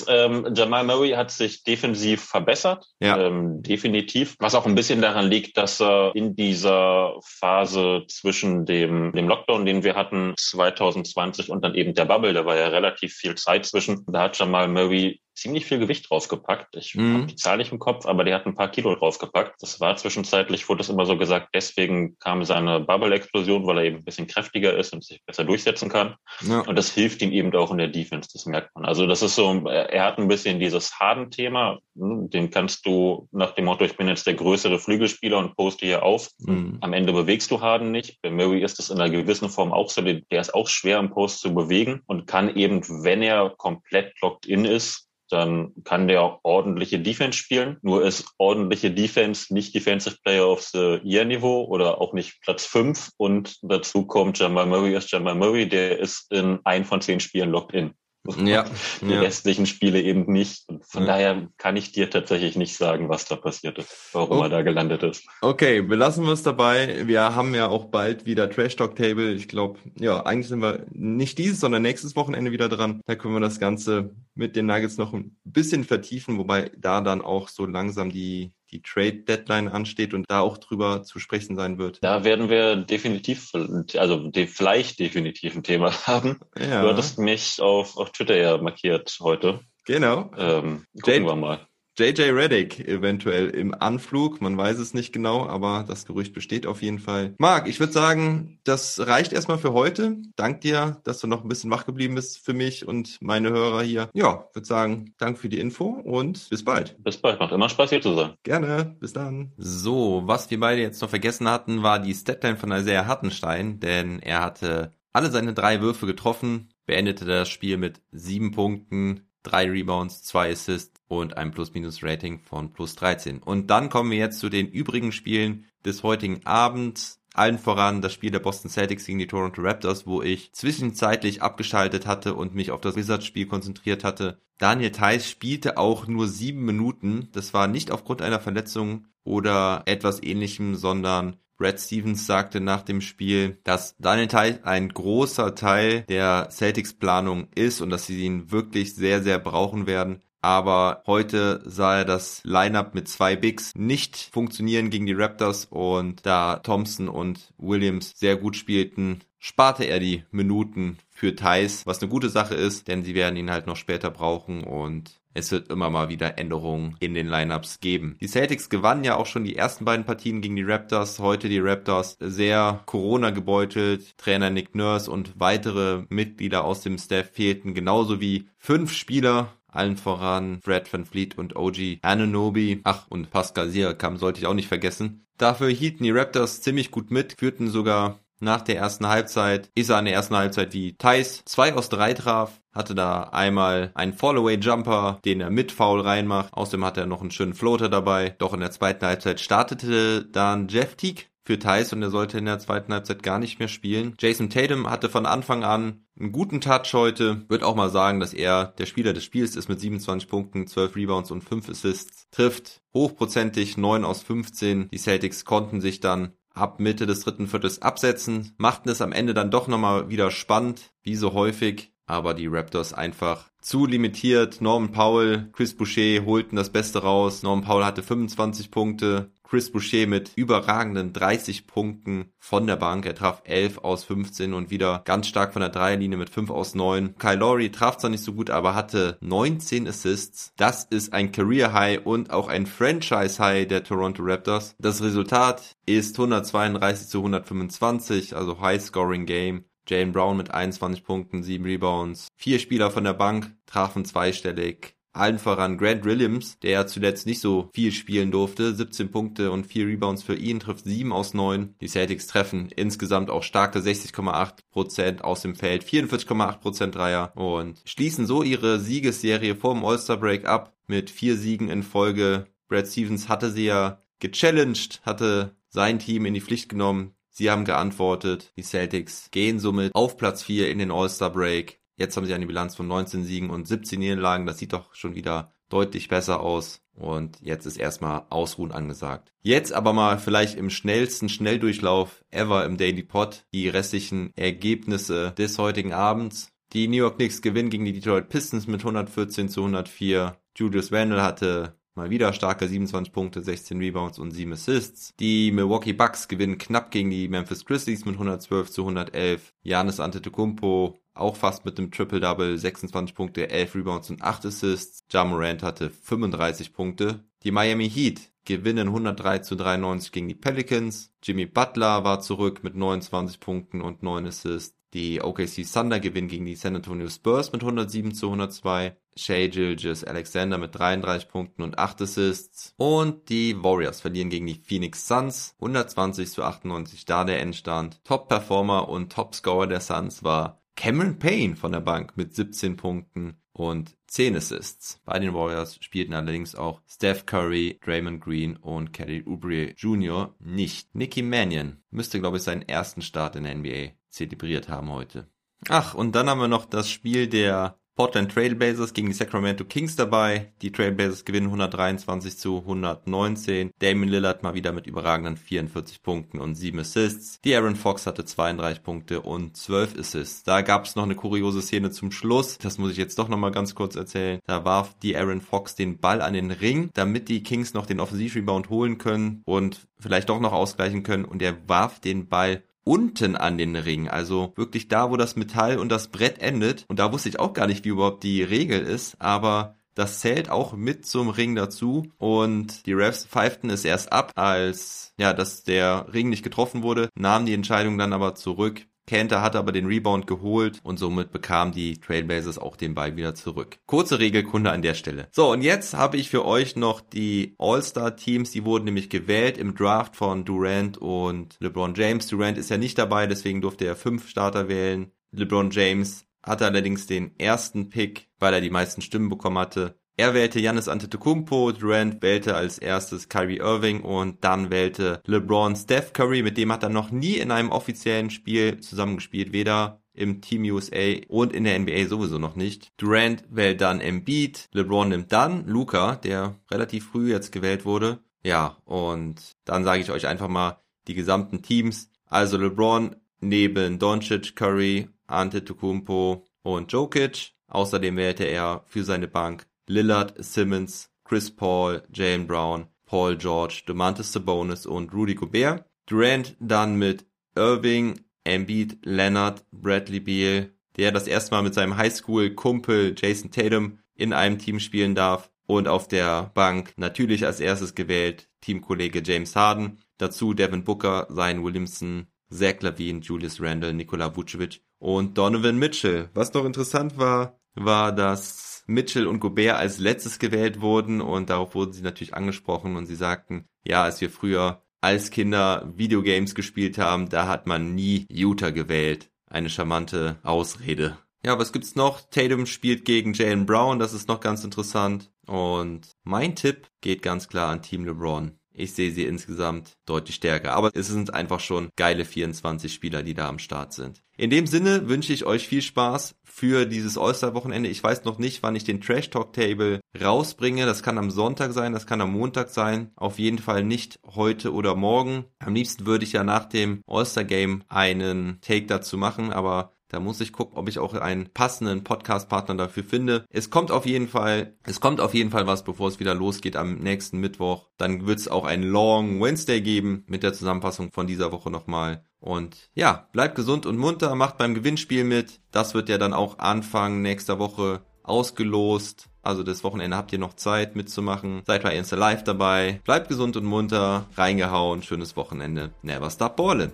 ähm, 0.07 0.53
Jamal 0.55 0.83
Murray 0.83 1.11
hat 1.11 1.31
sich 1.31 1.63
defensiv 1.63 2.23
verbessert, 2.23 2.85
ja. 2.99 3.17
ähm, 3.17 3.63
definitiv. 3.63 4.35
Was 4.37 4.53
auch 4.53 4.67
ein 4.67 4.75
bisschen 4.75 5.01
daran 5.01 5.29
liegt, 5.29 5.57
dass 5.57 5.81
er 5.81 6.11
in 6.13 6.35
dieser 6.35 7.15
Phase 7.23 8.03
zwischen 8.07 8.65
dem, 8.65 9.11
dem 9.13 9.27
Lockdown, 9.27 9.65
den 9.65 9.83
wir 9.83 9.95
hatten, 9.95 10.35
2020 10.37 11.49
und 11.49 11.63
dann 11.63 11.73
eben 11.73 11.95
der 11.95 12.05
Bubble, 12.05 12.33
da 12.33 12.45
war 12.45 12.55
ja 12.55 12.67
relativ 12.67 13.13
viel 13.13 13.33
Zeit 13.33 13.65
zwischen. 13.65 14.05
Da 14.07 14.21
hat 14.21 14.37
Jamal 14.37 14.67
Murray 14.67 15.19
ziemlich 15.35 15.65
viel 15.65 15.79
Gewicht 15.79 16.09
draufgepackt. 16.09 16.75
Ich 16.75 16.95
mhm. 16.95 17.13
habe 17.13 17.25
die 17.25 17.35
Zahl 17.35 17.57
nicht 17.57 17.71
im 17.71 17.79
Kopf, 17.79 18.05
aber 18.05 18.23
der 18.23 18.35
hat 18.35 18.45
ein 18.45 18.55
paar 18.55 18.69
Kilo 18.69 18.95
draufgepackt. 18.95 19.61
Das 19.61 19.79
war 19.79 19.95
zwischenzeitlich, 19.95 20.67
wurde 20.69 20.81
es 20.81 20.89
immer 20.89 21.05
so 21.05 21.17
gesagt, 21.17 21.49
deswegen 21.53 22.17
kam 22.19 22.43
seine 22.43 22.79
Bubble-Explosion, 22.79 23.65
weil 23.65 23.77
er 23.79 23.83
eben 23.85 23.97
ein 23.97 24.05
bisschen 24.05 24.27
kräftiger 24.27 24.77
ist 24.77 24.93
und 24.93 25.03
sich 25.03 25.23
besser 25.25 25.43
durchsetzen 25.43 25.89
kann. 25.89 26.15
Ja. 26.41 26.61
Und 26.61 26.77
das 26.77 26.91
hilft 26.91 27.21
ihm 27.21 27.31
eben 27.31 27.53
auch 27.55 27.71
in 27.71 27.77
der 27.77 27.87
Defense, 27.87 28.29
das 28.31 28.45
merkt 28.45 28.75
man. 28.75 28.85
Also 28.85 29.07
das 29.07 29.21
ist 29.21 29.35
so, 29.35 29.65
er 29.67 30.03
hat 30.03 30.17
ein 30.17 30.27
bisschen 30.27 30.59
dieses 30.59 30.99
Harden-Thema, 30.99 31.79
hm, 31.95 32.29
den 32.29 32.49
kannst 32.49 32.85
du 32.85 33.27
nach 33.31 33.51
dem 33.51 33.65
Motto, 33.65 33.85
ich 33.85 33.97
bin 33.97 34.07
jetzt 34.07 34.27
der 34.27 34.35
größere 34.35 34.79
Flügelspieler 34.79 35.37
und 35.37 35.55
poste 35.55 35.85
hier 35.85 36.03
auf. 36.03 36.29
Mhm. 36.39 36.77
Am 36.81 36.93
Ende 36.93 37.13
bewegst 37.13 37.51
du 37.51 37.61
Harden 37.61 37.91
nicht. 37.91 38.21
Bei 38.21 38.29
Murray 38.29 38.63
ist 38.63 38.79
es 38.79 38.89
in 38.89 38.99
einer 38.99 39.09
gewissen 39.09 39.49
Form 39.49 39.73
auch 39.73 39.89
so, 39.89 40.01
der 40.01 40.41
ist 40.41 40.53
auch 40.53 40.67
schwer 40.67 40.99
im 40.99 41.09
Post 41.09 41.39
zu 41.39 41.53
bewegen 41.53 42.01
und 42.05 42.27
kann 42.27 42.55
eben, 42.55 42.81
wenn 43.03 43.21
er 43.21 43.51
komplett 43.57 44.13
locked 44.21 44.45
in 44.45 44.65
ist, 44.65 45.07
dann 45.33 45.73
kann 45.83 46.07
der 46.07 46.39
ordentliche 46.43 46.99
Defense 46.99 47.37
spielen. 47.37 47.77
Nur 47.81 48.05
ist 48.05 48.25
ordentliche 48.37 48.91
Defense 48.91 49.53
nicht 49.53 49.73
Defensive 49.73 50.17
Player 50.23 50.47
of 50.47 50.61
the 50.61 50.99
Year 51.03 51.25
Niveau 51.25 51.65
oder 51.65 51.99
auch 51.99 52.13
nicht 52.13 52.39
Platz 52.41 52.65
fünf. 52.65 53.09
Und 53.17 53.57
dazu 53.63 54.05
kommt 54.05 54.37
Jamal 54.39 54.67
Murray 54.67 54.95
ist 54.95 55.11
Jamal 55.11 55.35
Murray, 55.35 55.67
der 55.67 55.99
ist 55.99 56.31
in 56.31 56.59
ein 56.63 56.85
von 56.85 57.01
zehn 57.01 57.19
Spielen 57.19 57.49
locked 57.49 57.73
in. 57.73 57.93
Ja, 58.43 58.65
die 59.01 59.09
ja. 59.09 59.19
restlichen 59.19 59.65
Spiele 59.65 60.01
eben 60.01 60.31
nicht. 60.31 60.63
Und 60.67 60.85
von 60.85 61.03
ja. 61.03 61.07
daher 61.07 61.47
kann 61.57 61.75
ich 61.75 61.91
dir 61.91 62.09
tatsächlich 62.09 62.55
nicht 62.55 62.75
sagen, 62.75 63.09
was 63.09 63.25
da 63.25 63.35
passiert 63.35 63.77
ist, 63.77 64.09
warum 64.13 64.39
oh. 64.39 64.43
er 64.43 64.49
da 64.49 64.61
gelandet 64.61 65.03
ist. 65.03 65.25
Okay, 65.41 65.81
belassen 65.81 66.25
wir 66.25 66.31
es 66.31 66.43
dabei. 66.43 67.05
Wir 67.07 67.35
haben 67.35 67.53
ja 67.53 67.67
auch 67.67 67.85
bald 67.85 68.25
wieder 68.25 68.49
Trash 68.49 68.75
Talk 68.75 68.95
Table. 68.95 69.33
Ich 69.33 69.47
glaube, 69.47 69.79
ja, 69.99 70.25
eigentlich 70.25 70.47
sind 70.47 70.61
wir 70.61 70.85
nicht 70.91 71.37
dieses, 71.37 71.59
sondern 71.59 71.81
nächstes 71.81 72.15
Wochenende 72.15 72.51
wieder 72.51 72.69
dran. 72.69 73.01
Da 73.05 73.15
können 73.15 73.33
wir 73.33 73.41
das 73.41 73.59
Ganze 73.59 74.11
mit 74.35 74.55
den 74.55 74.67
Nuggets 74.67 74.97
noch 74.97 75.13
ein 75.13 75.35
bisschen 75.43 75.83
vertiefen, 75.83 76.37
wobei 76.37 76.71
da 76.77 77.01
dann 77.01 77.21
auch 77.21 77.49
so 77.49 77.65
langsam 77.65 78.09
die 78.09 78.53
die 78.73 78.81
Trade-Deadline 78.81 79.69
ansteht 79.69 80.13
und 80.13 80.25
da 80.29 80.41
auch 80.41 80.57
drüber 80.57 81.03
zu 81.03 81.19
sprechen 81.19 81.55
sein 81.55 81.77
wird. 81.77 81.99
Da 82.01 82.23
werden 82.23 82.49
wir 82.49 82.75
definitiv, 82.75 83.51
also 83.97 84.31
vielleicht 84.47 84.99
definitiv 84.99 85.55
ein 85.55 85.63
Thema 85.63 85.91
haben. 86.07 86.39
Ja. 86.59 86.81
Du 86.81 86.89
hattest 86.89 87.19
mich 87.19 87.61
auf, 87.61 87.97
auf 87.97 88.11
Twitter 88.11 88.35
ja 88.35 88.57
markiert 88.57 89.17
heute. 89.21 89.61
Genau. 89.85 90.31
Ähm, 90.37 90.85
gucken 91.01 91.13
Jade, 91.13 91.25
wir 91.25 91.35
mal. 91.35 91.67
JJ 91.95 92.31
Reddick 92.31 92.79
eventuell 92.87 93.49
im 93.49 93.75
Anflug, 93.75 94.41
man 94.41 94.57
weiß 94.57 94.79
es 94.79 94.95
nicht 94.95 95.13
genau, 95.13 95.45
aber 95.45 95.85
das 95.87 96.07
Gerücht 96.07 96.33
besteht 96.33 96.65
auf 96.65 96.81
jeden 96.81 96.97
Fall. 96.97 97.35
Marc, 97.37 97.67
ich 97.67 97.79
würde 97.79 97.93
sagen, 97.93 98.59
das 98.63 98.99
reicht 99.05 99.31
erstmal 99.31 99.59
für 99.59 99.73
heute. 99.73 100.17
Dank 100.35 100.61
dir, 100.61 101.01
dass 101.03 101.19
du 101.19 101.27
noch 101.27 101.43
ein 101.43 101.49
bisschen 101.49 101.69
wach 101.69 101.85
geblieben 101.85 102.15
bist 102.15 102.43
für 102.43 102.53
mich 102.53 102.87
und 102.87 103.19
meine 103.21 103.51
Hörer 103.51 103.83
hier. 103.83 104.09
Ja, 104.13 104.47
würde 104.53 104.65
sagen, 104.65 105.13
danke 105.19 105.39
für 105.39 105.49
die 105.49 105.59
Info 105.59 105.85
und 105.85 106.49
bis 106.49 106.65
bald. 106.65 106.95
Bis 107.03 107.17
bald, 107.17 107.39
macht 107.39 107.51
immer 107.51 107.69
Spaß 107.69 107.91
hier 107.91 108.01
zu 108.01 108.15
sein. 108.15 108.33
Gerne, 108.41 108.95
bis 108.99 109.13
dann. 109.13 109.51
So, 109.57 110.23
was 110.25 110.49
wir 110.49 110.59
beide 110.59 110.81
jetzt 110.81 111.01
noch 111.01 111.11
vergessen 111.11 111.47
hatten, 111.47 111.83
war 111.83 111.99
die 111.99 112.15
Statline 112.15 112.57
von 112.57 112.71
Isaiah 112.71 113.05
Hartenstein, 113.05 113.79
denn 113.79 114.19
er 114.19 114.41
hatte 114.41 114.93
alle 115.11 115.29
seine 115.29 115.53
drei 115.53 115.79
Würfe 115.81 116.07
getroffen, 116.07 116.69
beendete 116.87 117.25
das 117.25 117.49
Spiel 117.49 117.77
mit 117.77 118.01
sieben 118.11 118.51
Punkten, 118.51 119.27
drei 119.43 119.69
Rebounds, 119.69 120.23
zwei 120.23 120.51
Assists 120.51 120.99
und 121.07 121.37
ein 121.37 121.51
Plus-Minus-Rating 121.51 122.39
von 122.39 122.73
plus 122.73 122.95
13. 122.95 123.39
Und 123.39 123.67
dann 123.67 123.89
kommen 123.89 124.11
wir 124.11 124.17
jetzt 124.17 124.39
zu 124.39 124.49
den 124.49 124.67
übrigen 124.67 125.11
Spielen 125.11 125.65
des 125.85 126.03
heutigen 126.03 126.45
Abends. 126.45 127.19
Allen 127.33 127.57
voran 127.57 128.01
das 128.01 128.13
Spiel 128.13 128.31
der 128.31 128.39
Boston 128.39 128.69
Celtics 128.69 129.05
gegen 129.05 129.19
die 129.19 129.27
Toronto 129.27 129.61
Raptors, 129.61 130.05
wo 130.05 130.21
ich 130.21 130.53
zwischenzeitlich 130.53 131.41
abgeschaltet 131.41 132.05
hatte 132.05 132.35
und 132.35 132.53
mich 132.53 132.71
auf 132.71 132.81
das 132.81 132.95
Wizards-Spiel 132.95 133.47
konzentriert 133.47 134.03
hatte. 134.03 134.39
Daniel 134.59 134.91
Theiss 134.91 135.29
spielte 135.29 135.77
auch 135.77 136.07
nur 136.07 136.27
sieben 136.27 136.63
Minuten. 136.63 137.29
Das 137.31 137.53
war 137.53 137.67
nicht 137.67 137.89
aufgrund 137.91 138.21
einer 138.21 138.39
Verletzung 138.39 139.07
oder 139.23 139.81
etwas 139.85 140.21
ähnlichem, 140.21 140.75
sondern 140.75 141.37
Brad 141.63 141.79
Stevens 141.79 142.27
sagte 142.27 142.59
nach 142.59 142.81
dem 142.81 142.99
Spiel, 142.99 143.57
dass 143.63 143.95
Daniel 143.97 144.27
Theiss 144.27 144.59
ein 144.63 144.89
großer 144.89 145.55
Teil 145.55 146.01
der 146.09 146.49
Celtics 146.51 146.93
Planung 146.93 147.47
ist 147.55 147.79
und 147.79 147.89
dass 147.89 148.05
sie 148.05 148.21
ihn 148.21 148.51
wirklich 148.51 148.95
sehr, 148.95 149.23
sehr 149.23 149.39
brauchen 149.39 149.87
werden. 149.87 150.21
Aber 150.41 151.03
heute 151.07 151.61
sah 151.63 151.99
er 151.99 152.03
das 152.03 152.41
Lineup 152.43 152.93
mit 152.93 153.07
zwei 153.07 153.37
Bigs 153.37 153.71
nicht 153.75 154.17
funktionieren 154.17 154.89
gegen 154.89 155.05
die 155.05 155.13
Raptors 155.13 155.67
und 155.69 156.25
da 156.25 156.57
Thompson 156.57 157.07
und 157.07 157.53
Williams 157.57 158.11
sehr 158.13 158.35
gut 158.35 158.57
spielten, 158.57 159.21
sparte 159.39 159.85
er 159.85 160.01
die 160.01 160.25
Minuten 160.31 160.97
für 161.11 161.33
Thais, 161.33 161.85
was 161.85 162.01
eine 162.01 162.09
gute 162.09 162.27
Sache 162.27 162.55
ist, 162.55 162.89
denn 162.89 163.05
sie 163.05 163.15
werden 163.15 163.37
ihn 163.37 163.49
halt 163.49 163.67
noch 163.67 163.77
später 163.77 164.11
brauchen 164.11 164.65
und 164.65 165.21
es 165.33 165.51
wird 165.51 165.69
immer 165.69 165.89
mal 165.89 166.09
wieder 166.09 166.37
Änderungen 166.37 166.95
in 166.99 167.13
den 167.13 167.27
Lineups 167.27 167.79
geben. 167.79 168.17
Die 168.21 168.27
Celtics 168.27 168.69
gewannen 168.69 169.03
ja 169.03 169.15
auch 169.15 169.25
schon 169.25 169.43
die 169.43 169.55
ersten 169.55 169.85
beiden 169.85 170.05
Partien 170.05 170.41
gegen 170.41 170.55
die 170.55 170.63
Raptors. 170.63 171.19
Heute 171.19 171.49
die 171.49 171.59
Raptors 171.59 172.17
sehr 172.19 172.81
Corona 172.85 173.31
gebeutelt. 173.31 174.17
Trainer 174.17 174.49
Nick 174.49 174.75
Nurse 174.75 175.09
und 175.09 175.39
weitere 175.39 176.03
Mitglieder 176.09 176.63
aus 176.63 176.81
dem 176.81 176.97
Staff 176.97 177.31
fehlten, 177.31 177.73
genauso 177.73 178.21
wie 178.21 178.49
fünf 178.57 178.93
Spieler 178.93 179.53
allen 179.67 179.97
voran 179.97 180.59
Fred 180.63 180.91
Van 180.91 181.05
Fleet 181.05 181.37
und 181.37 181.55
OG 181.55 181.99
Anunobi. 182.01 182.81
Ach, 182.83 183.07
und 183.09 183.31
Pascal 183.31 183.69
Siakam 183.69 184.17
sollte 184.17 184.39
ich 184.39 184.45
auch 184.45 184.53
nicht 184.53 184.67
vergessen. 184.67 185.25
Dafür 185.37 185.69
hielten 185.69 186.03
die 186.03 186.11
Raptors 186.11 186.61
ziemlich 186.61 186.91
gut 186.91 187.09
mit, 187.09 187.35
führten 187.39 187.69
sogar 187.69 188.19
nach 188.43 188.61
der 188.61 188.77
ersten 188.77 189.07
Halbzeit, 189.07 189.69
ist 189.75 189.89
er 189.89 189.99
in 189.99 190.05
der 190.05 190.13
ersten 190.13 190.35
Halbzeit 190.35 190.73
wie 190.73 190.95
Thais 190.97 191.43
2 191.45 191.73
aus 191.75 191.89
3 191.89 192.13
traf, 192.13 192.61
hatte 192.73 192.95
da 192.95 193.23
einmal 193.23 193.91
einen 193.93 194.13
Fallaway-Jumper, 194.13 195.19
den 195.25 195.41
er 195.41 195.49
mit 195.49 195.71
Foul 195.71 196.01
reinmacht. 196.01 196.53
Außerdem 196.53 196.85
hat 196.85 196.97
er 196.97 197.05
noch 197.05 197.21
einen 197.21 197.31
schönen 197.31 197.53
Floater 197.53 197.89
dabei. 197.89 198.35
Doch 198.39 198.53
in 198.53 198.59
der 198.59 198.71
zweiten 198.71 199.05
Halbzeit 199.05 199.39
startete 199.39 200.25
dann 200.25 200.67
Jeff 200.67 200.95
Teague 200.95 201.25
für 201.45 201.59
Thais 201.59 201.91
und 201.91 202.01
er 202.01 202.09
sollte 202.09 202.37
in 202.37 202.45
der 202.45 202.59
zweiten 202.59 202.93
Halbzeit 202.93 203.21
gar 203.21 203.37
nicht 203.37 203.59
mehr 203.59 203.67
spielen. 203.67 204.15
Jason 204.19 204.49
Tatum 204.49 204.89
hatte 204.89 205.09
von 205.09 205.25
Anfang 205.25 205.63
an 205.63 206.05
einen 206.17 206.31
guten 206.31 206.61
Touch 206.61 206.93
heute. 206.93 207.43
Wird 207.49 207.63
auch 207.63 207.75
mal 207.75 207.89
sagen, 207.89 208.19
dass 208.19 208.33
er 208.33 208.67
der 208.77 208.85
Spieler 208.85 209.13
des 209.13 209.23
Spiels 209.23 209.55
ist 209.55 209.67
mit 209.67 209.79
27 209.79 210.29
Punkten, 210.29 210.67
12 210.67 210.95
Rebounds 210.95 211.31
und 211.31 211.43
5 211.43 211.69
Assists. 211.69 212.27
Trifft 212.31 212.81
hochprozentig 212.93 213.77
9 213.77 214.05
aus 214.05 214.23
15. 214.23 214.89
Die 214.89 214.97
Celtics 214.97 215.43
konnten 215.43 215.81
sich 215.81 215.99
dann 215.99 216.33
ab 216.53 216.79
Mitte 216.79 217.05
des 217.05 217.21
dritten 217.21 217.47
Viertels 217.47 217.81
absetzen, 217.81 218.53
machten 218.57 218.89
es 218.89 219.01
am 219.01 219.11
Ende 219.11 219.33
dann 219.33 219.51
doch 219.51 219.67
nochmal 219.67 220.09
wieder 220.09 220.31
spannend, 220.31 220.91
wie 221.01 221.15
so 221.15 221.33
häufig, 221.33 221.91
aber 222.05 222.33
die 222.33 222.47
Raptors 222.47 222.93
einfach 222.93 223.49
zu 223.59 223.85
limitiert. 223.85 224.61
Norman 224.61 224.91
Powell, 224.91 225.49
Chris 225.53 225.75
Boucher 225.75 226.25
holten 226.25 226.55
das 226.55 226.69
Beste 226.69 227.01
raus. 227.01 227.43
Norman 227.43 227.65
Powell 227.65 227.85
hatte 227.85 228.03
25 228.03 228.71
Punkte, 228.71 229.31
Chris 229.53 229.71
Boucher 229.71 230.07
mit 230.07 230.31
überragenden 230.35 231.13
30 231.13 231.67
Punkten 231.67 232.31
von 232.39 232.65
der 232.65 232.75
Bank. 232.75 233.05
Er 233.05 233.13
traf 233.13 233.43
11 233.45 233.77
aus 233.77 234.03
15 234.03 234.51
und 234.51 234.71
wieder 234.71 235.03
ganz 235.05 235.27
stark 235.27 235.53
von 235.53 235.59
der 235.59 235.69
Dreierlinie 235.69 236.17
mit 236.17 236.31
5 236.31 236.49
aus 236.49 236.73
9. 236.73 237.19
Kyle 237.19 237.35
Lowry 237.35 237.71
traf 237.71 237.97
zwar 237.97 238.09
nicht 238.09 238.23
so 238.23 238.33
gut, 238.33 238.49
aber 238.49 238.73
hatte 238.73 239.19
19 239.21 239.87
Assists. 239.87 240.53
Das 240.57 240.85
ist 240.85 241.13
ein 241.13 241.31
Career 241.31 241.71
High 241.71 242.03
und 242.03 242.31
auch 242.31 242.47
ein 242.47 242.65
Franchise 242.65 243.37
High 243.37 243.67
der 243.67 243.83
Toronto 243.83 244.23
Raptors. 244.25 244.73
Das 244.79 245.03
Resultat 245.03 245.75
ist 245.85 246.17
132 246.17 247.09
zu 247.09 247.19
125, 247.19 248.35
also 248.35 248.59
High 248.59 248.81
Scoring 248.81 249.27
Game. 249.27 249.65
Jalen 249.87 250.13
Brown 250.13 250.35
mit 250.35 250.49
21 250.49 251.03
Punkten, 251.03 251.43
7 251.43 251.63
Rebounds. 251.63 252.27
Vier 252.35 252.57
Spieler 252.57 252.89
von 252.89 253.03
der 253.03 253.13
Bank 253.13 253.55
trafen 253.67 254.03
zweistellig. 254.03 254.95
Allen 255.13 255.37
voran 255.37 255.77
Grant 255.77 256.05
Williams, 256.05 256.57
der 256.59 256.87
zuletzt 256.87 257.27
nicht 257.27 257.39
so 257.39 257.69
viel 257.73 257.91
spielen 257.91 258.31
durfte. 258.31 258.73
17 258.73 259.11
Punkte 259.11 259.51
und 259.51 259.67
4 259.67 259.85
Rebounds 259.85 260.23
für 260.23 260.35
ihn, 260.35 260.59
trifft 260.59 260.85
7 260.85 261.13
aus 261.13 261.35
9. 261.35 261.75
Die 261.81 261.87
Celtics 261.87 262.25
treffen 262.25 262.69
insgesamt 262.75 263.29
auch 263.29 263.43
starke 263.43 263.79
60,8% 263.79 265.21
aus 265.21 265.41
dem 265.41 265.55
Feld, 265.55 265.83
44,8% 265.83 266.87
Dreier 266.87 267.31
und 267.35 267.81
schließen 267.85 268.25
so 268.25 268.41
ihre 268.41 268.79
Siegesserie 268.79 269.55
vor 269.55 269.75
dem 269.75 269.85
All-Star 269.85 270.17
Break 270.17 270.45
ab 270.45 270.73
mit 270.87 271.11
vier 271.11 271.37
Siegen 271.37 271.69
in 271.69 271.83
Folge. 271.83 272.47
Brad 272.67 272.87
Stevens 272.87 273.29
hatte 273.29 273.51
sie 273.51 273.65
ja 273.65 274.01
gechallenged, 274.19 275.01
hatte 275.03 275.55
sein 275.69 275.99
Team 275.99 276.25
in 276.25 276.33
die 276.33 276.41
Pflicht 276.41 276.69
genommen. 276.69 277.13
Sie 277.29 277.49
haben 277.49 277.65
geantwortet. 277.65 278.51
Die 278.57 278.63
Celtics 278.63 279.29
gehen 279.31 279.59
somit 279.59 279.93
auf 279.93 280.17
Platz 280.17 280.43
4 280.43 280.69
in 280.69 280.79
den 280.79 280.91
All-Star 280.91 281.31
Break. 281.31 281.82
Jetzt 281.95 282.17
haben 282.17 282.25
sie 282.25 282.33
eine 282.33 282.47
Bilanz 282.47 282.75
von 282.75 282.87
19 282.87 283.23
Siegen 283.23 283.49
und 283.49 283.67
17 283.67 283.99
Niederlagen. 283.99 284.45
Das 284.45 284.57
sieht 284.57 284.73
doch 284.73 284.93
schon 284.95 285.15
wieder 285.15 285.53
deutlich 285.69 286.07
besser 286.07 286.39
aus. 286.39 286.81
Und 286.95 287.39
jetzt 287.41 287.65
ist 287.65 287.77
erstmal 287.77 288.25
Ausruhen 288.29 288.71
angesagt. 288.71 289.33
Jetzt 289.41 289.73
aber 289.73 289.93
mal 289.93 290.19
vielleicht 290.19 290.57
im 290.57 290.69
schnellsten 290.69 291.29
Schnelldurchlauf 291.29 292.23
ever 292.29 292.65
im 292.65 292.77
Daily 292.77 293.03
Pod 293.03 293.45
die 293.53 293.67
restlichen 293.67 294.31
Ergebnisse 294.35 295.31
des 295.37 295.57
heutigen 295.57 295.93
Abends. 295.93 296.51
Die 296.73 296.87
New 296.87 296.97
York 296.97 297.15
Knicks 297.15 297.41
gewinnen 297.41 297.69
gegen 297.69 297.85
die 297.85 297.93
Detroit 297.93 298.29
Pistons 298.29 298.67
mit 298.67 298.81
114 298.81 299.49
zu 299.49 299.61
104. 299.61 300.37
Julius 300.55 300.91
Randle 300.91 301.23
hatte 301.23 301.75
Mal 301.95 302.09
wieder 302.09 302.33
starke 302.33 302.67
27 302.67 303.13
Punkte, 303.13 303.41
16 303.43 303.77
Rebounds 303.77 304.17
und 304.17 304.31
7 304.31 304.53
Assists. 304.53 305.13
Die 305.19 305.51
Milwaukee 305.51 305.93
Bucks 305.93 306.27
gewinnen 306.27 306.57
knapp 306.57 306.89
gegen 306.89 307.11
die 307.11 307.27
Memphis 307.27 307.65
Grizzlies 307.65 308.03
mit 308.05 308.15
112 308.15 308.71
zu 308.71 308.81
111. 308.81 309.53
Janis 309.61 309.99
Antetokounmpo 309.99 310.97
auch 311.13 311.35
fast 311.35 311.65
mit 311.65 311.77
einem 311.77 311.91
Triple-Double, 311.91 312.57
26 312.57 313.15
Punkte, 313.15 313.49
11 313.49 313.75
Rebounds 313.75 314.09
und 314.09 314.21
8 314.21 314.45
Assists. 314.45 315.03
Ja 315.11 315.23
Morant 315.23 315.63
hatte 315.63 315.89
35 315.89 316.73
Punkte. 316.73 317.23
Die 317.43 317.51
Miami 317.51 317.89
Heat 317.89 318.31
gewinnen 318.45 318.87
103 318.87 319.39
zu 319.39 319.55
93 319.55 320.11
gegen 320.11 320.27
die 320.27 320.35
Pelicans. 320.35 321.13
Jimmy 321.21 321.45
Butler 321.45 322.03
war 322.03 322.19
zurück 322.19 322.63
mit 322.63 322.75
29 322.75 323.39
Punkten 323.39 323.81
und 323.81 324.03
9 324.03 324.27
Assists. 324.27 324.77
Die 324.93 325.21
OKC 325.23 325.65
Thunder 325.71 325.99
gewinnen 325.99 326.27
gegen 326.27 326.45
die 326.45 326.55
San 326.55 326.75
Antonio 326.75 327.09
Spurs 327.09 327.51
mit 327.51 327.61
107 327.61 328.13
zu 328.13 328.27
102. 328.27 328.95
Shea 329.15 329.47
Gilgis 329.47 330.03
Alexander 330.03 330.57
mit 330.57 330.75
33 330.75 331.29
Punkten 331.29 331.63
und 331.63 331.79
8 331.79 332.03
Assists. 332.03 332.73
Und 332.77 333.29
die 333.29 333.63
Warriors 333.63 334.01
verlieren 334.01 334.29
gegen 334.29 334.45
die 334.45 334.61
Phoenix 334.63 335.07
Suns 335.07 335.55
120 335.59 336.29
zu 336.29 336.43
98, 336.43 337.05
da 337.05 337.23
der 337.23 337.39
Endstand. 337.39 338.03
Top-Performer 338.03 338.87
und 338.87 339.11
Top-Scorer 339.11 339.67
der 339.67 339.81
Suns 339.81 340.23
war 340.23 340.62
Cameron 340.75 341.19
Payne 341.19 341.55
von 341.55 341.71
der 341.71 341.79
Bank 341.79 342.17
mit 342.17 342.35
17 342.35 342.75
Punkten 342.77 343.37
und 343.53 343.95
10 344.07 344.35
Assists. 344.35 344.99
Bei 345.05 345.19
den 345.19 345.33
Warriors 345.33 345.77
spielten 345.81 346.13
allerdings 346.13 346.55
auch 346.55 346.81
Steph 346.87 347.25
Curry, 347.25 347.79
Draymond 347.83 348.21
Green 348.21 348.57
und 348.57 348.91
Kelly 348.91 349.23
Oubre 349.25 349.73
Jr. 349.77 350.35
nicht. 350.39 350.93
Nicky 350.95 351.21
Mannion 351.21 351.83
müsste, 351.91 352.19
glaube 352.19 352.37
ich, 352.37 352.43
seinen 352.43 352.63
ersten 352.63 353.01
Start 353.01 353.35
in 353.35 353.43
der 353.43 353.55
NBA 353.55 353.93
zelebriert 354.09 354.69
haben 354.69 354.91
heute. 354.91 355.29
Ach, 355.69 355.93
und 355.93 356.15
dann 356.15 356.29
haben 356.29 356.41
wir 356.41 356.47
noch 356.47 356.65
das 356.65 356.89
Spiel 356.89 357.27
der 357.27 357.79
Portland 357.95 358.31
Trailblazers 358.31 358.93
gegen 358.93 359.09
die 359.09 359.13
Sacramento 359.13 359.65
Kings 359.65 359.95
dabei. 359.95 360.51
Die 360.63 360.71
Trailblazers 360.71 361.25
gewinnen 361.25 361.45
123 361.45 362.37
zu 362.37 362.57
119. 362.57 363.69
Damon 363.77 364.09
Lillard 364.09 364.41
mal 364.41 364.55
wieder 364.55 364.71
mit 364.71 364.87
überragenden 364.87 365.37
44 365.37 366.01
Punkten 366.01 366.39
und 366.39 366.55
7 366.55 366.79
Assists. 366.79 367.39
Die 367.41 367.55
Aaron 367.55 367.75
Fox 367.75 368.07
hatte 368.07 368.25
32 368.25 368.81
Punkte 368.81 369.21
und 369.21 369.55
12 369.55 369.99
Assists. 369.99 370.43
Da 370.43 370.61
gab 370.61 370.85
es 370.85 370.95
noch 370.95 371.03
eine 371.03 371.13
kuriose 371.13 371.61
Szene 371.61 371.91
zum 371.91 372.11
Schluss. 372.11 372.57
Das 372.57 372.79
muss 372.79 372.91
ich 372.91 372.97
jetzt 372.97 373.19
doch 373.19 373.27
nochmal 373.27 373.51
ganz 373.51 373.75
kurz 373.75 373.95
erzählen. 373.95 374.39
Da 374.47 374.65
warf 374.65 374.95
die 375.03 375.15
Aaron 375.15 375.41
Fox 375.41 375.75
den 375.75 375.99
Ball 375.99 376.21
an 376.21 376.33
den 376.33 376.49
Ring, 376.49 376.89
damit 376.95 377.29
die 377.29 377.43
Kings 377.43 377.75
noch 377.75 377.85
den 377.85 377.99
Offensivrebound 377.99 378.69
holen 378.69 378.97
können 378.97 379.43
und 379.45 379.87
vielleicht 379.99 380.29
doch 380.29 380.39
noch 380.39 380.53
ausgleichen 380.53 381.03
können. 381.03 381.25
Und 381.25 381.43
er 381.43 381.69
warf 381.69 381.99
den 381.99 382.27
Ball 382.27 382.63
unten 382.83 383.35
an 383.35 383.57
den 383.57 383.75
Ring, 383.75 384.07
also 384.07 384.53
wirklich 384.55 384.87
da, 384.87 385.09
wo 385.09 385.17
das 385.17 385.35
Metall 385.35 385.77
und 385.77 385.89
das 385.89 386.09
Brett 386.09 386.39
endet. 386.41 386.85
Und 386.87 386.99
da 386.99 387.11
wusste 387.11 387.29
ich 387.29 387.39
auch 387.39 387.53
gar 387.53 387.67
nicht, 387.67 387.85
wie 387.85 387.89
überhaupt 387.89 388.23
die 388.23 388.43
Regel 388.43 388.81
ist, 388.81 389.15
aber 389.19 389.75
das 389.95 390.19
zählt 390.19 390.49
auch 390.49 390.73
mit 390.73 391.05
zum 391.05 391.29
Ring 391.29 391.55
dazu. 391.55 392.07
Und 392.17 392.85
die 392.85 392.93
Refs 392.93 393.25
pfeiften 393.25 393.69
es 393.69 393.85
erst 393.85 394.11
ab, 394.11 394.31
als 394.35 395.13
ja, 395.17 395.33
dass 395.33 395.63
der 395.63 396.07
Ring 396.13 396.29
nicht 396.29 396.43
getroffen 396.43 396.83
wurde, 396.83 397.09
nahmen 397.15 397.45
die 397.45 397.53
Entscheidung 397.53 397.97
dann 397.97 398.13
aber 398.13 398.35
zurück 398.35 398.85
Kanter 399.05 399.41
hatte 399.41 399.59
aber 399.59 399.71
den 399.71 399.85
Rebound 399.85 400.27
geholt 400.27 400.79
und 400.83 400.97
somit 400.97 401.31
bekamen 401.31 401.73
die 401.73 401.99
Trailblazers 401.99 402.57
auch 402.57 402.75
den 402.75 402.95
Ball 402.95 403.15
wieder 403.15 403.35
zurück. 403.35 403.77
Kurze 403.85 404.19
Regelkunde 404.19 404.71
an 404.71 404.81
der 404.81 404.93
Stelle. 404.93 405.27
So, 405.31 405.51
und 405.51 405.61
jetzt 405.61 405.93
habe 405.93 406.17
ich 406.17 406.29
für 406.29 406.45
euch 406.45 406.75
noch 406.75 407.01
die 407.01 407.55
All-Star-Teams, 407.57 408.51
die 408.51 408.65
wurden 408.65 408.85
nämlich 408.85 409.09
gewählt 409.09 409.57
im 409.57 409.75
Draft 409.75 410.15
von 410.15 410.45
Durant 410.45 410.97
und 410.97 411.57
LeBron 411.59 411.93
James. 411.95 412.27
Durant 412.27 412.57
ist 412.57 412.69
ja 412.69 412.77
nicht 412.77 412.97
dabei, 412.97 413.27
deswegen 413.27 413.61
durfte 413.61 413.85
er 413.85 413.95
fünf 413.95 414.29
Starter 414.29 414.69
wählen. 414.69 415.11
LeBron 415.31 415.71
James 415.71 416.25
hatte 416.43 416.65
allerdings 416.65 417.07
den 417.07 417.37
ersten 417.39 417.89
Pick, 417.89 418.29
weil 418.39 418.53
er 418.53 418.61
die 418.61 418.69
meisten 418.69 419.01
Stimmen 419.01 419.29
bekommen 419.29 419.57
hatte. 419.57 419.97
Er 420.15 420.35
wählte 420.35 420.61
Giannis 420.61 420.87
Antetokounmpo, 420.87 421.71
Durant 421.71 422.21
wählte 422.21 422.55
als 422.55 422.77
erstes 422.77 423.29
Kyrie 423.29 423.57
Irving 423.57 424.01
und 424.01 424.43
dann 424.43 424.69
wählte 424.69 425.23
LeBron 425.25 425.75
Steph 425.75 426.13
Curry, 426.13 426.43
mit 426.43 426.55
dem 426.55 426.71
hat 426.71 426.83
er 426.83 426.89
noch 426.89 427.09
nie 427.09 427.37
in 427.37 427.49
einem 427.49 427.71
offiziellen 427.71 428.29
Spiel 428.29 428.79
zusammengespielt, 428.79 429.53
weder 429.53 430.03
im 430.13 430.41
Team 430.41 430.65
USA 430.65 431.15
und 431.29 431.51
in 431.51 431.63
der 431.63 431.79
NBA 431.79 432.05
sowieso 432.05 432.37
noch 432.37 432.55
nicht. 432.55 432.91
Durant 432.97 433.43
wählt 433.49 433.81
dann 433.81 434.01
Embiid, 434.01 434.69
LeBron 434.71 435.09
nimmt 435.09 435.31
dann 435.31 435.65
Luca, 435.65 436.15
der 436.17 436.59
relativ 436.69 437.07
früh 437.07 437.31
jetzt 437.31 437.51
gewählt 437.51 437.83
wurde. 437.83 438.19
Ja, 438.43 438.77
und 438.85 439.41
dann 439.65 439.83
sage 439.83 440.03
ich 440.03 440.11
euch 440.11 440.27
einfach 440.27 440.47
mal 440.47 440.77
die 441.07 441.15
gesamten 441.15 441.63
Teams. 441.63 442.11
Also 442.27 442.57
LeBron 442.57 443.15
neben 443.39 443.97
Doncic, 443.97 444.55
Curry, 444.55 445.09
Antetokounmpo 445.25 446.45
und 446.61 446.91
Jokic. 446.91 447.53
Außerdem 447.67 448.15
wählte 448.15 448.43
er 448.43 448.83
für 448.85 449.03
seine 449.03 449.27
Bank 449.27 449.65
Lillard, 449.87 450.33
Simmons, 450.43 451.09
Chris 451.23 451.49
Paul, 451.49 452.03
Jalen 452.11 452.47
Brown, 452.47 452.87
Paul 453.05 453.37
George, 453.37 453.83
Domantas 453.85 454.31
Sabonis 454.31 454.85
und 454.85 455.13
Rudy 455.13 455.35
Gobert. 455.35 455.85
Durant 456.05 456.55
dann 456.59 456.95
mit 456.95 457.25
Irving, 457.55 458.19
Embiid, 458.43 458.97
Leonard, 459.03 459.63
Bradley 459.71 460.19
Beal, 460.19 460.71
der 460.97 461.11
das 461.11 461.27
erste 461.27 461.55
Mal 461.55 461.63
mit 461.63 461.73
seinem 461.73 461.97
Highschool-Kumpel 461.97 463.15
Jason 463.17 463.51
Tatum 463.51 463.99
in 464.15 464.33
einem 464.33 464.59
Team 464.59 464.79
spielen 464.79 465.15
darf. 465.15 465.49
Und 465.65 465.87
auf 465.87 466.07
der 466.07 466.51
Bank 466.53 466.93
natürlich 466.97 467.45
als 467.45 467.61
erstes 467.61 467.95
gewählt 467.95 468.49
Teamkollege 468.61 469.21
James 469.23 469.55
Harden. 469.55 469.99
Dazu 470.17 470.53
Devin 470.53 470.83
Booker, 470.83 471.27
Zion 471.33 471.63
Williamson, 471.63 472.27
Zach 472.49 472.81
Lavine, 472.81 473.21
Julius 473.21 473.61
Randle, 473.61 473.93
Nikola 473.93 474.35
Vucevic 474.35 474.81
und 474.99 475.37
Donovan 475.37 475.77
Mitchell. 475.77 476.29
Was 476.33 476.53
noch 476.53 476.65
interessant 476.65 477.17
war, 477.17 477.59
war, 477.75 478.11
dass 478.11 478.72
Mitchell 478.85 479.27
und 479.27 479.39
Gobert 479.39 479.77
als 479.77 479.99
letztes 479.99 480.39
gewählt 480.39 480.81
wurden 480.81 481.21
und 481.21 481.49
darauf 481.49 481.75
wurden 481.75 481.93
sie 481.93 482.01
natürlich 482.01 482.33
angesprochen 482.33 482.95
und 482.95 483.05
sie 483.05 483.15
sagten, 483.15 483.65
ja, 483.83 484.03
als 484.03 484.21
wir 484.21 484.29
früher 484.29 484.81
als 485.01 485.31
Kinder 485.31 485.91
Videogames 485.95 486.55
gespielt 486.55 486.97
haben, 486.97 487.29
da 487.29 487.47
hat 487.47 487.67
man 487.67 487.93
nie 487.93 488.25
Utah 488.29 488.69
gewählt. 488.69 489.29
Eine 489.47 489.69
charmante 489.69 490.37
Ausrede. 490.43 491.17
Ja, 491.45 491.59
was 491.59 491.73
gibt's 491.73 491.95
noch? 491.95 492.21
Tatum 492.31 492.65
spielt 492.65 493.03
gegen 493.03 493.33
Jalen 493.33 493.65
Brown, 493.65 493.99
das 493.99 494.13
ist 494.13 494.29
noch 494.29 494.39
ganz 494.39 494.63
interessant. 494.63 495.29
Und 495.45 496.07
mein 496.23 496.55
Tipp 496.55 496.87
geht 497.01 497.21
ganz 497.21 497.49
klar 497.49 497.69
an 497.69 497.81
Team 497.81 498.05
LeBron. 498.05 498.57
Ich 498.71 498.93
sehe 498.93 499.11
sie 499.11 499.25
insgesamt 499.25 499.97
deutlich 500.05 500.35
stärker. 500.35 500.73
Aber 500.73 500.91
es 500.93 501.07
sind 501.07 501.33
einfach 501.33 501.59
schon 501.59 501.89
geile 501.95 502.25
24 502.25 502.91
Spieler, 502.91 503.21
die 503.21 503.35
da 503.35 503.47
am 503.47 503.59
Start 503.59 503.93
sind. 503.93 504.23
In 504.35 504.49
dem 504.49 504.65
Sinne 504.65 505.07
wünsche 505.07 505.33
ich 505.33 505.45
euch 505.45 505.67
viel 505.67 505.81
Spaß 505.83 506.35
für 506.55 506.85
dieses 506.85 507.17
All-Star-Wochenende. 507.17 507.89
Ich 507.89 508.03
weiß 508.03 508.25
noch 508.25 508.37
nicht, 508.37 508.61
wann 508.61 508.75
ich 508.75 508.83
den 508.83 509.01
Trash 509.01 509.31
Talk 509.31 509.53
Table 509.53 510.01
rausbringe. 510.21 510.85
Das 510.85 511.01
kann 511.01 511.17
am 511.17 511.31
Sonntag 511.31 511.73
sein, 511.73 511.93
das 511.93 512.05
kann 512.05 512.21
am 512.21 512.31
Montag 512.31 512.69
sein. 512.69 513.09
Auf 513.15 513.39
jeden 513.39 513.57
Fall 513.57 513.83
nicht 513.83 514.19
heute 514.35 514.71
oder 514.71 514.95
morgen. 514.95 515.45
Am 515.57 515.73
liebsten 515.73 516.05
würde 516.05 516.25
ich 516.25 516.33
ja 516.33 516.43
nach 516.43 516.65
dem 516.65 517.01
All-Star-Game 517.07 517.83
einen 517.89 518.59
Take 518.61 518.85
dazu 518.85 519.17
machen, 519.17 519.51
aber 519.51 519.93
da 520.09 520.19
muss 520.19 520.41
ich 520.41 520.53
gucken, 520.53 520.77
ob 520.77 520.87
ich 520.87 520.99
auch 520.99 521.15
einen 521.15 521.49
passenden 521.49 522.03
Podcast-Partner 522.03 522.75
dafür 522.75 523.03
finde. 523.03 523.45
Es 523.49 523.71
kommt 523.71 523.89
auf 523.89 524.05
jeden 524.05 524.27
Fall, 524.27 524.77
es 524.83 525.01
kommt 525.01 525.19
auf 525.21 525.33
jeden 525.33 525.49
Fall 525.49 525.65
was, 525.65 525.83
bevor 525.83 526.07
es 526.07 526.19
wieder 526.19 526.35
losgeht 526.35 526.75
am 526.75 526.99
nächsten 526.99 527.39
Mittwoch. 527.39 527.89
Dann 527.97 528.27
wird 528.27 528.37
es 528.37 528.47
auch 528.47 528.65
einen 528.65 528.83
Long 528.83 529.41
Wednesday 529.41 529.81
geben 529.81 530.23
mit 530.27 530.43
der 530.43 530.53
Zusammenfassung 530.53 531.11
von 531.11 531.25
dieser 531.25 531.51
Woche 531.51 531.71
nochmal. 531.71 532.23
Und 532.43 532.89
ja, 532.93 533.29
bleibt 533.31 533.55
gesund 533.55 533.85
und 533.85 533.97
munter, 533.97 534.35
macht 534.35 534.57
beim 534.57 534.75
Gewinnspiel 534.75 535.23
mit. 535.23 535.61
Das 535.71 535.93
wird 535.93 536.09
ja 536.09 536.17
dann 536.17 536.33
auch 536.33 536.59
Anfang 536.59 537.21
nächster 537.21 537.57
Woche 537.57 538.01
ausgelost. 538.21 539.29
Also 539.41 539.63
das 539.63 539.85
Wochenende 539.85 540.17
habt 540.17 540.33
ihr 540.33 540.39
noch 540.39 540.53
Zeit 540.53 540.97
mitzumachen. 540.97 541.61
Seid 541.65 541.83
bei 541.83 541.95
Insta 541.95 542.17
Live 542.17 542.43
dabei. 542.43 542.99
Bleibt 543.05 543.29
gesund 543.29 543.55
und 543.55 543.63
munter. 543.63 544.25
Reingehauen. 544.35 545.03
Schönes 545.03 545.37
Wochenende. 545.37 545.91
Never 546.01 546.29
stop 546.29 546.57
ballin'. 546.57 546.91